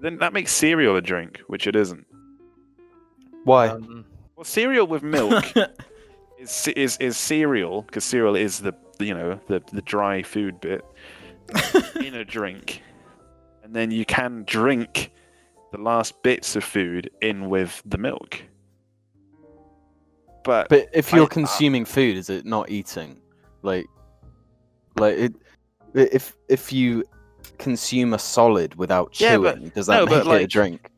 Then 0.00 0.18
that 0.18 0.32
makes 0.32 0.52
cereal 0.52 0.96
a 0.96 1.02
drink, 1.02 1.40
which 1.48 1.66
it 1.66 1.76
isn't. 1.76 2.06
Why? 3.44 3.68
Um, 3.68 4.04
Well, 4.36 4.44
cereal 4.44 4.86
with 4.86 5.02
milk 5.02 5.44
is 6.38 6.68
is 6.76 6.96
is 6.98 7.16
cereal 7.16 7.82
because 7.82 8.04
cereal 8.04 8.36
is 8.36 8.60
the 8.60 8.74
the, 8.98 9.06
you 9.06 9.14
know 9.14 9.40
the 9.48 9.62
the 9.72 9.82
dry 9.82 10.22
food 10.22 10.60
bit 10.60 10.84
in 12.04 12.14
a 12.14 12.24
drink, 12.24 12.82
and 13.62 13.74
then 13.74 13.90
you 13.90 14.04
can 14.04 14.44
drink 14.46 15.10
the 15.72 15.78
last 15.78 16.22
bits 16.22 16.56
of 16.56 16.64
food 16.64 17.10
in 17.20 17.48
with 17.48 17.82
the 17.84 17.98
milk. 17.98 18.42
But, 20.44 20.68
But 20.68 20.88
if 20.92 21.12
you're 21.12 21.24
I- 21.24 21.28
consuming 21.28 21.84
food, 21.84 22.16
is 22.16 22.30
it 22.30 22.44
not 22.46 22.70
eating? 22.70 23.18
Like, 23.62 23.86
like 24.96 25.16
it. 25.18 25.34
If 25.94 26.36
if 26.48 26.72
you 26.72 27.04
consume 27.58 28.14
a 28.14 28.18
solid 28.18 28.74
without 28.76 29.20
Yeah, 29.20 29.36
chewing, 29.36 29.64
but- 29.64 29.74
does 29.74 29.86
that 29.86 30.04
no, 30.04 30.06
make 30.06 30.26
it 30.40 30.44
a 30.44 30.46
drink? 30.46 30.90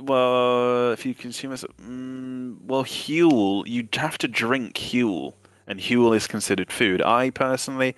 Well, 0.00 0.90
if 0.92 1.06
you 1.06 1.14
consume 1.14 1.52
a, 1.52 1.56
mm, 1.56 2.56
well, 2.64 2.84
Huel, 2.84 3.62
you'd 3.66 3.94
have 3.94 4.18
to 4.18 4.28
drink 4.28 4.74
Huel, 4.76 5.34
and 5.68 5.78
Huel 5.78 6.16
is 6.16 6.26
considered 6.26 6.72
food. 6.72 7.00
I 7.02 7.30
personally, 7.30 7.94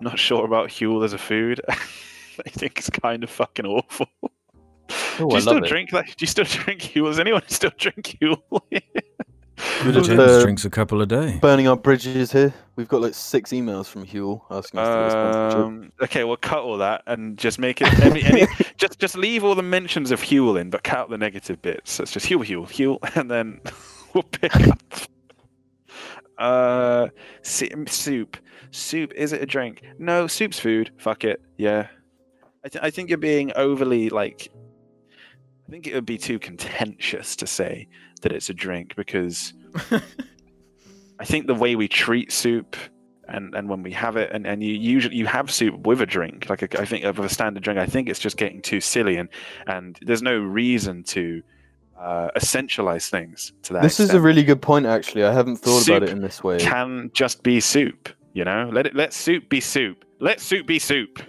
not 0.00 0.18
sure 0.18 0.44
about 0.44 0.68
Huel 0.68 1.04
as 1.04 1.12
a 1.14 1.18
food. 1.18 1.60
I 1.68 2.50
think 2.50 2.78
it's 2.78 2.90
kind 2.90 3.24
of 3.24 3.30
fucking 3.30 3.64
awful. 3.66 4.08
oh, 4.20 4.28
do 5.18 5.30
I 5.30 5.34
you 5.36 5.40
still 5.40 5.54
love 5.54 5.64
it. 5.64 5.68
drink 5.68 5.90
that? 5.92 6.06
Do 6.06 6.14
you 6.18 6.26
still 6.26 6.44
drink 6.48 6.82
Huel? 6.82 7.06
Does 7.06 7.18
anyone 7.18 7.42
still 7.48 7.72
drink 7.78 8.18
Huel? 8.20 8.42
We're 9.84 9.92
just, 9.92 10.10
uh, 10.10 10.42
drinks 10.42 10.64
a 10.64 10.70
couple 10.70 11.00
a 11.02 11.06
day. 11.06 11.38
burning 11.40 11.68
our 11.68 11.76
bridges 11.76 12.32
here. 12.32 12.54
We've 12.76 12.88
got 12.88 13.00
like 13.00 13.14
six 13.14 13.50
emails 13.50 13.86
from 13.86 14.06
Huel 14.06 14.42
asking 14.50 14.80
us 14.80 14.88
to 14.88 14.98
respond 14.98 15.52
to 15.52 15.58
um, 15.58 15.92
okay, 16.02 16.24
we'll 16.24 16.36
cut 16.36 16.60
all 16.60 16.78
that 16.78 17.02
and 17.06 17.36
just 17.36 17.58
make 17.58 17.80
it. 17.80 17.92
Any, 18.00 18.22
any, 18.22 18.46
just 18.76 18.98
just 18.98 19.16
leave 19.16 19.44
all 19.44 19.54
the 19.54 19.62
mentions 19.62 20.10
of 20.10 20.20
Huel 20.20 20.60
in, 20.60 20.70
but 20.70 20.84
cut 20.84 20.98
out 20.98 21.10
the 21.10 21.18
negative 21.18 21.60
bits. 21.60 21.92
So 21.92 22.02
it's 22.02 22.12
just 22.12 22.26
Huel, 22.26 22.44
Huel, 22.44 22.68
Huel, 22.68 23.16
and 23.16 23.30
then 23.30 23.60
we'll 24.14 24.22
pick 24.22 24.54
up. 24.68 24.82
Uh, 26.38 27.08
soup. 27.42 28.36
Soup. 28.70 29.12
Is 29.14 29.32
it 29.32 29.42
a 29.42 29.46
drink? 29.46 29.82
No, 29.98 30.26
soup's 30.26 30.60
food. 30.60 30.92
Fuck 30.98 31.24
it. 31.24 31.42
Yeah. 31.56 31.88
I, 32.64 32.68
th- 32.68 32.84
I 32.84 32.90
think 32.90 33.08
you're 33.08 33.18
being 33.18 33.52
overly 33.56 34.08
like 34.08 34.50
I 35.68 35.70
think 35.70 35.86
it 35.86 35.94
would 35.94 36.06
be 36.06 36.18
too 36.18 36.38
contentious 36.38 37.36
to 37.36 37.46
say 37.46 37.88
that 38.20 38.32
it's 38.32 38.50
a 38.50 38.54
drink 38.54 38.94
because 38.96 39.52
I 41.20 41.24
think 41.24 41.46
the 41.46 41.54
way 41.54 41.76
we 41.76 41.88
treat 41.88 42.32
soup 42.32 42.76
and, 43.28 43.54
and 43.54 43.68
when 43.68 43.82
we 43.82 43.92
have 43.92 44.16
it 44.16 44.30
and, 44.32 44.46
and 44.46 44.62
you 44.62 44.72
usually 44.72 45.16
you 45.16 45.26
have 45.26 45.50
soup 45.50 45.86
with 45.86 46.00
a 46.00 46.06
drink 46.06 46.48
like 46.48 46.62
a, 46.62 46.80
I 46.80 46.84
think 46.84 47.04
of 47.04 47.18
a 47.18 47.28
standard 47.28 47.62
drink 47.62 47.78
I 47.78 47.86
think 47.86 48.08
it's 48.08 48.20
just 48.20 48.36
getting 48.36 48.62
too 48.62 48.80
silly 48.80 49.16
and 49.16 49.28
and 49.66 49.98
there's 50.02 50.22
no 50.22 50.38
reason 50.38 51.02
to 51.04 51.42
uh, 52.00 52.30
essentialize 52.36 53.10
things 53.10 53.52
to 53.64 53.72
that 53.72 53.82
This 53.82 53.98
is 53.98 54.14
a 54.14 54.20
really 54.20 54.44
good 54.44 54.62
point, 54.62 54.86
actually. 54.86 55.24
I 55.24 55.32
haven't 55.32 55.56
thought 55.56 55.84
about 55.88 56.04
it 56.04 56.10
in 56.10 56.20
this 56.20 56.44
way. 56.44 56.60
can 56.60 57.10
just 57.12 57.42
be 57.42 57.58
soup 57.60 58.08
you 58.34 58.44
know 58.44 58.70
let 58.72 58.86
it 58.86 58.94
let 58.94 59.12
soup 59.12 59.48
be 59.48 59.60
soup 59.60 60.04
let 60.20 60.40
soup 60.40 60.66
be 60.66 60.78
soup 60.78 61.20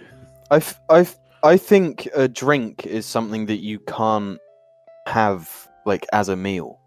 I 0.50 0.62
I 0.88 1.06
I 1.42 1.56
think 1.56 2.08
a 2.14 2.28
drink 2.28 2.86
is 2.86 3.06
something 3.06 3.46
that 3.46 3.60
you 3.60 3.78
can't 3.80 4.38
have 5.06 5.68
like 5.86 6.06
as 6.12 6.28
a 6.28 6.36
meal. 6.36 6.79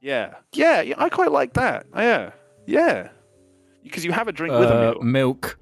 Yeah 0.00 0.34
yeah, 0.52 0.80
yeah 0.80 0.94
I 0.98 1.08
quite 1.08 1.32
like 1.32 1.54
that 1.54 1.86
yeah 1.94 2.30
yeah 2.66 3.08
because 3.82 4.04
you 4.04 4.12
have 4.12 4.28
a 4.28 4.32
drink 4.32 4.52
with 4.54 4.68
a 4.70 4.74
Uh, 4.74 4.92
meal 4.94 5.02
milk. 5.02 5.58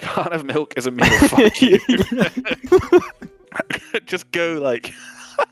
You 0.00 0.06
can't 0.08 0.32
have 0.32 0.44
milk 0.44 0.74
as 0.76 0.86
a 0.86 0.90
meal. 0.92 1.06
Fuck 1.28 1.60
you. 1.62 1.78
Just 4.06 4.30
go 4.30 4.54
like, 4.62 4.92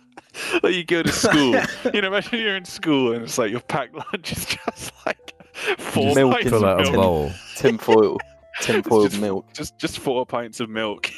like 0.62 0.74
you 0.74 0.84
go 0.84 1.02
to 1.02 1.10
school. 1.10 1.56
You 1.92 2.02
know, 2.02 2.08
imagine 2.08 2.38
you're 2.40 2.56
in 2.56 2.64
school 2.64 3.12
and 3.12 3.22
it's 3.24 3.38
like 3.38 3.50
your 3.50 3.60
packed 3.60 3.94
lunch 3.94 4.32
is 4.32 4.44
just 4.46 4.92
like 5.04 5.34
four 5.78 6.14
Milk 6.14 6.32
pints 6.34 6.46
in 6.48 6.54
of 6.54 6.60
Fill 6.60 6.68
out 6.68 6.80
a 6.86 6.92
milk. 6.92 6.94
bowl. 6.94 7.32
Tin 7.56 7.78
foil, 7.78 8.18
tin 8.60 8.76
It's 8.76 8.88
foiled 8.88 9.10
just- 9.10 9.20
milk. 9.22 9.52
Just 9.52 9.78
just 9.78 9.98
four 9.98 10.24
pints 10.26 10.60
of 10.60 10.68
milk. 10.70 11.10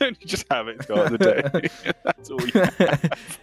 and 0.00 0.16
you 0.20 0.26
just 0.26 0.46
have 0.50 0.66
it 0.68 0.84
throughout 0.84 1.10
the 1.12 1.18
day. 1.18 1.92
That's 2.04 2.30
all 2.30 2.40
you 2.40 2.60
have. 2.60 3.38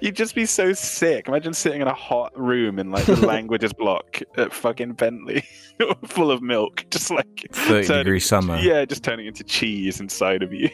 You'd 0.00 0.16
just 0.16 0.34
be 0.34 0.46
so 0.46 0.72
sick. 0.72 1.28
Imagine 1.28 1.52
sitting 1.54 1.80
in 1.82 1.88
a 1.88 1.94
hot 1.94 2.32
room 2.38 2.78
in 2.78 2.90
like 2.90 3.04
the 3.04 3.16
languages 3.26 3.72
block 3.72 4.20
at 4.36 4.52
fucking 4.52 4.92
Bentley, 4.94 5.44
full 6.06 6.30
of 6.30 6.42
milk, 6.42 6.84
just 6.90 7.10
like 7.10 7.46
30 7.52 7.86
turning- 7.86 8.04
degree 8.04 8.20
summer. 8.20 8.58
Yeah, 8.58 8.84
just 8.84 9.04
turning 9.04 9.26
into 9.26 9.44
cheese 9.44 10.00
inside 10.00 10.42
of 10.42 10.52
you. 10.52 10.68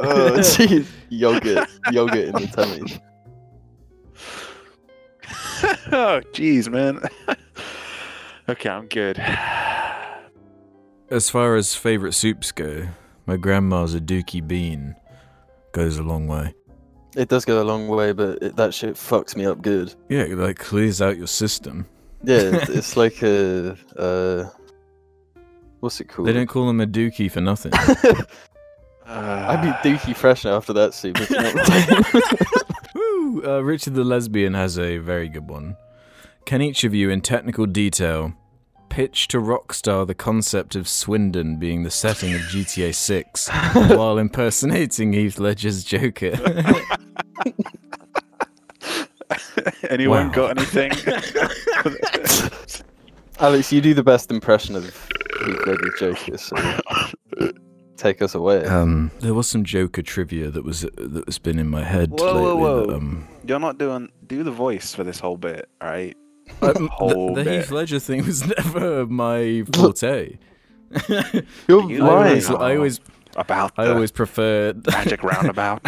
Oh, 0.00 0.42
cheese, 0.56 0.90
Yogurt, 1.08 1.68
yogurt 1.92 2.28
in 2.28 2.32
the 2.32 2.46
tummy. 2.48 3.00
oh, 5.92 6.20
jeez, 6.32 6.68
man. 6.68 7.00
okay, 8.48 8.68
I'm 8.68 8.86
good. 8.88 9.18
As 11.10 11.30
far 11.30 11.54
as 11.54 11.74
favourite 11.74 12.14
soups 12.14 12.50
go, 12.50 12.88
my 13.26 13.36
grandma's 13.36 13.94
a 13.94 14.00
dookie 14.00 14.46
bean 14.46 14.96
goes 15.72 15.98
a 15.98 16.02
long 16.02 16.26
way. 16.26 16.54
It 17.16 17.28
does 17.28 17.44
go 17.44 17.62
a 17.62 17.64
long 17.64 17.88
way, 17.88 18.12
but 18.12 18.42
it, 18.42 18.56
that 18.56 18.74
shit 18.74 18.94
fucks 18.94 19.36
me 19.36 19.46
up 19.46 19.62
good. 19.62 19.94
Yeah, 20.08 20.22
it 20.22 20.36
like 20.36 20.58
clears 20.58 21.00
out 21.00 21.16
your 21.16 21.26
system. 21.26 21.86
Yeah, 22.22 22.38
it's, 22.38 22.68
it's 22.70 22.96
like 22.96 23.22
a 23.22 23.76
uh, 23.96 24.48
what's 25.80 26.00
it 26.00 26.08
called? 26.08 26.28
They 26.28 26.32
don't 26.32 26.48
call 26.48 26.66
them 26.66 26.80
a 26.80 26.86
dookie 26.86 27.30
for 27.30 27.40
nothing. 27.40 27.72
I'd 29.06 29.62
be 29.62 29.88
dookie 29.88 30.16
fresh 30.16 30.44
after 30.46 30.72
that 30.72 30.94
soup. 30.94 31.20
if 31.20 31.30
you 31.30 31.36
know 31.36 31.52
what 31.52 31.70
I'm 31.70 32.02
saying. 32.02 32.32
Woo! 32.94 33.44
Uh, 33.44 33.60
Richard 33.60 33.94
the 33.94 34.04
Lesbian 34.04 34.54
has 34.54 34.78
a 34.78 34.98
very 34.98 35.28
good 35.28 35.48
one. 35.48 35.76
Can 36.46 36.62
each 36.62 36.84
of 36.84 36.94
you, 36.94 37.10
in 37.10 37.20
technical 37.20 37.66
detail, 37.66 38.34
pitch 38.94 39.26
to 39.26 39.38
Rockstar 39.38 40.06
the 40.06 40.14
concept 40.14 40.76
of 40.76 40.86
Swindon 40.86 41.56
being 41.58 41.82
the 41.82 41.90
setting 41.90 42.32
of 42.32 42.40
GTA 42.42 42.94
6 42.94 43.48
while 43.96 44.18
impersonating 44.18 45.12
Heath 45.12 45.40
Ledger's 45.40 45.82
Joker? 45.82 46.32
Anyone 49.90 50.28
Wow. 50.28 50.32
got 50.32 50.56
anything? 50.58 50.92
Alex, 53.40 53.72
you 53.72 53.80
do 53.80 53.94
the 53.94 54.02
best 54.04 54.30
impression 54.30 54.76
of 54.76 54.84
Heath 54.84 55.66
Ledger's 55.66 55.98
Joker, 55.98 56.38
so 56.38 56.54
take 57.96 58.22
us 58.22 58.36
away. 58.36 58.64
um, 58.66 59.10
there 59.20 59.34
was 59.34 59.48
some 59.48 59.64
Joker 59.64 60.02
trivia 60.02 60.50
that 60.52 60.62
was 60.64 60.82
that 60.82 61.24
has 61.26 61.38
been 61.38 61.58
in 61.58 61.68
my 61.68 61.82
head 61.82 62.10
Whoa, 62.12 62.26
lately. 62.32 62.40
whoa, 62.42 62.80
that, 62.80 62.88
whoa. 62.90 62.96
um, 62.96 63.26
You're 63.44 63.58
not 63.58 63.76
doing. 63.78 64.10
Do 64.26 64.44
the 64.44 64.52
voice 64.52 64.94
for 64.94 65.02
this 65.02 65.18
whole 65.18 65.36
bit, 65.36 65.68
all 65.80 65.88
right? 65.88 66.16
Um, 66.62 66.88
whole 66.88 67.34
the, 67.34 67.42
the. 67.44 67.52
Heath 67.58 67.70
Ledger 67.70 67.98
thing 67.98 68.24
was 68.26 68.46
never 68.58 69.06
my 69.06 69.64
forte. 69.74 70.38
You're 71.68 71.90
you 71.90 72.04
I 72.04 72.06
lying. 72.06 72.28
always, 72.28 72.50
I 72.50 72.76
always, 72.76 73.00
About 73.36 73.72
I 73.76 73.86
the 73.86 73.94
always 73.94 74.12
preferred 74.12 74.86
magic 74.86 75.22
roundabout. 75.24 75.80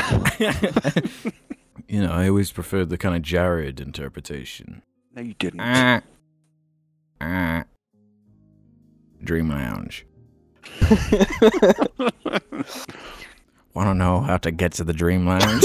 you 1.88 2.02
know, 2.02 2.10
I 2.12 2.28
always 2.28 2.50
preferred 2.50 2.88
the 2.88 2.98
kind 2.98 3.14
of 3.14 3.22
Jared 3.22 3.80
interpretation. 3.80 4.82
no, 5.14 5.22
you 5.22 5.34
didn't. 5.34 5.60
Ah. 5.60 6.00
Ah. 7.20 7.64
Dream 9.22 9.48
Lounge. 9.48 10.04
Want 13.74 13.88
to 13.88 13.94
know 13.94 14.20
how 14.20 14.38
to 14.38 14.50
get 14.50 14.72
to 14.72 14.84
the 14.84 14.92
Dream 14.92 15.26
Lounge? 15.26 15.64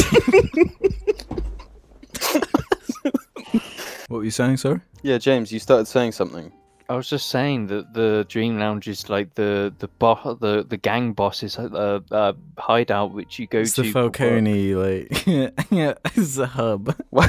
What 4.11 4.17
were 4.19 4.23
you 4.25 4.31
saying, 4.31 4.57
sorry? 4.57 4.81
yeah, 5.03 5.17
James, 5.17 5.51
you 5.51 5.59
started 5.59 5.85
saying 5.87 6.11
something. 6.11 6.51
I 6.89 6.95
was 6.95 7.07
just 7.09 7.29
saying 7.29 7.67
that 7.67 7.93
the 7.93 8.25
Dream 8.27 8.59
Lounge 8.59 8.89
is 8.89 9.09
like 9.09 9.35
the 9.35 9.73
the 9.79 9.87
bo- 9.87 10.37
the 10.41 10.65
the 10.67 10.75
gang 10.75 11.13
boss's 11.13 11.57
uh, 11.57 12.01
uh, 12.11 12.33
hideout, 12.57 13.13
which 13.13 13.39
you 13.39 13.47
go 13.47 13.59
It's 13.59 13.75
to. 13.75 13.83
the 13.83 13.91
for 13.91 14.03
work. 14.05 14.17
Falcone, 14.17 14.75
like, 14.75 15.25
yeah, 15.71 15.93
it's 16.15 16.37
a 16.37 16.47
hub. 16.47 16.93
Why, 17.11 17.27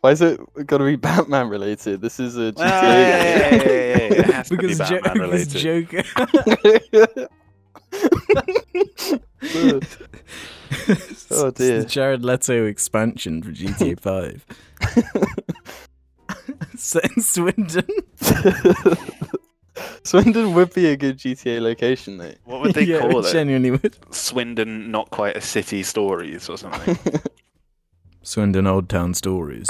why 0.00 0.10
is 0.12 0.22
it 0.22 0.40
got 0.66 0.78
to 0.78 0.84
be 0.84 0.96
Batman 0.96 1.50
related? 1.50 2.00
This 2.00 2.18
is 2.18 2.36
a 2.38 2.52
GTA. 2.52 2.56
Ah, 2.60 2.82
yeah, 2.82 4.08
yeah, 4.14 4.42
to 4.44 4.56
be 4.56 4.68
because, 4.68 4.78
jo- 4.88 5.00
Batman 5.02 5.30
because. 5.30 5.52
Joker. 5.52 7.28
Oh, 9.50 9.80
It's 10.90 11.24
the 11.28 11.52
dear. 11.54 11.82
Jared 11.84 12.24
Leto 12.24 12.66
expansion 12.66 13.42
for 13.42 13.50
GTA 13.50 13.98
5. 14.00 14.46
Set 16.76 17.04
in 17.16 17.22
Swindon. 17.22 17.86
Swindon 20.02 20.54
would 20.54 20.72
be 20.74 20.86
a 20.86 20.96
good 20.96 21.18
GTA 21.18 21.60
location, 21.60 22.18
though. 22.18 22.32
What 22.44 22.60
would 22.62 22.74
they 22.74 22.84
yeah, 22.84 23.00
call 23.00 23.18
it 23.24 23.28
it? 23.28 23.32
genuinely 23.32 23.70
would. 23.72 23.96
Swindon, 24.12 24.90
not 24.90 25.10
quite 25.10 25.36
a 25.36 25.40
city 25.40 25.82
stories 25.82 26.48
or 26.48 26.56
something. 26.58 26.98
Swindon 28.22 28.66
Old 28.66 28.88
Town 28.88 29.14
Stories. 29.14 29.66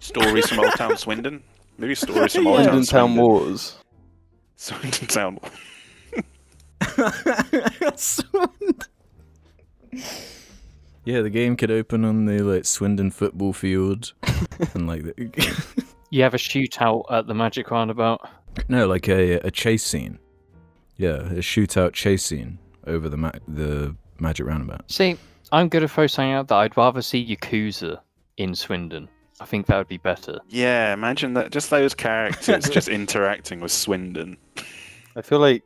stories 0.00 0.48
from 0.48 0.60
Old 0.60 0.72
Town 0.76 0.96
Swindon. 0.96 1.42
Maybe 1.78 1.94
stories 1.94 2.34
from 2.34 2.44
Yeah. 2.44 2.50
Old 2.50 2.64
Town 2.64 2.84
Swindon 2.84 2.86
Town 2.86 3.08
Swindon. 3.08 3.16
Wars. 3.16 3.78
Swindon 4.56 5.06
Town. 5.06 5.38
Wars. 5.40 5.52
Swindon. 7.96 8.76
Yeah, 11.04 11.22
the 11.22 11.30
game 11.30 11.56
could 11.56 11.70
open 11.70 12.04
on 12.04 12.26
the 12.26 12.40
like 12.42 12.64
Swindon 12.66 13.10
football 13.10 13.52
field, 13.52 14.12
and 14.74 14.86
like 14.86 15.02
the, 15.02 15.84
You 16.10 16.22
have 16.22 16.34
a 16.34 16.38
shootout 16.38 17.04
at 17.10 17.26
the 17.26 17.34
Magic 17.34 17.70
Roundabout. 17.70 18.28
no, 18.68 18.86
like 18.86 19.08
a 19.08 19.34
a 19.40 19.50
chase 19.50 19.84
scene. 19.84 20.18
Yeah, 20.96 21.16
a 21.20 21.36
shootout 21.40 21.92
chase 21.94 22.24
scene 22.24 22.58
over 22.86 23.08
the 23.08 23.16
ma- 23.16 23.30
the 23.48 23.96
Magic 24.18 24.46
Roundabout. 24.46 24.90
See, 24.90 25.16
I'm 25.52 25.68
going 25.68 25.82
to 25.82 25.88
throw 25.88 26.06
something 26.06 26.32
out 26.32 26.48
that 26.48 26.56
I'd 26.56 26.76
rather 26.76 27.00
see 27.00 27.24
Yakuza 27.24 28.00
in 28.36 28.54
Swindon. 28.54 29.08
I 29.40 29.46
think 29.46 29.66
that 29.66 29.78
would 29.78 29.88
be 29.88 29.96
better. 29.96 30.38
Yeah, 30.48 30.92
imagine 30.92 31.32
that. 31.34 31.50
Just 31.50 31.70
those 31.70 31.94
characters 31.94 32.68
just 32.70 32.88
interacting 32.88 33.60
with 33.60 33.72
Swindon. 33.72 34.36
I 35.16 35.22
feel 35.22 35.38
like 35.38 35.62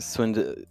Swindon 0.00 0.64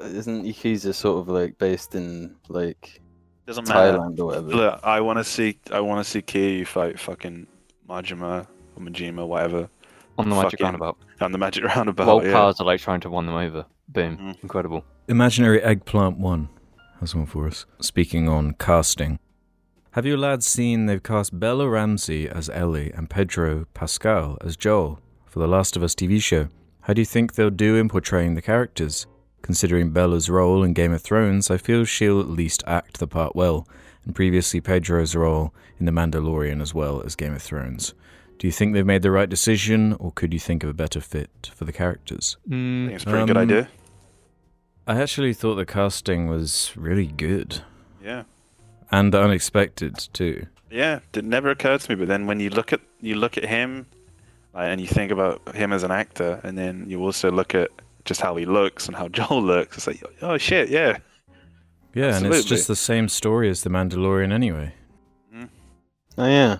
isn't 0.00 0.44
Yakuza 0.44 0.94
sort 0.94 1.18
of 1.20 1.28
like 1.28 1.58
based 1.58 1.94
in 1.94 2.36
like 2.48 3.00
Doesn't 3.46 3.68
matter. 3.68 3.98
Thailand 3.98 4.18
or 4.18 4.26
whatever. 4.26 4.48
Look, 4.48 4.80
I 4.82 5.00
want 5.00 5.18
to 5.18 5.24
see. 5.24 5.58
I 5.72 5.80
want 5.80 6.04
to 6.04 6.10
see 6.10 6.22
Kiryu 6.22 6.66
fight 6.66 6.98
fucking 6.98 7.46
Majima 7.88 8.46
or 8.76 8.82
Majima, 8.82 9.26
whatever, 9.26 9.68
On 10.18 10.28
the 10.28 10.34
Magic 10.34 10.52
Fucking- 10.52 10.64
Roundabout. 10.64 10.96
on 11.20 11.32
the 11.32 11.38
Magic 11.38 11.64
Roundabout. 11.64 12.06
While 12.06 12.24
yeah. 12.24 12.32
cars 12.32 12.60
are 12.60 12.64
like 12.64 12.80
trying 12.80 13.00
to 13.00 13.10
won 13.10 13.26
them 13.26 13.36
over. 13.36 13.64
Boom. 13.88 14.16
Mhm. 14.18 14.42
Incredible. 14.42 14.84
Imaginary 15.08 15.62
Eggplant 15.62 16.18
1 16.18 16.48
has 17.00 17.14
one 17.14 17.26
for 17.26 17.46
us. 17.46 17.64
Speaking 17.80 18.28
on 18.28 18.54
casting. 18.58 19.18
Have 19.92 20.04
you 20.04 20.16
lads 20.16 20.44
seen 20.46 20.86
they've 20.86 21.02
cast 21.02 21.38
Bella 21.38 21.68
Ramsey 21.68 22.28
as 22.28 22.50
Ellie 22.50 22.90
and 22.92 23.08
Pedro 23.08 23.64
Pascal 23.72 24.36
as 24.42 24.56
Joel 24.56 24.98
for 25.24 25.38
the 25.38 25.46
Last 25.46 25.76
of 25.76 25.82
Us 25.82 25.94
TV 25.94 26.20
show? 26.20 26.48
How 26.82 26.92
do 26.92 27.00
you 27.00 27.06
think 27.06 27.34
they'll 27.34 27.48
do 27.50 27.76
in 27.76 27.88
portraying 27.88 28.34
the 28.34 28.42
characters? 28.42 29.06
Considering 29.50 29.90
Bella's 29.90 30.28
role 30.28 30.64
in 30.64 30.72
Game 30.72 30.92
of 30.92 31.00
Thrones, 31.02 31.52
I 31.52 31.56
feel 31.56 31.84
she'll 31.84 32.18
at 32.20 32.28
least 32.28 32.64
act 32.66 32.98
the 32.98 33.06
part 33.06 33.36
well, 33.36 33.66
and 34.04 34.12
previously 34.12 34.60
Pedro's 34.60 35.14
role 35.14 35.54
in 35.78 35.86
The 35.86 35.92
Mandalorian 35.92 36.60
as 36.60 36.74
well 36.74 37.00
as 37.02 37.14
Game 37.14 37.32
of 37.32 37.42
Thrones. 37.42 37.94
Do 38.38 38.48
you 38.48 38.52
think 38.52 38.74
they've 38.74 38.84
made 38.84 39.02
the 39.02 39.12
right 39.12 39.28
decision, 39.28 39.92
or 40.00 40.10
could 40.10 40.32
you 40.34 40.40
think 40.40 40.64
of 40.64 40.70
a 40.70 40.74
better 40.74 41.00
fit 41.00 41.52
for 41.54 41.64
the 41.64 41.72
characters? 41.72 42.36
I 42.44 42.50
think 42.50 42.54
Mm, 42.60 42.90
it's 42.90 43.04
a 43.04 43.06
pretty 43.06 43.26
good 43.26 43.36
Um, 43.36 43.42
idea. 43.44 43.68
I 44.88 45.00
actually 45.00 45.32
thought 45.32 45.54
the 45.54 45.64
casting 45.64 46.26
was 46.26 46.72
really 46.74 47.06
good 47.06 47.62
Yeah. 48.04 48.24
and 48.90 49.14
unexpected 49.14 49.96
too. 50.12 50.46
Yeah, 50.72 50.98
it 51.14 51.24
never 51.24 51.50
occurred 51.50 51.82
to 51.82 51.90
me. 51.92 51.94
But 51.94 52.08
then 52.08 52.26
when 52.26 52.40
you 52.40 52.50
look 52.50 52.72
at 52.72 52.80
you 53.00 53.14
look 53.14 53.38
at 53.38 53.44
him, 53.44 53.86
like, 54.52 54.64
and 54.72 54.80
you 54.80 54.88
think 54.88 55.12
about 55.12 55.54
him 55.54 55.72
as 55.72 55.84
an 55.84 55.92
actor, 55.92 56.40
and 56.42 56.58
then 56.58 56.86
you 56.88 57.00
also 57.00 57.30
look 57.30 57.54
at 57.54 57.70
just 58.06 58.20
how 58.22 58.34
he 58.36 58.46
looks 58.46 58.86
and 58.86 58.96
how 58.96 59.08
Joel 59.16 59.42
looks, 59.42 59.76
it's 59.76 59.86
like, 59.86 60.02
oh, 60.22 60.32
oh 60.32 60.38
shit, 60.38 60.70
yeah, 60.70 60.96
Yeah, 61.94 62.16
and 62.16 62.26
it's 62.26 62.44
just 62.44 62.68
the 62.68 62.76
same 62.76 63.08
story 63.08 63.50
as 63.50 63.62
The 63.62 63.70
Mandalorian 63.70 64.32
anyway. 64.32 64.72
Mm-hmm. 65.34 65.44
Oh 66.18 66.26
yeah. 66.26 66.58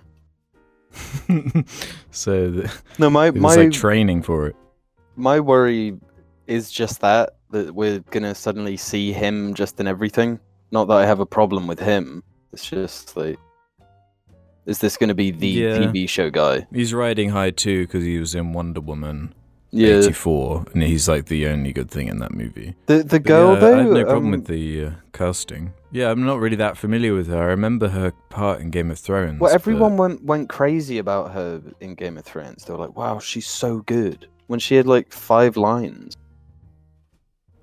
so 2.11 2.49
the, 2.51 2.73
No, 2.99 3.09
my 3.09 3.27
it 3.27 3.33
was 3.33 3.41
my 3.41 3.55
like 3.55 3.71
training 3.71 4.21
for 4.23 4.47
it. 4.47 4.55
my 5.15 5.39
worry 5.39 5.97
is 6.47 6.71
just 6.71 7.01
that 7.01 7.35
that 7.51 7.73
we're 7.75 7.99
gonna 8.11 8.35
suddenly 8.35 8.77
see 8.77 9.11
him 9.13 9.53
just 9.53 9.79
in 9.79 9.87
everything. 9.87 10.39
Not 10.71 10.85
that 10.89 10.97
I 10.97 11.05
have 11.05 11.19
a 11.21 11.25
problem 11.25 11.65
with 11.67 11.79
him. 11.79 12.23
It's 12.51 12.65
just 12.69 13.15
like, 13.15 13.37
is 14.65 14.79
this 14.79 14.97
gonna 14.97 15.13
be 15.15 15.31
the 15.31 15.47
Yeah. 15.47 15.77
TV 15.77 16.09
show 16.09 16.29
guy? 16.29 16.67
He's 16.73 16.93
riding 16.93 17.29
high 17.29 17.51
too 17.51 17.85
because 17.85 18.03
he 18.03 18.17
was 18.19 18.35
in 18.35 18.51
Wonder 18.53 18.81
Woman 18.81 19.33
Yeah. 19.71 19.97
'84, 19.97 20.65
and 20.73 20.83
he's 20.83 21.09
like 21.09 21.25
the 21.25 21.47
only 21.47 21.73
good 21.73 21.91
thing 21.91 22.07
in 22.07 22.19
that 22.19 22.33
movie. 22.33 22.75
The 22.85 22.99
the 22.99 23.19
But 23.19 23.23
girl 23.23 23.53
yeah, 23.53 23.59
though. 23.59 23.73
I 23.73 23.77
have 23.83 23.91
no 23.91 24.03
problem 24.03 24.25
um, 24.25 24.31
with 24.31 24.45
the 24.47 24.85
uh, 24.85 24.91
casting. 25.13 25.73
Yeah, 25.91 26.09
I'm 26.11 26.25
not 26.25 26.39
really 26.39 26.55
that 26.57 26.77
familiar 26.77 27.13
with 27.13 27.27
her. 27.27 27.41
I 27.41 27.45
remember 27.45 27.89
her 27.89 28.11
part 28.29 28.61
in 28.61 28.69
Game 28.69 28.91
of 28.91 28.99
Thrones. 28.99 29.39
Well, 29.39 29.51
but- 29.51 29.55
everyone 29.55 29.97
went 29.97 30.23
went 30.23 30.49
crazy 30.49 30.97
about 30.97 31.31
her 31.31 31.61
in 31.81 31.95
Game 31.95 32.17
of 32.17 32.25
Thrones. 32.25 32.65
They 32.65 32.73
were 32.73 32.79
like, 32.79 32.95
"Wow, 32.95 33.19
she's 33.19 33.47
so 33.47 33.79
good." 33.79 34.27
When 34.47 34.59
she 34.59 34.75
had 34.75 34.87
like 34.87 35.11
five 35.11 35.57
lines. 35.57 36.15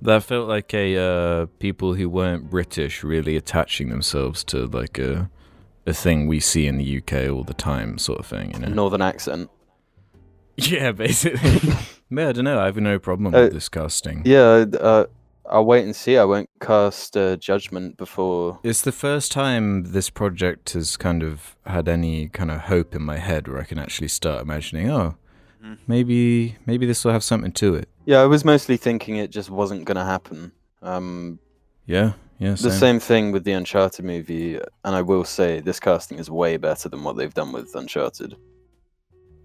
That 0.02 0.22
felt 0.22 0.48
like 0.48 0.74
a 0.74 0.98
uh, 0.98 1.46
people 1.58 1.94
who 1.94 2.10
weren't 2.10 2.50
British 2.50 3.02
really 3.02 3.36
attaching 3.36 3.88
themselves 3.88 4.44
to 4.44 4.66
like 4.66 4.98
a 4.98 5.30
a 5.86 5.94
thing 5.94 6.26
we 6.26 6.40
see 6.40 6.66
in 6.66 6.76
the 6.76 6.98
UK 6.98 7.30
all 7.30 7.44
the 7.44 7.54
time, 7.54 7.98
sort 7.98 8.18
of 8.18 8.26
thing. 8.26 8.52
You 8.52 8.60
know? 8.60 8.68
Northern 8.68 9.02
accent. 9.02 9.50
Yeah, 10.72 10.92
basically. 10.92 11.60
yeah, 12.10 12.28
I 12.28 12.32
don't 12.32 12.44
know. 12.44 12.60
I 12.60 12.66
have 12.66 12.76
no 12.76 12.98
problem 12.98 13.34
Uh, 13.34 13.42
with 13.42 13.52
this 13.54 13.68
casting. 13.68 14.22
Yeah, 14.24 14.64
uh, 14.80 15.06
I'll 15.50 15.64
wait 15.66 15.84
and 15.84 15.94
see. 15.96 16.16
I 16.16 16.24
won't 16.24 16.48
cast 16.60 17.16
uh, 17.16 17.36
judgment 17.36 17.96
before. 17.96 18.60
It's 18.62 18.82
the 18.82 18.92
first 18.92 19.32
time 19.32 19.84
this 19.92 20.10
project 20.10 20.72
has 20.74 20.96
kind 20.96 21.22
of 21.22 21.56
had 21.66 21.88
any 21.88 22.28
kind 22.28 22.50
of 22.50 22.60
hope 22.62 22.94
in 22.94 23.02
my 23.02 23.18
head 23.18 23.48
where 23.48 23.60
I 23.60 23.64
can 23.64 23.78
actually 23.78 24.08
start 24.08 24.42
imagining, 24.42 24.90
oh, 24.90 25.16
Mhm. 25.64 25.78
maybe 25.86 26.56
maybe 26.66 26.86
this 26.86 27.04
will 27.04 27.12
have 27.12 27.24
something 27.24 27.52
to 27.52 27.74
it. 27.74 27.88
Yeah, 28.04 28.20
I 28.20 28.26
was 28.26 28.44
mostly 28.44 28.76
thinking 28.76 29.16
it 29.16 29.30
just 29.30 29.50
wasn't 29.50 29.84
going 29.86 29.96
to 29.96 30.04
happen. 30.04 30.52
Um, 30.82 31.38
Yeah, 31.86 32.12
yeah. 32.38 32.54
the 32.54 32.70
same 32.70 33.00
thing 33.00 33.32
with 33.32 33.44
the 33.44 33.52
Uncharted 33.52 34.04
movie, 34.04 34.56
and 34.84 34.94
I 34.94 35.02
will 35.02 35.24
say 35.24 35.60
this 35.60 35.80
casting 35.80 36.18
is 36.18 36.30
way 36.30 36.58
better 36.58 36.88
than 36.90 37.02
what 37.02 37.16
they've 37.16 37.32
done 37.34 37.50
with 37.52 37.74
Uncharted. 37.74 38.36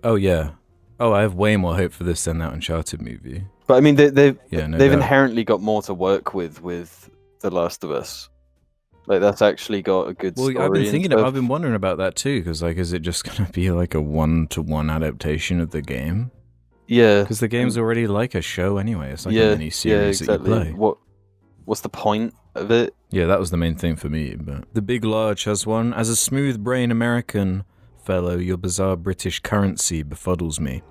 Oh 0.03 0.15
yeah. 0.15 0.51
Oh, 0.99 1.13
I 1.13 1.21
have 1.21 1.33
way 1.35 1.55
more 1.57 1.75
hope 1.75 1.93
for 1.93 2.03
this 2.03 2.23
than 2.25 2.39
that 2.39 2.53
Uncharted 2.53 3.01
movie. 3.01 3.43
But 3.67 3.75
I 3.75 3.79
mean, 3.81 3.95
they, 3.95 4.09
they've 4.09 4.37
Yeah, 4.49 4.67
no 4.67 4.77
they've 4.77 4.91
doubt. 4.91 4.99
inherently 5.01 5.43
got 5.43 5.61
more 5.61 5.81
to 5.83 5.93
work 5.93 6.33
with 6.33 6.61
with 6.61 7.09
The 7.39 7.49
Last 7.49 7.83
of 7.83 7.91
Us. 7.91 8.29
Like 9.07 9.21
that's 9.21 9.41
actually 9.41 9.81
got 9.81 10.07
a 10.09 10.13
good 10.13 10.35
Well, 10.37 10.49
story. 10.51 10.65
I've 10.65 10.73
been 10.73 10.91
thinking, 10.91 11.11
stuff. 11.11 11.25
I've 11.25 11.33
been 11.33 11.47
wondering 11.47 11.73
about 11.75 11.97
that 11.97 12.15
too, 12.15 12.39
because 12.41 12.61
like, 12.61 12.77
is 12.77 12.93
it 12.93 12.99
just 13.01 13.23
gonna 13.37 13.49
be 13.51 13.71
like 13.71 13.93
a 13.95 14.01
one-to-one 14.01 14.89
adaptation 14.89 15.59
of 15.61 15.71
the 15.71 15.81
game? 15.81 16.31
yeah, 16.87 17.21
Because 17.21 17.39
the 17.39 17.47
game's 17.47 17.77
already 17.77 18.07
like 18.07 18.35
a 18.35 18.41
show 18.41 18.77
anyway. 18.77 19.11
It's 19.11 19.25
like 19.25 19.35
yeah, 19.35 19.43
a 19.43 19.51
mini 19.51 19.65
yeah, 19.65 19.71
series 19.71 20.21
exactly. 20.21 20.49
that 20.49 20.57
you 20.57 20.63
play. 20.65 20.73
What 20.73 20.97
what's 21.65 21.81
the 21.81 21.89
point 21.89 22.33
of 22.55 22.71
it? 22.71 22.93
Yeah, 23.11 23.25
that 23.27 23.39
was 23.39 23.51
the 23.51 23.57
main 23.57 23.75
thing 23.75 23.95
for 23.95 24.09
me. 24.09 24.35
But 24.35 24.65
the 24.73 24.81
big 24.81 25.05
large 25.05 25.43
has 25.45 25.65
one. 25.65 25.93
As 25.93 26.09
a 26.09 26.15
smooth 26.15 26.63
brain 26.63 26.91
American 26.91 27.63
fellow, 28.03 28.37
your 28.37 28.57
bizarre 28.57 28.95
British 28.95 29.39
currency 29.39 30.03
befuddles 30.03 30.59
me. 30.59 30.81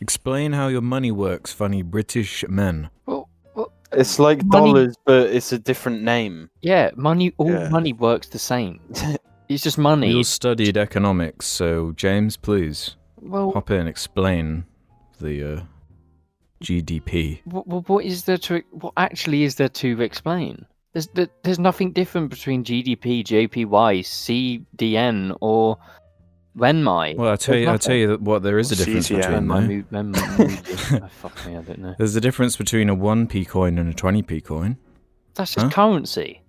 Explain 0.00 0.52
how 0.52 0.68
your 0.68 0.80
money 0.82 1.10
works, 1.12 1.52
funny 1.52 1.82
British 1.82 2.44
men. 2.48 2.90
Well, 3.06 3.28
well, 3.54 3.72
It's 3.92 4.18
like 4.18 4.42
Money- 4.44 4.72
dollars, 4.72 4.96
but 5.04 5.30
it's 5.30 5.52
a 5.52 5.58
different 5.58 6.02
name. 6.02 6.50
yeah, 6.60 6.90
money. 6.96 7.32
All 7.36 7.50
Yeah. 7.50 7.68
money 7.68 7.92
works 7.92 8.28
the 8.28 8.38
same. 8.38 8.80
It's 9.48 9.62
just 9.62 9.76
money. 9.76 10.14
all 10.14 10.24
studied 10.24 10.78
economics, 10.78 11.44
so 11.46 11.92
James, 11.92 12.38
please 12.38 12.96
Well, 13.20 13.50
hop 13.52 13.70
in, 13.70 13.80
and 13.80 13.88
explain 13.88 14.64
the 15.20 15.56
uh, 15.58 15.60
GDP. 16.62 17.40
what, 17.44 17.66
what, 17.66 17.86
what 17.88 18.04
is 18.04 18.24
there 18.24 18.38
to? 18.38 18.62
What 18.70 18.94
actually 18.96 19.42
is 19.42 19.56
there 19.56 19.68
to 19.68 20.00
explain? 20.00 20.64
There's 20.94 21.06
there, 21.08 21.28
there's 21.42 21.58
nothing 21.58 21.92
different 21.92 22.30
between 22.30 22.64
GDP, 22.64 23.22
JPY, 23.24 24.02
CDN, 24.02 25.36
or 25.42 25.76
Renmai. 26.56 27.16
Well, 27.16 27.30
I'll 27.30 27.36
tell 27.38 27.56
you, 27.56 27.68
I'll 27.68 27.78
tell 27.78 27.94
you 27.96 28.08
that 28.08 28.20
what 28.20 28.42
there 28.42 28.58
is 28.58 28.70
a 28.72 28.76
difference 28.76 29.08
CTN. 29.08 29.16
between 29.16 29.34
Renmai, 29.42 29.86
there. 29.90 30.02
Mu- 30.02 30.12
Renmai, 30.12 30.90
Mu- 30.92 30.98
oh, 31.04 31.08
fuck 31.08 31.46
me, 31.46 31.56
I 31.56 31.62
don't 31.62 31.78
know. 31.78 31.94
There's 31.96 32.14
a 32.16 32.20
difference 32.20 32.56
between 32.56 32.90
a 32.90 32.96
1p 32.96 33.48
coin 33.48 33.78
and 33.78 33.88
a 33.90 33.94
20p 33.94 34.44
coin. 34.44 34.76
That's 35.34 35.54
just 35.54 35.64
Huh? 35.66 35.70
currency. 35.72 36.42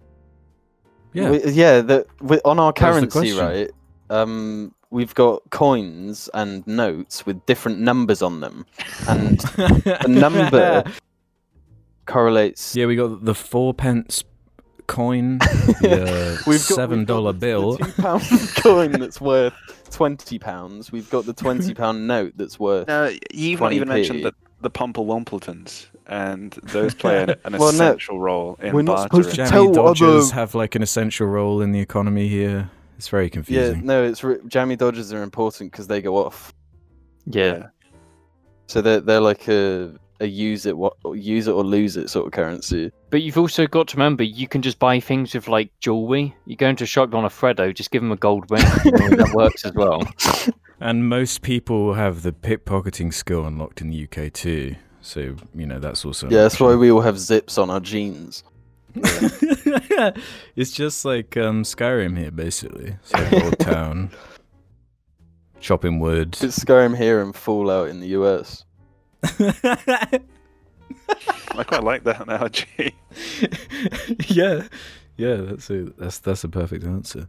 Yeah. 1.13 1.31
We- 1.31 1.51
yeah. 1.51 1.81
The, 1.81 2.05
we, 2.21 2.39
on 2.43 2.59
our 2.59 2.73
That 2.73 2.89
was 2.89 3.01
the 3.01 3.07
currency, 3.07 3.33
question. 3.35 3.37
right? 3.45 3.71
Um, 4.09 4.75
we've 4.89 5.15
got 5.15 5.49
coins 5.51 6.29
and 6.33 6.67
notes 6.67 7.25
with 7.25 7.45
different 7.45 7.79
numbers 7.79 8.21
on 8.21 8.41
them, 8.41 8.65
and 9.07 9.39
the 9.55 10.05
number 10.09 10.83
correlates. 12.05 12.75
Yeah, 12.75 12.87
we 12.87 12.95
got 12.95 13.23
the 13.23 13.33
four 13.35 13.73
pence 13.73 14.23
coin, 14.87 15.37
the 15.81 16.37
uh, 16.37 16.43
We've 16.47 16.59
got- 16.59 16.75
seven 16.75 16.99
we've 16.99 17.07
got 17.07 17.13
dollar 17.13 17.31
the- 17.33 17.39
bill. 17.39 17.77
The 17.77 17.85
two 17.85 18.01
pound 18.01 18.23
coin 18.57 18.91
that's 18.93 19.19
worth 19.21 19.53
twenty 19.89 20.39
pounds. 20.39 20.91
We've 20.91 21.09
got 21.09 21.25
the 21.25 21.33
twenty 21.33 21.73
pound 21.81 22.07
note 22.07 22.33
that's 22.35 22.59
worth. 22.59 22.87
No, 22.87 23.11
you've 23.33 23.59
not 23.61 23.73
even 23.73 23.87
20p. 23.87 23.91
mentioned 23.91 24.23
the 24.25 24.33
the 24.61 24.69
Pumple 24.69 25.05
and 26.07 26.51
those 26.63 26.93
play 26.95 27.23
an, 27.23 27.29
an 27.45 27.53
Well, 27.53 27.59
no, 27.59 27.67
essential 27.67 28.19
role 28.19 28.57
in 28.61 28.73
we're 28.73 28.81
not 28.81 29.03
supposed 29.03 29.29
to. 29.31 29.35
Jammy 29.35 29.49
tell 29.49 29.71
Dodgers 29.73 30.27
other- 30.31 30.35
have 30.35 30.55
like 30.55 30.75
an 30.75 30.81
essential 30.81 31.27
role 31.27 31.61
in 31.61 31.71
the 31.71 31.79
economy 31.79 32.27
here. 32.27 32.69
It's 32.97 33.07
very 33.09 33.29
confusing. 33.29 33.79
Yeah, 33.79 33.85
no, 33.85 34.03
it's 34.03 34.23
re- 34.23 34.37
jammy 34.47 34.75
dodgers 34.77 35.11
are 35.11 35.21
important 35.23 35.71
because 35.71 35.87
they 35.87 36.01
go 36.01 36.15
off. 36.17 36.53
Yeah. 37.25 37.67
So 38.67 38.81
they're 38.81 39.01
they're 39.01 39.19
like 39.21 39.47
a 39.49 39.93
a 40.19 40.25
use 40.25 40.65
it 40.65 40.77
what 40.77 40.95
use 41.13 41.47
it 41.47 41.51
or 41.51 41.63
lose 41.63 41.97
it 41.97 42.09
sort 42.09 42.27
of 42.27 42.33
currency. 42.33 42.91
But 43.09 43.21
you've 43.21 43.37
also 43.37 43.67
got 43.67 43.87
to 43.89 43.97
remember, 43.97 44.23
you 44.23 44.47
can 44.47 44.61
just 44.61 44.79
buy 44.79 44.99
things 44.99 45.33
with 45.33 45.47
like 45.47 45.71
jewelry. 45.79 46.35
You 46.45 46.55
go 46.55 46.67
into 46.67 46.83
a 46.83 46.87
shop 46.87 47.13
on 47.13 47.25
a 47.25 47.29
Freddo, 47.29 47.73
just 47.73 47.91
give 47.91 48.01
them 48.01 48.11
a 48.11 48.17
gold 48.17 48.49
ring. 48.49 48.63
that 48.63 49.31
works 49.33 49.65
as 49.65 49.73
well. 49.73 50.01
And 50.83 51.07
most 51.07 51.43
people 51.43 51.93
have 51.93 52.23
the 52.23 52.33
pickpocketing 52.33 53.13
skill 53.13 53.45
unlocked 53.45 53.79
in 53.79 53.89
the 53.89 54.03
UK 54.03 54.33
too. 54.33 54.75
So 54.99 55.37
you 55.55 55.65
know 55.65 55.79
that's 55.79 56.03
also. 56.03 56.29
Yeah, 56.29 56.41
that's 56.41 56.59
why 56.59 56.75
we 56.75 56.91
all 56.91 56.99
have 56.99 57.17
zips 57.17 57.57
on 57.57 57.69
our 57.69 57.79
jeans. 57.79 58.43
it's 58.95 60.71
just 60.71 61.05
like 61.05 61.37
um, 61.37 61.63
Skyrim 61.63 62.17
here, 62.17 62.31
basically. 62.31 62.97
It's 63.01 63.13
like 63.13 63.43
old 63.43 63.59
town, 63.59 64.11
chopping 65.61 65.99
wood. 65.99 66.37
It's 66.41 66.59
Skyrim 66.59 66.97
here 66.97 67.21
and 67.21 67.33
Fallout 67.33 67.87
in 67.87 68.01
the 68.01 68.07
US. 68.07 68.65
I 71.55 71.63
quite 71.63 71.83
like 71.83 72.03
that 72.05 72.21
analogy. 72.21 72.95
yeah, 74.27 74.63
yeah. 75.17 75.35
That's 75.35 75.69
a 75.69 75.83
that's 75.97 76.19
that's 76.19 76.43
a 76.43 76.49
perfect 76.49 76.83
answer. 76.85 77.27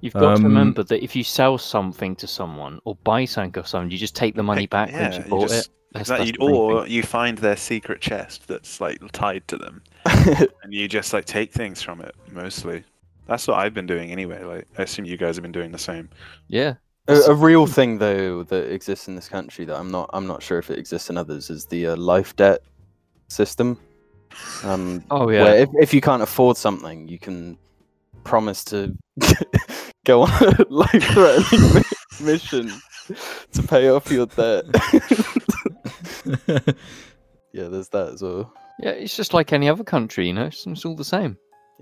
You've 0.00 0.14
got 0.14 0.24
Um, 0.24 0.36
to 0.38 0.42
remember 0.44 0.82
that 0.82 1.02
if 1.02 1.14
you 1.14 1.22
sell 1.22 1.58
something 1.58 2.16
to 2.16 2.26
someone 2.26 2.80
or 2.84 2.96
buy 3.04 3.24
something 3.24 3.60
off 3.60 3.68
someone, 3.68 3.90
you 3.90 3.98
just 3.98 4.16
take 4.16 4.34
the 4.34 4.42
money 4.42 4.66
back 4.66 4.90
yeah, 4.90 5.02
once 5.02 5.16
you 5.18 5.22
you 5.24 5.30
bought 5.30 5.48
just- 5.48 5.68
it. 5.68 5.74
That's, 5.92 6.08
That 6.08 6.18
that's 6.20 6.26
you- 6.28 6.32
the 6.38 6.46
main 6.46 6.54
or 6.56 6.82
thing. 6.84 6.92
you 6.92 7.02
find 7.02 7.36
their 7.38 7.56
secret 7.56 8.00
chest 8.00 8.48
that's 8.48 8.80
like 8.80 8.98
tied 9.12 9.46
to 9.48 9.58
them, 9.58 9.82
and 10.06 10.72
you 10.72 10.88
just 10.88 11.12
like 11.12 11.26
take 11.26 11.52
things 11.52 11.82
from 11.82 12.00
it. 12.00 12.14
Mostly, 12.30 12.82
that's 13.26 13.46
what 13.46 13.58
I've 13.58 13.74
been 13.74 13.86
doing 13.86 14.10
anyway. 14.10 14.42
Like, 14.42 14.66
I 14.78 14.82
assume 14.84 15.04
you 15.04 15.18
guys 15.18 15.36
have 15.36 15.42
been 15.42 15.52
doing 15.52 15.70
the 15.70 15.78
same. 15.78 16.08
yeah. 16.48 16.74
A, 17.08 17.14
a 17.14 17.34
real 17.34 17.66
thing 17.66 17.98
though 17.98 18.42
that 18.44 18.72
exists 18.72 19.08
in 19.08 19.16
this 19.16 19.28
country 19.28 19.64
that 19.64 19.76
I'm 19.76 19.90
not 19.90 20.10
I'm 20.12 20.26
not 20.26 20.42
sure 20.42 20.58
if 20.58 20.70
it 20.70 20.78
exists 20.78 21.10
in 21.10 21.16
others 21.16 21.50
is 21.50 21.66
the 21.66 21.88
uh, 21.88 21.96
life 21.96 22.36
debt 22.36 22.60
system. 23.28 23.78
Um, 24.64 25.04
Oh 25.10 25.28
yeah. 25.28 25.44
where 25.44 25.56
if, 25.56 25.68
if 25.80 25.94
you 25.94 26.00
can't 26.00 26.22
afford 26.22 26.56
something, 26.56 27.08
you 27.08 27.18
can 27.18 27.58
promise 28.24 28.64
to 28.64 28.96
go 30.06 30.22
on 30.22 30.30
a 30.42 30.64
life-threatening 30.70 31.74
mi- 31.74 32.26
mission 32.26 32.72
to 33.52 33.62
pay 33.64 33.88
off 33.88 34.10
your 34.10 34.26
debt. 34.26 34.64
yeah, 37.52 37.68
there's 37.68 37.88
that 37.88 38.10
as 38.14 38.22
well. 38.22 38.52
Yeah, 38.78 38.90
it's 38.90 39.16
just 39.16 39.34
like 39.34 39.52
any 39.52 39.68
other 39.68 39.84
country, 39.84 40.26
you 40.26 40.32
know. 40.32 40.46
It's, 40.46 40.66
it's 40.66 40.84
all 40.84 40.96
the 40.96 41.04
same. 41.04 41.36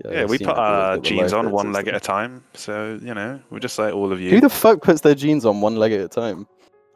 Yeah, 0.05 0.21
I've 0.23 0.29
we 0.29 0.37
put 0.37 0.47
that, 0.47 0.57
our 0.57 0.97
jeans 0.97 1.33
on 1.33 1.51
one 1.51 1.71
leg 1.71 1.87
at 1.87 1.95
a 1.95 1.99
time. 1.99 2.43
So 2.53 2.99
you 3.01 3.13
know, 3.13 3.39
we're 3.49 3.59
just 3.59 3.77
like 3.77 3.93
all 3.93 4.11
of 4.11 4.19
you. 4.21 4.29
Who 4.31 4.41
the 4.41 4.49
fuck 4.49 4.81
puts 4.81 5.01
their 5.01 5.15
jeans 5.15 5.45
on 5.45 5.61
one 5.61 5.75
leg 5.75 5.91
at 5.91 6.01
a 6.01 6.07
time? 6.07 6.47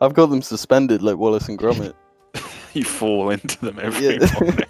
I've 0.01 0.13
got 0.13 0.27
them 0.27 0.41
suspended 0.41 1.01
like 1.01 1.17
Wallace 1.17 1.47
and 1.47 1.57
Gromit. 1.57 1.93
you 2.73 2.83
fall 2.83 3.29
into 3.29 3.59
them 3.63 3.79
every 3.81 4.17
Yeah. 4.17 4.27
morning. 4.39 4.65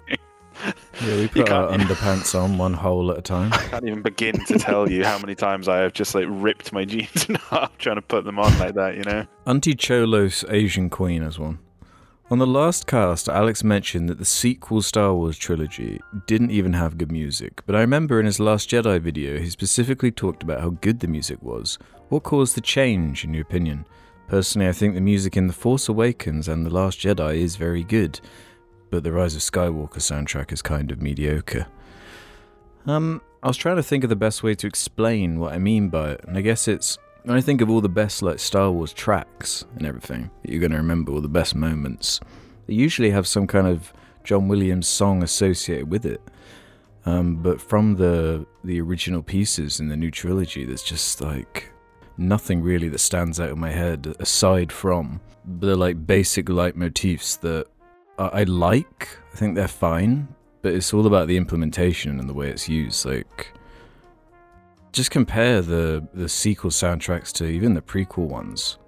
Yeah, 1.04 1.16
we 1.16 1.28
put 1.28 1.50
our 1.50 1.70
underpants 1.70 2.34
on 2.34 2.56
one 2.56 2.72
hole 2.72 3.12
at 3.12 3.18
a 3.18 3.22
time. 3.22 3.52
I 3.52 3.58
can't 3.58 3.86
even 3.86 4.00
begin 4.00 4.42
to 4.46 4.58
tell 4.58 4.90
you 4.90 5.04
how 5.04 5.18
many 5.18 5.34
times 5.34 5.68
I 5.68 5.76
have 5.80 5.92
just 5.92 6.14
like 6.14 6.24
ripped 6.26 6.72
my 6.72 6.86
jeans 6.86 7.28
in 7.28 7.34
half 7.34 7.76
trying 7.76 7.96
to 7.96 8.02
put 8.02 8.24
them 8.24 8.38
on 8.38 8.58
like 8.58 8.74
that. 8.74 8.96
You 8.96 9.04
know. 9.04 9.26
Auntie 9.46 9.74
Cholo's 9.74 10.46
Asian 10.48 10.88
Queen 10.88 11.22
as 11.22 11.38
one. 11.38 11.58
On 12.28 12.40
the 12.40 12.46
last 12.46 12.88
cast, 12.88 13.28
Alex 13.28 13.62
mentioned 13.62 14.08
that 14.08 14.18
the 14.18 14.24
sequel 14.24 14.82
Star 14.82 15.14
Wars 15.14 15.38
trilogy 15.38 16.00
didn't 16.26 16.50
even 16.50 16.72
have 16.72 16.98
good 16.98 17.12
music, 17.12 17.62
but 17.66 17.76
I 17.76 17.80
remember 17.80 18.18
in 18.18 18.26
his 18.26 18.40
Last 18.40 18.68
Jedi 18.68 19.00
video, 19.00 19.38
he 19.38 19.48
specifically 19.48 20.10
talked 20.10 20.42
about 20.42 20.60
how 20.60 20.70
good 20.70 20.98
the 20.98 21.06
music 21.06 21.40
was. 21.40 21.78
What 22.08 22.24
caused 22.24 22.56
the 22.56 22.60
change, 22.60 23.22
in 23.22 23.32
your 23.32 23.42
opinion? 23.42 23.86
Personally, 24.26 24.66
I 24.66 24.72
think 24.72 24.96
the 24.96 25.00
music 25.00 25.36
in 25.36 25.46
The 25.46 25.52
Force 25.52 25.88
Awakens 25.88 26.48
and 26.48 26.66
The 26.66 26.70
Last 26.70 26.98
Jedi 26.98 27.36
is 27.36 27.54
very 27.54 27.84
good, 27.84 28.20
but 28.90 29.04
the 29.04 29.12
Rise 29.12 29.36
of 29.36 29.42
Skywalker 29.42 29.98
soundtrack 29.98 30.50
is 30.50 30.62
kind 30.62 30.90
of 30.90 31.00
mediocre. 31.00 31.68
Um, 32.86 33.22
I 33.40 33.46
was 33.46 33.56
trying 33.56 33.76
to 33.76 33.84
think 33.84 34.02
of 34.02 34.10
the 34.10 34.16
best 34.16 34.42
way 34.42 34.56
to 34.56 34.66
explain 34.66 35.38
what 35.38 35.52
I 35.52 35.58
mean 35.58 35.90
by 35.90 36.10
it, 36.10 36.24
and 36.26 36.36
I 36.36 36.40
guess 36.40 36.66
it's 36.66 36.98
when 37.26 37.36
I 37.36 37.40
think 37.40 37.60
of 37.60 37.68
all 37.68 37.80
the 37.80 37.88
best 37.88 38.22
like 38.22 38.38
Star 38.38 38.70
Wars 38.70 38.92
tracks 38.92 39.64
and 39.74 39.84
everything 39.84 40.30
that 40.42 40.50
you're 40.50 40.60
going 40.60 40.70
to 40.70 40.76
remember, 40.76 41.10
all 41.10 41.20
the 41.20 41.28
best 41.28 41.56
moments, 41.56 42.20
they 42.68 42.74
usually 42.74 43.10
have 43.10 43.26
some 43.26 43.48
kind 43.48 43.66
of 43.66 43.92
John 44.22 44.46
Williams 44.46 44.86
song 44.86 45.24
associated 45.24 45.90
with 45.90 46.06
it. 46.06 46.20
Um, 47.04 47.42
but 47.42 47.60
from 47.60 47.96
the 47.96 48.46
the 48.62 48.80
original 48.80 49.22
pieces 49.22 49.80
in 49.80 49.88
the 49.88 49.96
new 49.96 50.12
trilogy, 50.12 50.64
there's 50.64 50.84
just 50.84 51.20
like 51.20 51.72
nothing 52.16 52.62
really 52.62 52.88
that 52.90 53.00
stands 53.00 53.40
out 53.40 53.50
in 53.50 53.58
my 53.58 53.70
head 53.72 54.14
aside 54.20 54.70
from 54.70 55.20
the 55.58 55.74
like 55.74 56.06
basic 56.06 56.46
leitmotifs 56.46 57.40
that 57.40 57.66
I 58.20 58.42
I 58.42 58.42
like. 58.44 59.08
I 59.32 59.36
think 59.36 59.56
they're 59.56 59.66
fine, 59.66 60.28
but 60.62 60.74
it's 60.74 60.94
all 60.94 61.08
about 61.08 61.26
the 61.26 61.36
implementation 61.36 62.20
and 62.20 62.28
the 62.28 62.34
way 62.34 62.50
it's 62.50 62.68
used. 62.68 63.04
Like 63.04 63.52
just 64.96 65.10
compare 65.10 65.60
the 65.60 66.08
the 66.14 66.28
sequel 66.28 66.70
soundtracks 66.70 67.30
to 67.34 67.44
even 67.44 67.74
the 67.74 67.82
prequel 67.82 68.26
ones. 68.26 68.78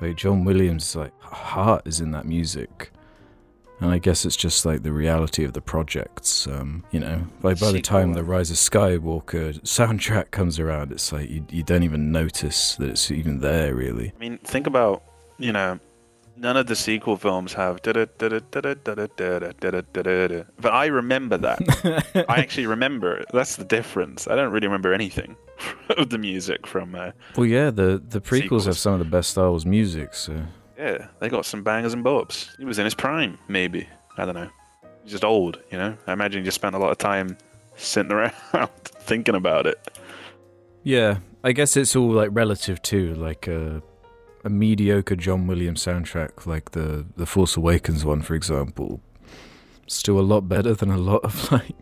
Like 0.00 0.16
John 0.16 0.44
Williams, 0.44 0.96
like 0.96 1.12
heart 1.20 1.86
is 1.86 2.00
in 2.00 2.10
that 2.10 2.26
music, 2.26 2.90
and 3.78 3.92
I 3.92 3.98
guess 3.98 4.24
it's 4.24 4.34
just 4.34 4.66
like 4.66 4.82
the 4.82 4.92
reality 4.92 5.44
of 5.44 5.52
the 5.52 5.60
projects. 5.60 6.48
Um, 6.48 6.84
you 6.90 6.98
know, 6.98 7.24
like 7.44 7.60
by 7.60 7.70
the 7.70 7.80
time 7.80 8.14
the 8.14 8.24
Rise 8.24 8.50
of 8.50 8.56
Skywalker 8.56 9.60
soundtrack 9.60 10.32
comes 10.32 10.58
around, 10.58 10.90
it's 10.90 11.12
like 11.12 11.30
you 11.30 11.46
you 11.48 11.62
don't 11.62 11.84
even 11.84 12.10
notice 12.10 12.74
that 12.76 12.88
it's 12.90 13.12
even 13.12 13.38
there 13.38 13.74
really. 13.74 14.12
I 14.16 14.18
mean, 14.18 14.38
think 14.38 14.66
about 14.66 15.04
you 15.38 15.52
know 15.52 15.78
none 16.36 16.56
of 16.56 16.66
the 16.66 16.74
sequel 16.74 17.16
films 17.16 17.52
have 17.52 17.80
but 20.60 20.72
i 20.72 20.86
remember 20.86 21.36
that. 21.38 22.24
I 22.28 22.40
actually 22.40 22.66
remember 22.66 23.24
that's 23.32 23.56
the 23.56 23.64
difference. 23.64 24.26
I 24.26 24.34
don't 24.34 24.50
really 24.50 24.66
remember 24.66 24.92
anything. 24.92 25.36
of 25.90 26.10
the 26.10 26.18
music 26.18 26.66
from. 26.66 26.94
Uh, 26.94 27.12
well, 27.36 27.46
yeah, 27.46 27.70
the 27.70 28.02
the 28.06 28.20
prequels 28.20 28.42
Sequels. 28.42 28.66
have 28.66 28.78
some 28.78 28.92
of 28.94 28.98
the 28.98 29.04
best 29.04 29.30
Star 29.30 29.50
Wars 29.50 29.66
music. 29.66 30.14
So 30.14 30.42
yeah, 30.78 31.08
they 31.20 31.28
got 31.28 31.44
some 31.46 31.62
bangers 31.62 31.94
and 31.94 32.04
bops. 32.04 32.56
He 32.58 32.64
was 32.64 32.78
in 32.78 32.84
his 32.84 32.94
prime, 32.94 33.38
maybe. 33.48 33.88
I 34.16 34.24
don't 34.24 34.34
know. 34.34 34.48
He's 35.02 35.12
just 35.12 35.24
old, 35.24 35.60
you 35.70 35.78
know. 35.78 35.96
I 36.06 36.12
imagine 36.12 36.42
he 36.42 36.44
just 36.44 36.56
spent 36.56 36.74
a 36.74 36.78
lot 36.78 36.90
of 36.90 36.98
time 36.98 37.36
sitting 37.76 38.12
around 38.12 38.32
thinking 38.84 39.34
about 39.34 39.66
it. 39.66 39.98
Yeah, 40.82 41.18
I 41.44 41.52
guess 41.52 41.76
it's 41.76 41.94
all 41.96 42.10
like 42.10 42.30
relative 42.32 42.82
too. 42.82 43.14
Like 43.14 43.46
a 43.46 43.82
a 44.44 44.50
mediocre 44.50 45.16
John 45.16 45.46
Williams 45.46 45.84
soundtrack, 45.84 46.46
like 46.46 46.72
the 46.72 47.06
the 47.16 47.26
Force 47.26 47.56
Awakens 47.56 48.04
one, 48.04 48.22
for 48.22 48.34
example, 48.34 49.00
still 49.86 50.18
a 50.18 50.22
lot 50.22 50.42
better 50.48 50.74
than 50.74 50.90
a 50.90 50.98
lot 50.98 51.22
of 51.22 51.50
like 51.52 51.76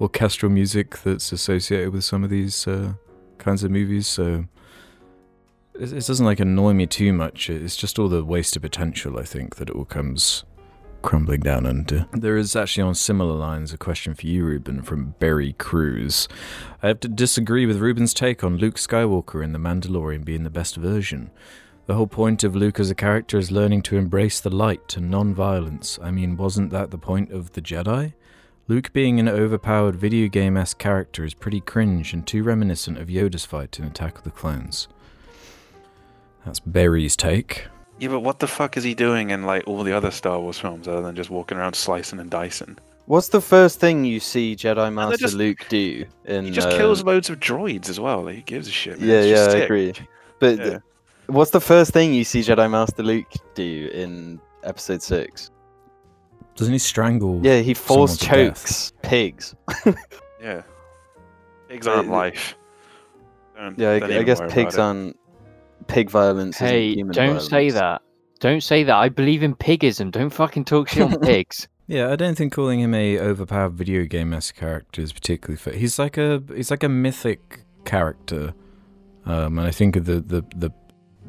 orchestral 0.00 0.50
music 0.50 0.98
that's 0.98 1.32
associated 1.32 1.92
with 1.92 2.04
some 2.04 2.22
of 2.22 2.30
these 2.30 2.66
uh, 2.68 2.94
kinds 3.38 3.64
of 3.64 3.70
movies. 3.70 4.06
So 4.06 4.46
it, 5.74 5.92
it 5.92 6.06
doesn't 6.06 6.26
like 6.26 6.40
annoy 6.40 6.72
me 6.72 6.86
too 6.86 7.12
much. 7.12 7.50
It's 7.50 7.76
just 7.76 7.98
all 7.98 8.08
the 8.08 8.24
wasted 8.24 8.62
potential. 8.62 9.18
I 9.18 9.24
think 9.24 9.56
that 9.56 9.70
it 9.70 9.76
all 9.76 9.84
comes 9.84 10.44
crumbling 11.02 11.40
down 11.40 11.66
under. 11.66 12.06
There 12.12 12.36
is 12.36 12.56
actually 12.56 12.82
on 12.82 12.94
similar 12.94 13.34
lines 13.34 13.72
a 13.72 13.78
question 13.78 14.14
for 14.14 14.26
you, 14.26 14.44
Ruben, 14.44 14.82
from 14.82 15.14
Barry 15.20 15.52
Cruz. 15.52 16.26
I 16.82 16.88
have 16.88 17.00
to 17.00 17.08
disagree 17.08 17.64
with 17.64 17.78
Ruben's 17.78 18.12
take 18.12 18.42
on 18.42 18.56
Luke 18.56 18.74
Skywalker 18.74 19.42
in 19.44 19.52
The 19.52 19.58
Mandalorian 19.60 20.24
being 20.24 20.42
the 20.42 20.50
best 20.50 20.76
version. 20.76 21.30
The 21.86 21.94
whole 21.94 22.08
point 22.08 22.42
of 22.42 22.56
Luke 22.56 22.80
as 22.80 22.90
a 22.90 22.96
character 22.96 23.38
is 23.38 23.52
learning 23.52 23.82
to 23.82 23.96
embrace 23.96 24.40
the 24.40 24.50
light 24.50 24.96
and 24.96 25.08
non 25.08 25.32
violence. 25.32 25.96
I 26.02 26.10
mean, 26.10 26.36
wasn't 26.36 26.72
that 26.72 26.90
the 26.90 26.98
point 26.98 27.30
of 27.30 27.52
the 27.52 27.62
Jedi? 27.62 28.14
Luke 28.68 28.92
being 28.92 29.20
an 29.20 29.28
overpowered 29.28 29.94
video 29.96 30.28
game 30.28 30.56
esque 30.56 30.78
character 30.78 31.24
is 31.24 31.34
pretty 31.34 31.60
cringe 31.60 32.12
and 32.12 32.26
too 32.26 32.42
reminiscent 32.42 32.98
of 32.98 33.08
Yoda's 33.08 33.44
fight 33.44 33.78
in 33.78 33.84
Attack 33.84 34.18
of 34.18 34.24
the 34.24 34.30
Clones. 34.30 34.88
That's 36.44 36.58
Barry's 36.60 37.16
take. 37.16 37.66
Yeah, 37.98 38.08
but 38.08 38.20
what 38.20 38.40
the 38.40 38.46
fuck 38.48 38.76
is 38.76 38.84
he 38.84 38.94
doing 38.94 39.30
in 39.30 39.44
like 39.44 39.64
all 39.66 39.82
the 39.82 39.92
other 39.92 40.10
Star 40.10 40.40
Wars 40.40 40.58
films 40.58 40.88
other 40.88 41.00
than 41.02 41.14
just 41.16 41.30
walking 41.30 41.56
around 41.58 41.74
slicing 41.74 42.18
and 42.18 42.28
dicing? 42.30 42.76
What's 43.06 43.28
the 43.28 43.40
first 43.40 43.78
thing 43.78 44.04
you 44.04 44.18
see 44.18 44.56
Jedi 44.56 44.92
Master 44.92 45.16
just- 45.16 45.34
Luke 45.34 45.64
do? 45.68 46.04
In 46.24 46.44
He 46.46 46.50
just 46.50 46.68
uh, 46.68 46.76
kills 46.76 47.04
loads 47.04 47.30
of 47.30 47.38
droids 47.38 47.88
as 47.88 48.00
well. 48.00 48.22
Like, 48.24 48.34
he 48.34 48.42
gives 48.42 48.66
a 48.66 48.72
shit. 48.72 48.98
Man. 49.00 49.08
Yeah, 49.08 49.14
It's 49.20 49.28
yeah, 49.28 49.34
just 49.44 49.56
I 49.56 49.60
agree. 49.60 49.92
But 50.40 50.58
Yeah. 50.58 50.78
what's 51.26 51.52
the 51.52 51.60
first 51.60 51.92
thing 51.92 52.12
you 52.12 52.24
see 52.24 52.40
Jedi 52.40 52.68
Master 52.68 53.04
Luke 53.04 53.32
do 53.54 53.88
in 53.94 54.40
Episode 54.64 55.02
Six? 55.02 55.50
Doesn't 56.56 56.72
he 56.72 56.78
strangle? 56.78 57.40
Yeah, 57.42 57.60
he 57.60 57.74
force 57.74 58.18
someone 58.18 58.46
to 58.46 58.48
death? 58.50 58.62
chokes 58.62 58.92
pigs. 59.02 59.54
Yeah. 60.42 60.62
Pigs 61.68 61.86
aren't 61.86 62.08
life. 62.10 62.56
Don't- 63.56 63.78
Yeah, 63.78 63.98
don't 63.98 64.12
I, 64.12 64.18
I 64.18 64.22
guess 64.22 64.40
pigs 64.48 64.74
about 64.74 64.84
aren't 64.84 65.16
pig 65.88 66.10
violence. 66.10 66.56
isn't 66.56 66.66
Hey, 66.68 66.94
human 66.94 67.14
don't 67.14 67.40
say 67.40 67.70
that. 67.70 68.02
Don't 68.38 68.62
say 68.62 68.84
that. 68.84 68.94
I 68.94 69.08
believe 69.08 69.42
in 69.42 69.54
pigism. 69.56 70.10
Don't 70.12 70.30
fucking 70.30 70.64
talk 70.66 70.88
shit 70.88 71.02
on 71.02 71.18
pigs. 71.22 71.68
Yeah, 71.88 72.10
I 72.12 72.16
don't 72.16 72.36
think 72.36 72.52
calling 72.52 72.80
him 72.80 72.94
a 72.94 73.18
overpowered 73.18 73.72
video 73.74 74.04
game 74.04 74.32
esque 74.34 74.56
character 74.56 75.00
is 75.02 75.12
particularly 75.12 75.56
fair. 75.56 75.74
He's 75.74 75.98
like 75.98 76.16
a 76.18 76.42
he's 76.54 76.70
like 76.70 76.82
a 76.82 76.88
mythic 76.88 77.60
character, 77.84 78.54
um, 79.24 79.58
and 79.58 79.66
I 79.66 79.70
think 79.70 79.96
of 79.96 80.04
the, 80.04 80.20
the 80.20 80.42
the 80.54 80.70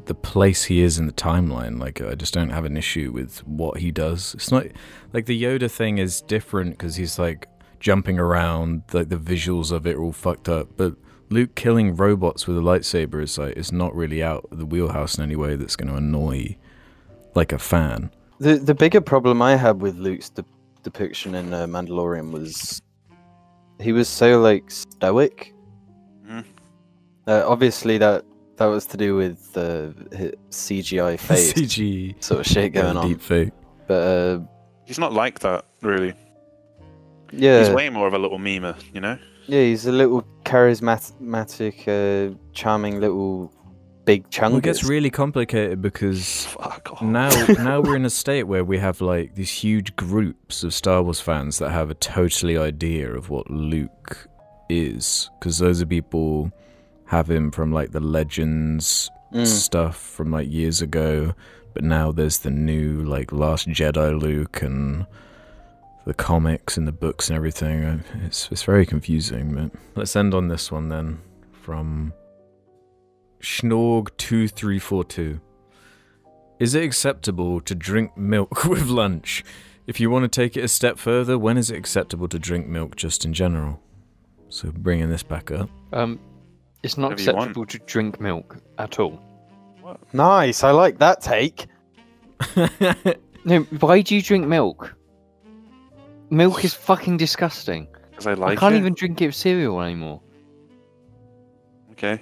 the 0.08 0.14
place 0.14 0.64
he 0.64 0.80
is 0.80 0.98
in 0.98 1.06
the 1.06 1.12
timeline. 1.12 1.78
Like, 1.78 2.00
I 2.00 2.14
just 2.14 2.34
don't 2.34 2.48
have 2.50 2.64
an 2.64 2.76
issue 2.76 3.12
with 3.12 3.46
what 3.46 3.78
he 3.78 3.90
does. 3.92 4.34
It's 4.34 4.50
not 4.50 4.66
like 5.12 5.26
the 5.26 5.40
Yoda 5.40 5.70
thing 5.70 5.98
is 5.98 6.22
different 6.22 6.72
because 6.72 6.96
he's 6.96 7.18
like 7.18 7.46
jumping 7.78 8.18
around, 8.18 8.82
like 8.92 9.10
the 9.10 9.16
visuals 9.16 9.70
of 9.70 9.86
it 9.86 9.96
are 9.96 10.02
all 10.02 10.12
fucked 10.12 10.48
up. 10.48 10.68
But 10.76 10.96
Luke 11.28 11.54
killing 11.54 11.94
robots 11.94 12.46
with 12.46 12.56
a 12.56 12.60
lightsaber 12.60 13.22
is 13.22 13.38
like 13.38 13.56
it's 13.56 13.70
not 13.70 13.94
really 13.94 14.22
out 14.22 14.48
of 14.50 14.58
the 14.58 14.66
wheelhouse 14.66 15.18
in 15.18 15.24
any 15.24 15.36
way 15.36 15.56
that's 15.56 15.76
going 15.76 15.88
to 15.88 15.96
annoy 15.96 16.56
like 17.34 17.52
a 17.52 17.58
fan. 17.58 18.10
The 18.40 18.56
the 18.56 18.74
bigger 18.74 19.02
problem 19.02 19.42
I 19.42 19.56
had 19.56 19.82
with 19.82 19.96
Luke's 19.96 20.30
de- 20.30 20.44
depiction 20.82 21.34
in 21.34 21.52
uh, 21.52 21.66
Mandalorian 21.66 22.30
was 22.30 22.80
he 23.78 23.92
was 23.92 24.08
so 24.08 24.40
like 24.40 24.70
stoic. 24.70 25.54
Mhm. 26.26 26.44
Uh, 27.26 27.44
obviously, 27.46 27.98
that 27.98 28.24
that 28.58 28.66
was 28.66 28.86
to 28.86 28.96
do 28.96 29.16
with 29.16 29.52
the 29.52 29.94
CGI 30.50 31.18
face 31.28 31.52
CG 31.52 32.22
sort 32.22 32.40
of 32.40 32.46
shit 32.46 32.72
going 32.72 32.96
on. 32.96 33.08
deep 33.08 33.20
fake. 33.20 33.50
But 33.86 33.94
uh, 34.02 34.40
He's 34.84 34.98
not 34.98 35.12
like 35.12 35.40
that, 35.40 35.64
really. 35.82 36.14
yeah, 37.32 37.60
He's 37.60 37.70
way 37.70 37.88
more 37.90 38.06
of 38.06 38.14
a 38.14 38.18
little 38.18 38.38
memer, 38.38 38.74
you 38.94 39.00
know? 39.00 39.18
yeah, 39.46 39.62
he's 39.62 39.86
a 39.86 39.92
little 39.92 40.22
charismatic, 40.44 41.86
uh, 41.88 42.34
charming 42.52 43.00
little 43.00 43.52
big 44.04 44.28
chungus. 44.30 44.40
Well, 44.50 44.56
it 44.58 44.64
gets 44.64 44.84
really 44.84 45.10
complicated 45.10 45.82
because 45.82 46.46
Fuck 46.46 46.92
off. 46.94 47.02
now 47.02 47.28
now 47.58 47.80
we're 47.80 47.96
in 47.96 48.06
a 48.06 48.10
state 48.10 48.44
where 48.44 48.64
we 48.64 48.78
have 48.78 49.00
like 49.02 49.34
these 49.34 49.50
huge 49.50 49.94
groups 49.96 50.62
of 50.64 50.72
Star 50.72 51.02
Wars 51.02 51.20
fans 51.20 51.58
that 51.58 51.70
have 51.70 51.90
a 51.90 51.94
totally 51.94 52.56
idea 52.56 53.12
of 53.14 53.28
what 53.30 53.50
Luke 53.50 54.26
is 54.70 55.30
because 55.38 55.58
those 55.58 55.82
are 55.82 55.86
people 55.86 56.50
have 57.08 57.28
him 57.30 57.50
from 57.50 57.72
like 57.72 57.90
the 57.92 58.00
legends 58.00 59.10
Mm. 59.30 59.46
stuff 59.46 59.96
from 59.98 60.30
like 60.30 60.50
years 60.50 60.80
ago 60.80 61.34
but 61.74 61.84
now 61.84 62.10
there's 62.10 62.38
the 62.38 62.50
new 62.50 63.02
like 63.04 63.30
last 63.30 63.68
jedi 63.68 64.18
luke 64.18 64.62
and 64.62 65.04
the 66.06 66.14
comics 66.14 66.78
and 66.78 66.88
the 66.88 66.92
books 66.92 67.28
and 67.28 67.36
everything 67.36 68.02
it's 68.24 68.48
it's 68.50 68.62
very 68.62 68.86
confusing 68.86 69.52
but 69.54 69.70
let's 69.96 70.16
end 70.16 70.32
on 70.32 70.48
this 70.48 70.72
one 70.72 70.88
then 70.88 71.18
from 71.52 72.14
Schnorg2342. 73.42 75.40
Is 76.58 76.74
it 76.74 76.82
acceptable 76.82 77.60
to 77.60 77.74
drink 77.74 78.16
milk 78.16 78.64
with 78.68 78.86
lunch? 78.86 79.44
If 79.86 80.00
you 80.00 80.10
want 80.10 80.24
to 80.24 80.28
take 80.40 80.56
it 80.56 80.64
a 80.64 80.68
step 80.68 80.98
further, 80.98 81.38
when 81.38 81.56
is 81.56 81.70
it 81.70 81.76
acceptable 81.76 82.28
to 82.28 82.38
drink 82.38 82.66
milk 82.66 82.96
just 82.96 83.24
in 83.24 83.32
general? 83.32 83.80
So 84.48 84.72
bringing 84.72 85.08
this 85.10 85.22
back 85.22 85.50
up. 85.50 85.70
Um, 85.92 86.18
it's 86.82 86.96
not 86.98 87.10
Whatever 87.10 87.22
you 87.22 87.36
want. 87.36 87.44
acceptable 87.50 87.66
to 87.66 87.78
drink 87.86 88.20
milk 88.20 88.56
at 88.78 88.98
all. 88.98 89.20
Nice, 90.12 90.62
I 90.64 90.70
like 90.70 90.98
that 90.98 91.20
take. 91.20 91.66
No, 93.44 93.60
why 93.80 94.02
do 94.02 94.14
you 94.14 94.20
drink 94.20 94.46
milk? 94.46 94.94
Milk 96.28 96.64
is 96.64 96.74
fucking 96.74 97.16
disgusting. 97.16 97.86
Because 98.10 98.26
I 98.26 98.32
I 98.32 98.34
like 98.34 98.58
can't 98.58 98.74
it. 98.74 98.78
even 98.78 98.92
drink 98.92 99.22
it 99.22 99.26
with 99.26 99.36
cereal 99.36 99.80
anymore. 99.80 100.20
Okay. 101.92 102.20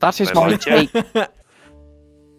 That 0.00 0.20
is 0.20 0.30
I 0.30 0.34
my 0.34 0.48
like 0.48 0.66
it. 0.66 0.90
take. 0.92 1.28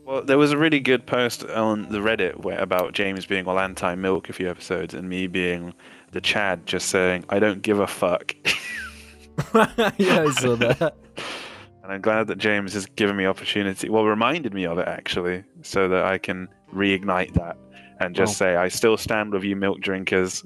Well, 0.05 0.23
there 0.23 0.39
was 0.39 0.51
a 0.51 0.57
really 0.57 0.79
good 0.79 1.05
post 1.05 1.45
on 1.45 1.87
the 1.89 1.99
Reddit 1.99 2.37
where, 2.43 2.57
about 2.59 2.93
James 2.93 3.27
being 3.27 3.45
all 3.45 3.59
anti-milk 3.59 4.27
a 4.27 4.33
few 4.33 4.49
episodes, 4.49 4.95
and 4.95 5.07
me 5.07 5.27
being 5.27 5.71
the 6.13 6.19
Chad, 6.19 6.65
just 6.65 6.89
saying 6.89 7.25
I 7.29 7.37
don't 7.37 7.61
give 7.61 7.79
a 7.79 7.85
fuck. 7.85 8.33
yeah, 9.97 10.23
I 10.23 10.31
saw 10.31 10.55
that. 10.55 10.95
And 11.81 11.95
I'm 11.95 12.01
glad 12.01 12.27
that 12.27 12.37
James 12.37 12.73
has 12.73 12.85
given 12.85 13.15
me 13.15 13.25
opportunity. 13.25 13.89
Well, 13.89 14.05
reminded 14.05 14.53
me 14.53 14.67
of 14.67 14.77
it 14.77 14.87
actually, 14.87 15.43
so 15.63 15.87
that 15.87 16.05
I 16.05 16.19
can 16.19 16.47
reignite 16.71 17.33
that 17.33 17.57
and 17.99 18.15
just 18.15 18.37
say 18.37 18.55
I 18.55 18.67
still 18.67 18.95
stand 18.95 19.33
with 19.33 19.43
you, 19.43 19.55
milk 19.55 19.81
drinkers. 19.81 20.45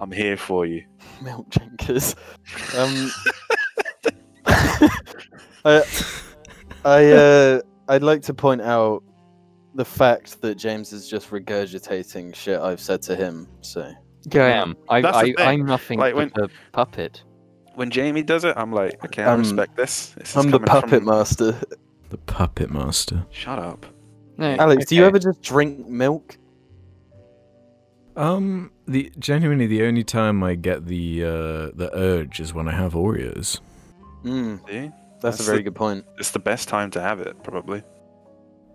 I'm 0.00 0.10
here 0.10 0.36
for 0.36 0.66
you. 0.66 0.84
Milk 1.22 1.48
drinkers. 1.50 2.16
Um, 2.76 3.10
I, 5.64 5.82
I, 6.84 7.12
uh, 7.12 7.60
I'd 7.88 8.02
like 8.02 8.22
to 8.22 8.34
point 8.34 8.62
out 8.62 9.04
the 9.74 9.84
fact 9.84 10.40
that 10.40 10.54
James 10.56 10.92
is 10.92 11.08
just 11.08 11.30
regurgitating 11.30 12.34
shit 12.34 12.58
I've 12.58 12.80
said 12.80 13.02
to 13.02 13.14
him. 13.14 13.46
So 13.60 13.92
Yeah, 14.32 14.44
I 14.44 14.50
am. 14.50 14.76
I, 14.88 14.96
I, 14.98 15.22
thing. 15.24 15.34
I'm 15.38 15.66
nothing 15.66 15.98
Like, 15.98 16.14
but 16.14 16.32
a 16.42 16.48
puppet. 16.72 17.22
When 17.80 17.88
Jamie 17.88 18.22
does 18.22 18.44
it, 18.44 18.52
I'm 18.58 18.72
like, 18.74 19.02
okay, 19.06 19.22
I 19.22 19.32
Um, 19.32 19.38
respect 19.40 19.74
this. 19.74 20.08
this 20.10 20.28
is 20.28 20.36
I'm 20.36 20.50
the 20.50 20.58
coming 20.58 20.66
puppet 20.66 20.90
from- 20.90 21.04
master. 21.06 21.52
The 22.10 22.18
puppet 22.18 22.70
master. 22.70 23.24
Shut 23.30 23.58
up. 23.58 23.86
No, 24.36 24.54
Alex, 24.58 24.84
do 24.84 24.96
you 24.96 25.00
okay. 25.04 25.08
ever 25.08 25.18
just 25.18 25.40
drink 25.40 25.88
milk? 25.88 26.36
Um, 28.16 28.70
the 28.86 29.10
genuinely 29.18 29.66
the 29.66 29.84
only 29.84 30.04
time 30.04 30.42
I 30.42 30.56
get 30.56 30.88
the 30.88 31.24
uh 31.24 31.30
the 31.74 31.88
urge 31.94 32.38
is 32.38 32.52
when 32.52 32.68
I 32.68 32.72
have 32.72 32.92
Oreos. 32.92 33.60
Mm, 34.24 34.58
See, 34.68 34.90
that's, 35.22 35.38
That's 35.38 35.40
a 35.40 35.42
very 35.44 35.58
the- 35.58 35.62
good 35.64 35.74
point. 35.74 36.04
it's 36.18 36.32
the 36.32 36.38
best 36.38 36.68
time 36.68 36.90
to 36.90 37.00
have 37.00 37.20
it, 37.20 37.42
probably. 37.42 37.82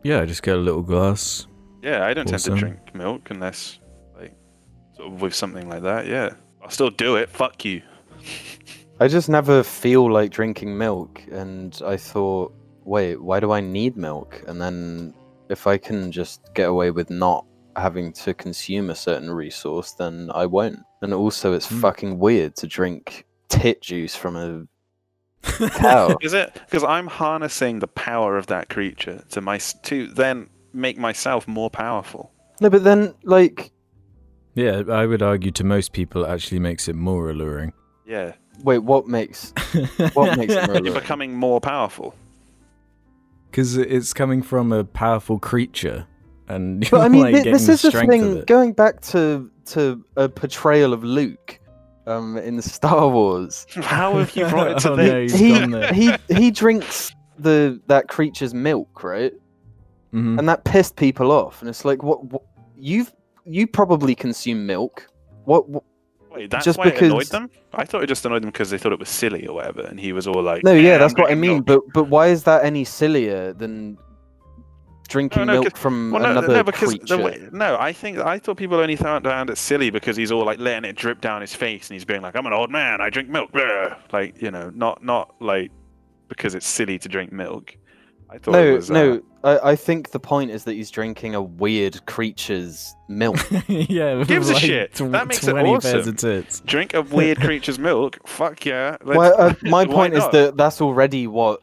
Yeah, 0.03 0.19
I 0.21 0.25
just 0.25 0.41
get 0.41 0.55
a 0.55 0.59
little 0.59 0.81
glass. 0.81 1.45
Yeah, 1.83 2.07
I 2.07 2.15
don't 2.15 2.27
tend 2.27 2.41
to 2.45 2.55
drink 2.55 2.79
milk 2.95 3.29
unless, 3.29 3.77
like, 4.17 4.33
sort 4.95 5.13
of 5.13 5.21
with 5.21 5.35
something 5.35 5.69
like 5.69 5.83
that. 5.83 6.07
Yeah, 6.07 6.29
I'll 6.63 6.71
still 6.71 6.89
do 6.89 7.17
it. 7.17 7.29
Fuck 7.29 7.63
you. 7.65 7.83
I 8.99 9.07
just 9.07 9.27
never 9.29 9.61
feel 9.63 10.11
like 10.11 10.31
drinking 10.31 10.77
milk, 10.77 11.21
and 11.31 11.79
I 11.85 11.97
thought, 11.97 12.53
wait, 12.85 13.21
why 13.21 13.39
do 13.39 13.51
I 13.51 13.59
need 13.59 13.97
milk? 13.97 14.41
And 14.47 14.61
then 14.61 15.13
if 15.49 15.67
I 15.67 15.77
can 15.77 16.11
just 16.11 16.53
get 16.53 16.69
away 16.69 16.91
with 16.91 17.09
not 17.09 17.45
having 17.75 18.13
to 18.13 18.33
consume 18.33 18.89
a 18.89 18.95
certain 18.95 19.29
resource, 19.31 19.91
then 19.91 20.31
I 20.33 20.45
won't. 20.45 20.79
And 21.01 21.13
also, 21.13 21.53
it's 21.53 21.67
Hmm. 21.67 21.81
fucking 21.81 22.19
weird 22.19 22.55
to 22.57 22.67
drink 22.67 23.25
tit 23.49 23.81
juice 23.81 24.15
from 24.15 24.35
a 24.37 24.65
cow. 25.71 26.17
Is 26.21 26.33
it 26.33 26.53
because 26.53 26.83
I'm 26.83 27.07
harnessing 27.07 27.79
the 27.79 27.87
power 27.87 28.37
of 28.37 28.47
that 28.47 28.69
creature 28.69 29.23
to 29.31 29.41
my 29.41 29.57
to 29.83 30.07
then 30.07 30.49
make 30.73 30.97
myself 30.97 31.47
more 31.47 31.69
powerful? 31.69 32.31
no, 32.61 32.69
but 32.69 32.85
then 32.85 33.13
like, 33.23 33.71
Yeah, 34.53 34.83
I 34.89 35.05
would 35.05 35.21
argue 35.21 35.51
to 35.51 35.63
most 35.65 35.91
people 35.91 36.23
it 36.23 36.29
actually 36.29 36.59
makes 36.59 36.87
it 36.87 36.95
more 36.95 37.29
alluring. 37.29 37.73
Yeah, 38.07 38.33
wait, 38.63 38.79
what 38.79 39.07
makes 39.07 39.53
What 40.13 40.37
makes 40.37 40.53
it 40.55 40.85
you're 40.85 40.93
becoming 40.93 41.35
more 41.35 41.59
powerful. 41.61 42.15
Because 43.51 43.77
it's 43.77 44.13
coming 44.13 44.41
from 44.41 44.71
a 44.73 44.83
powerful 44.83 45.39
creature, 45.39 46.05
and 46.49 46.83
you're 46.83 46.91
But 46.91 47.01
I 47.05 47.09
mean, 47.09 47.21
like 47.21 47.43
thi- 47.43 47.51
this 47.51 47.69
is 47.69 47.81
the 47.81 47.91
thing. 47.91 48.43
Going 48.45 48.73
back 48.73 49.01
to 49.01 49.49
to 49.67 50.03
a 50.17 50.27
portrayal 50.27 50.91
of 50.93 51.03
Luke, 51.03 51.59
um, 52.05 52.37
in 52.37 52.61
Star 52.61 53.07
Wars, 53.09 53.65
How 53.75 54.17
have 54.17 54.35
you 54.35 54.45
brought 54.47 54.71
it 54.71 54.79
to 54.79 54.91
Oh, 54.93 54.95
this? 54.97 55.07
no, 55.09 55.21
he's 55.21 55.33
he 55.39 55.49
gone 55.59 55.71
there. 55.71 55.93
he 55.93 56.11
he 56.29 56.51
drinks 56.51 57.13
the 57.39 57.81
that 57.87 58.07
creature's 58.09 58.53
milk, 58.53 59.03
right? 59.03 59.33
Mhm. 60.13 60.37
And 60.39 60.47
that 60.49 60.63
pissed 60.65 60.95
people 60.97 61.31
off. 61.31 61.61
And 61.61 61.69
it's 61.69 61.83
like, 61.85 62.03
what, 62.03 62.23
what 62.25 62.41
you've 62.75 63.11
you 63.45 63.67
probably 63.67 64.15
consume 64.15 64.65
milk. 64.65 65.07
What, 65.45 65.69
what? 65.69 65.83
Wait, 66.35 66.49
that's 66.49 66.65
just 66.65 66.77
why 66.77 66.87
it 66.87 67.01
annoyed 67.01 67.19
because- 67.19 67.29
them. 67.29 67.49
I 67.73 67.85
thought 67.85 68.03
it 68.03 68.07
just 68.07 68.25
annoyed 68.25 68.41
them 68.43 68.49
because 68.51 68.69
they 68.69 68.77
thought 68.77 68.93
it 68.93 68.99
was 68.99 69.09
silly 69.09 69.45
or 69.47 69.55
whatever, 69.55 69.81
and 69.81 69.99
he 69.99 70.13
was 70.13 70.27
all 70.27 70.41
like, 70.41 70.63
No, 70.63 70.73
yeah, 70.73 70.97
that's 70.97 71.13
what 71.15 71.31
I 71.31 71.35
mean. 71.35 71.63
milk." 71.65 71.65
But 71.65 71.81
but 71.93 72.03
why 72.09 72.27
is 72.27 72.43
that 72.43 72.63
any 72.63 72.83
sillier 72.85 73.53
than 73.53 73.97
drinking 75.07 75.45
no, 75.45 75.53
milk 75.53 75.73
'cause- 75.73 75.79
from 75.81 76.11
Well, 76.11 76.23
no, 76.23 76.31
another 76.31 76.47
no, 76.47 76.63
because 76.63 76.89
creature? 76.89 77.17
the 77.17 77.23
way, 77.23 77.47
no, 77.51 77.77
I 77.79 77.93
think 77.93 78.17
I 78.17 78.39
thought 78.39 78.57
people 78.57 78.77
only 78.79 78.95
found 78.95 79.25
it 79.49 79.57
silly 79.57 79.89
because 79.89 80.15
he's 80.17 80.31
all 80.31 80.45
like 80.45 80.59
letting 80.59 80.89
it 80.89 80.95
drip 80.95 81.21
down 81.21 81.41
his 81.41 81.53
face 81.53 81.89
and 81.89 81.95
he's 81.95 82.05
being 82.05 82.21
like, 82.21 82.35
"I'm 82.35 82.45
an 82.45 82.53
old 82.53 82.71
man, 82.71 83.01
I 83.01 83.09
drink 83.09 83.29
milk," 83.29 83.51
like 84.11 84.41
you 84.41 84.51
know, 84.51 84.71
not 84.73 85.03
not 85.03 85.35
like 85.39 85.71
because 86.27 86.55
it's 86.55 86.65
silly 86.67 86.97
to 86.99 87.07
drink 87.09 87.31
milk. 87.31 87.77
I 88.29 88.37
thought 88.39 88.55
it 88.55 88.65
no, 88.69 88.75
was, 88.75 88.89
uh, 88.89 88.93
no. 88.93 89.21
I, 89.45 89.71
I 89.71 89.75
think 89.75 90.09
the 90.09 90.19
point 90.19 90.49
is 90.49 90.63
that 90.63 90.73
he's 90.73 90.89
drinking 90.89 91.35
a 91.35 91.41
weird 91.41 92.05
creature's 92.07 92.95
milk. 93.07 93.37
yeah, 93.67 94.15
with 94.15 94.27
gives 94.27 94.49
a 94.49 94.55
shit? 94.55 94.95
tw- 94.95 95.11
That 95.11 95.27
makes 95.27 95.47
it 95.47 95.51
20 95.51 95.69
pairs 95.79 95.85
awesome. 95.85 96.15
tits. 96.15 96.59
drink 96.61 96.93
a 96.95 97.03
weird 97.03 97.37
creature's 97.41 97.77
milk. 97.77 98.17
Fuck 98.27 98.65
yeah. 98.65 98.97
Well, 99.05 99.39
uh, 99.39 99.53
my 99.61 99.85
why 99.85 99.93
point 99.93 100.13
is 100.15 100.27
that 100.29 100.57
that's 100.57 100.81
already 100.81 101.27
what 101.27 101.61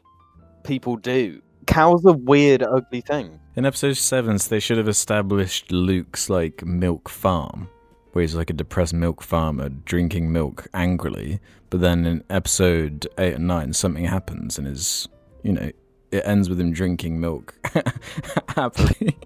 people 0.63 0.95
do. 0.95 1.41
Cows 1.67 2.05
are 2.05 2.13
weird, 2.13 2.63
ugly 2.63 3.01
thing. 3.01 3.39
In 3.55 3.65
episode 3.65 3.97
seven, 3.97 4.37
they 4.49 4.59
should 4.59 4.77
have 4.77 4.87
established 4.87 5.71
Luke's 5.71 6.29
like 6.29 6.65
milk 6.65 7.09
farm, 7.09 7.69
where 8.13 8.21
he's 8.21 8.33
like 8.33 8.49
a 8.49 8.53
depressed 8.53 8.93
milk 8.93 9.21
farmer 9.21 9.69
drinking 9.69 10.31
milk 10.31 10.67
angrily. 10.73 11.39
But 11.69 11.81
then 11.81 12.05
in 12.05 12.23
episode 12.29 13.07
eight 13.17 13.33
and 13.35 13.47
nine, 13.47 13.73
something 13.73 14.05
happens, 14.05 14.57
and 14.57 14.67
is 14.67 15.07
you 15.43 15.51
know 15.51 15.71
it 16.13 16.23
ends 16.25 16.47
with 16.49 16.59
him 16.59 16.71
drinking 16.71 17.19
milk 17.19 17.55
happily 18.49 19.17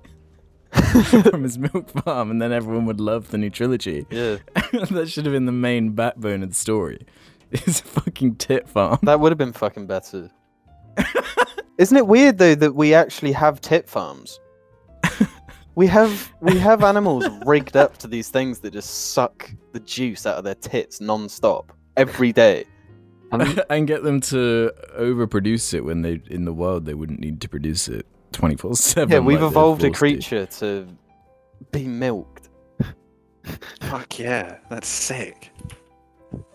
from 1.24 1.44
his 1.44 1.58
milk 1.58 1.90
farm, 1.90 2.32
and 2.32 2.42
then 2.42 2.52
everyone 2.52 2.86
would 2.86 3.00
love 3.00 3.30
the 3.32 3.38
new 3.38 3.50
trilogy. 3.50 4.06
Yeah, 4.10 4.38
that 4.92 5.10
should 5.10 5.26
have 5.26 5.34
been 5.34 5.46
the 5.46 5.52
main 5.52 5.92
backbone 5.92 6.44
of 6.44 6.50
the 6.50 6.56
story. 6.56 7.06
It's 7.52 7.80
a 7.80 7.84
fucking 7.84 8.36
tit 8.36 8.68
farm. 8.68 9.00
that 9.04 9.20
would 9.20 9.32
have 9.32 9.38
been 9.38 9.54
fucking 9.54 9.88
better. 9.88 10.30
Isn't 11.78 11.96
it 11.96 12.08
weird 12.08 12.38
though 12.40 12.56
that 12.56 12.76
we 12.76 12.94
actually 12.94 13.32
have 13.34 13.62
tit 13.62 13.88
farms? 13.88 14.40
We 15.76 15.86
have 15.88 16.34
we 16.42 16.58
have 16.58 16.84
animals 16.84 17.26
rigged 17.46 17.78
up 17.78 17.98
to 18.00 18.08
these 18.08 18.30
things 18.30 18.60
that 18.62 18.74
just 18.74 19.12
suck 19.12 19.50
the 19.74 19.80
juice 19.82 20.26
out 20.26 20.38
of 20.38 20.44
their 20.44 20.56
tits 20.56 21.00
non-stop 21.00 21.72
every 21.96 22.34
day. 22.34 22.66
and 23.69 23.88
get 23.88 24.03
them 24.03 24.21
to 24.21 24.71
overproduce 24.97 25.73
it 25.73 25.82
when 25.82 26.01
they 26.01 26.21
in 26.30 26.45
the 26.45 26.53
wild 26.53 26.86
they 26.86 26.93
wouldn't 26.93 27.19
need 27.19 27.41
to 27.41 27.49
produce 27.49 27.88
it 27.88 28.05
24 28.32 28.75
7 28.75 29.11
Yeah, 29.11 29.19
we've 29.19 29.41
evolved 29.41 29.84
a 29.84 29.91
creature 29.91 30.45
to 30.45 30.88
be 31.71 31.88
milked. 31.88 32.49
fuck 33.82 34.19
yeah. 34.19 34.57
That's 34.69 34.88
sick. 34.88 35.51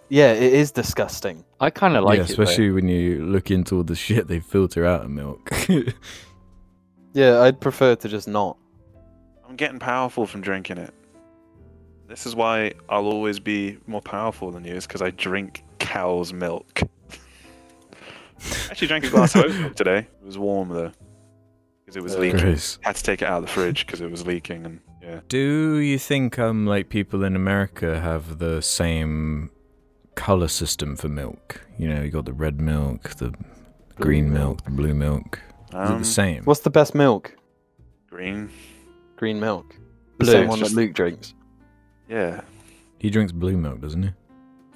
Yeah, 0.08 0.32
it 0.32 0.52
is 0.52 0.70
disgusting. 0.70 1.44
I 1.58 1.70
kind 1.70 1.96
of 1.96 2.04
like 2.04 2.18
yeah, 2.18 2.24
it. 2.24 2.28
though. 2.28 2.42
especially 2.42 2.70
when 2.70 2.88
you 2.88 3.24
look 3.24 3.50
into 3.50 3.76
all 3.76 3.82
the 3.82 3.94
shit 3.94 4.28
they 4.28 4.40
filter 4.40 4.84
out 4.84 5.04
of 5.04 5.10
milk 5.10 5.50
Yeah, 7.14 7.40
I'd 7.40 7.60
prefer 7.60 7.94
to 7.96 8.08
just 8.08 8.26
not. 8.28 8.56
I'm 9.46 9.56
getting 9.56 9.78
powerful 9.78 10.26
from 10.26 10.40
drinking 10.40 10.78
it. 10.78 10.94
This 12.08 12.26
is 12.26 12.34
why 12.34 12.72
I'll 12.88 13.06
always 13.06 13.38
be 13.38 13.78
more 13.86 14.00
powerful 14.00 14.50
than 14.50 14.64
you, 14.64 14.74
is 14.74 14.86
because 14.86 15.02
I 15.02 15.10
drink 15.10 15.62
cow's 15.92 16.32
milk. 16.32 16.80
Actually, 18.70 18.88
drank 18.88 19.04
a 19.04 19.10
glass 19.10 19.34
of 19.34 19.44
oat 19.44 19.54
milk 19.54 19.74
today. 19.76 19.98
It 19.98 20.24
was 20.24 20.38
warm 20.38 20.68
though, 20.70 20.90
because 21.80 21.96
it 21.96 22.02
was 22.02 22.14
Uh, 22.16 22.20
leaking. 22.20 22.40
Gross. 22.40 22.78
Had 22.82 22.96
to 22.96 23.02
take 23.02 23.22
it 23.22 23.26
out 23.28 23.38
of 23.38 23.42
the 23.46 23.52
fridge 23.52 23.86
because 23.86 24.00
it 24.00 24.10
was 24.10 24.26
leaking, 24.26 24.64
and 24.66 24.80
yeah. 25.02 25.20
do 25.28 25.76
you 25.76 25.98
think 25.98 26.38
um 26.38 26.66
like 26.66 26.88
people 26.88 27.24
in 27.24 27.34
america 27.36 27.98
have 28.00 28.38
the 28.38 28.62
same 28.62 29.50
color 30.14 30.46
system 30.48 30.94
for 30.94 31.08
milk 31.08 31.60
you 31.78 31.88
know 31.88 32.00
you 32.02 32.10
got 32.10 32.24
the 32.24 32.32
red 32.32 32.60
milk 32.60 33.10
the 33.16 33.32
green 33.96 34.32
milk 34.32 34.62
the 34.64 34.70
blue 34.70 34.94
milk 34.94 35.40
is 35.70 35.74
it 35.74 35.76
Um, 35.76 35.98
the 36.00 36.04
same 36.04 36.44
What's 36.44 36.60
the 36.60 36.70
best 36.70 36.94
milk? 36.94 37.34
green. 38.10 38.50
Green 39.16 39.40
milk. 39.40 39.74
The 40.18 40.24
Blue. 40.24 40.32
same 40.32 40.48
one 40.48 40.58
Just- 40.58 40.74
that 40.74 40.76
Luke 40.80 40.92
drinks. 40.94 41.34
Yeah. 42.08 42.42
he 42.98 43.08
drinks 43.10 43.32
blue 43.32 43.56
milk 43.56 43.80
doesn't 43.80 44.02
he 44.02 44.10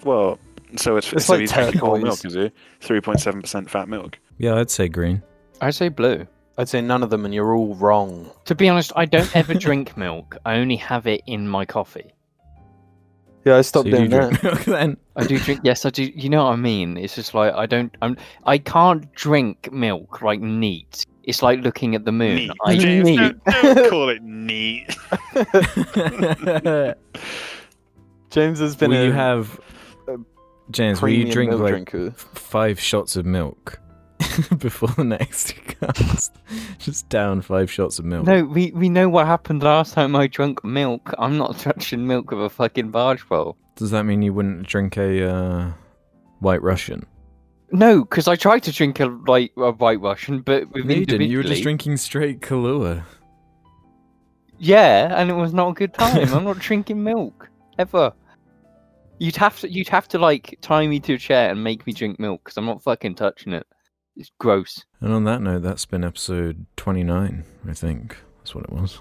Well, 0.05 0.39
so 0.79 0.97
it's, 0.97 1.13
It's 1.13 1.27
so 1.27 1.35
like 1.35 1.41
he's 1.43 1.81
whole 1.81 1.99
milk, 1.99 2.25
is 2.25 2.35
he? 2.35 2.51
Three 2.81 3.01
point 3.01 3.21
seven 3.21 3.41
percent 3.41 3.71
fat 3.71 3.89
milk. 3.89 4.19
yeah 4.39 4.55
i'd 4.57 4.71
say 4.71 4.89
green 4.89 5.23
I'd 5.61 5.75
say 5.75 5.89
blue. 5.89 6.27
I'd 6.59 6.69
say 6.69 6.81
none 6.81 7.03
of 7.03 7.11
them, 7.11 7.25
and 7.25 7.35
you're 7.35 7.55
all 7.55 7.75
wrong. 7.75 8.31
To 8.47 8.55
be 8.55 8.69
honest, 8.69 8.93
I 8.97 9.05
don't 9.05 9.35
ever 9.37 9.55
drink 9.55 9.97
milk. 9.97 10.37
I 10.45 10.57
only 10.57 10.77
have 10.77 11.07
it 11.07 11.23
in 11.27 11.49
my 11.49 11.65
coffee. 11.65 12.13
Yeah, 13.45 13.57
I 13.57 13.59
so 13.59 13.63
stopped 13.63 13.87
you 13.89 13.93
do 13.97 14.09
doing 14.09 14.31
that. 14.33 14.43
milk 14.43 14.65
then 14.65 14.97
I 15.17 15.27
do 15.27 15.39
drink. 15.39 15.61
Yes, 15.65 15.85
I 15.85 15.91
do. 15.91 16.03
You 16.05 16.29
know 16.29 16.45
what 16.45 16.53
I 16.53 16.57
mean? 16.57 16.97
It's 16.97 17.15
just 17.15 17.33
like 17.35 17.55
I 17.55 17.67
don't. 17.67 17.95
I'm. 18.03 18.17
I 18.45 18.59
can't 18.59 19.11
drink 19.15 19.71
milk 19.73 20.21
like 20.23 20.41
neat. 20.41 21.07
It's 21.25 21.43
like 21.43 21.61
looking 21.61 21.95
at 21.95 22.05
the 22.05 22.13
moon. 22.13 22.37
Neat. 22.37 22.51
I, 22.65 22.77
James, 22.77 23.05
neat. 23.07 23.19
Don't, 23.19 23.45
don't 23.45 23.91
call 23.91 24.09
it 24.09 24.23
neat. 24.23 24.97
James 28.31 28.59
has 28.59 28.77
been 28.77 28.91
will 28.91 28.99
a 28.99 29.05
you 29.07 29.13
have 29.13 29.61
James? 30.71 31.01
Will 31.01 31.11
you 31.11 31.31
drink 31.31 31.53
like 31.53 31.71
drinker. 31.71 32.11
five 32.11 32.81
shots 32.81 33.17
of 33.17 33.25
milk 33.25 33.81
before 34.59 34.89
the 34.91 35.05
next 35.05 35.55
comes? 35.81 36.31
Just 36.79 37.09
down 37.09 37.43
five 37.43 37.71
shots 37.71 37.99
of 37.99 38.05
milk. 38.05 38.27
No, 38.27 38.45
we, 38.45 38.73
we 38.73 38.89
know 38.89 39.09
what 39.09 39.27
happened 39.27 39.63
last 39.63 39.95
time 39.95 40.17
I 40.17 40.27
drank 40.27 40.65
milk. 40.65 41.13
I'm 41.19 41.39
not 41.39 41.59
touching 41.59 42.07
milk 42.07 42.31
with 42.31 42.45
a 42.45 42.51
fucking 42.51 42.91
barge 42.91 43.27
pole. 43.29 43.57
Does 43.77 43.91
that 43.91 44.05
mean 44.05 44.23
you 44.23 44.33
wouldn't 44.33 44.67
drink 44.67 44.97
a 44.97 45.29
uh, 45.31 45.73
White 46.41 46.63
Russian? 46.63 47.07
No, 47.73 48.03
because 48.05 48.29
I 48.29 48.37
tried 48.37 48.63
to 48.65 48.73
drink 48.73 49.01
a 49.01 49.07
like 49.27 49.53
a 49.57 49.73
White 49.73 50.01
Russian, 50.01 50.41
but 50.41 50.71
with 50.73 50.87
No, 50.87 50.95
you 50.95 51.05
didn't. 51.05 51.29
You 51.29 51.39
were 51.39 51.43
just 51.43 51.63
drinking 51.63 51.97
straight 51.97 52.41
Kahlua. 52.41 53.05
Yeah, 54.59 55.21
and 55.21 55.31
it 55.31 55.35
was 55.35 55.53
not 55.53 55.71
a 55.71 55.73
good 55.75 55.93
time. 55.93 56.33
I'm 56.33 56.45
not 56.45 56.59
drinking 56.59 57.03
milk 57.03 57.51
ever. 57.79 58.13
You'd 59.19 59.37
have 59.37 59.61
to 59.61 59.71
you'd 59.71 59.89
have 59.89 60.09
to 60.09 60.19
like 60.19 60.59
tie 60.61 60.87
me 60.87 61.01
to 61.01 61.15
a 61.15 61.19
chair 61.19 61.51
and 61.51 61.63
make 61.65 61.87
me 61.87 61.93
drink 61.93 62.19
milk 62.21 62.43
because 62.45 62.57
I'm 62.57 62.67
not 62.67 62.83
fucking 62.83 63.15
touching 63.15 63.53
it. 63.53 63.67
It's 64.17 64.31
gross. 64.39 64.85
And 65.01 65.13
on 65.13 65.25
that 65.25 65.43
note, 65.43 65.63
that's 65.63 65.85
been 65.85 66.05
episode 66.05 66.67
29, 66.77 67.45
I 67.69 67.73
think. 67.73 68.17
That's 68.39 68.55
what 68.55 68.65
it 68.65 68.73
was. 68.73 69.01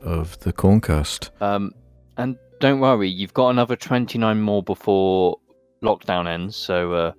Of 0.00 0.38
the 0.40 0.52
Corncast. 0.52 1.30
Um, 1.42 1.72
and 2.16 2.36
don't 2.60 2.80
worry, 2.80 3.08
you've 3.10 3.34
got 3.34 3.50
another 3.50 3.76
29 3.76 4.40
more 4.40 4.62
before 4.62 5.38
lockdown 5.82 6.26
ends. 6.26 6.56
So 6.56 6.92
uh, 6.92 7.12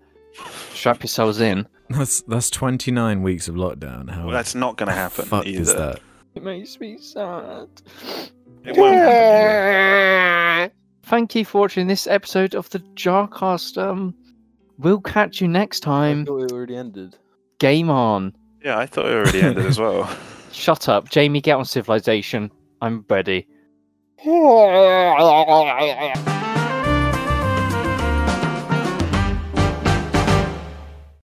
strap 0.74 1.02
yourselves 1.02 1.40
in. 1.40 1.68
That's 1.90 2.22
that's 2.24 2.52
29 2.52 3.24
weeks 3.24 3.48
of 3.48 3.56
lockdown. 3.56 4.12
How 4.12 4.26
Well, 4.26 4.34
that's 4.34 4.54
not 4.54 4.78
going 4.78 4.90
to 4.90 4.94
happen 4.94 5.26
fuck 5.26 5.48
either. 5.48 5.62
is 5.62 5.74
that? 5.74 6.00
It 6.36 6.44
makes 6.44 6.80
me 6.80 7.00
sad. 7.00 7.68
It 8.64 8.78
won't 8.78 8.94
happen. 8.96 10.72
Thank 11.10 11.34
you 11.34 11.44
for 11.44 11.62
watching 11.62 11.88
this 11.88 12.06
episode 12.06 12.54
of 12.54 12.70
the 12.70 12.78
Jarcast. 12.94 13.82
Um, 13.82 14.14
we'll 14.78 15.02
catch 15.02 15.42
you 15.42 15.48
next 15.48 15.88
I 15.88 15.90
time. 15.90 16.26
thought 16.28 16.44
it 16.44 16.52
already 16.52 16.76
ended. 16.76 17.16
Game 17.58 17.90
on. 17.90 18.36
Yeah, 18.64 18.78
I 18.78 18.86
thought 18.86 19.08
it 19.08 19.14
already 19.14 19.42
ended 19.42 19.66
as 19.66 19.80
well. 19.80 20.08
Shut 20.52 20.88
up, 20.88 21.10
Jamie. 21.10 21.42
Get 21.42 21.58
on 21.58 21.66
Civilization. 21.66 22.52
I'm 22.80 23.04
ready. 23.10 23.48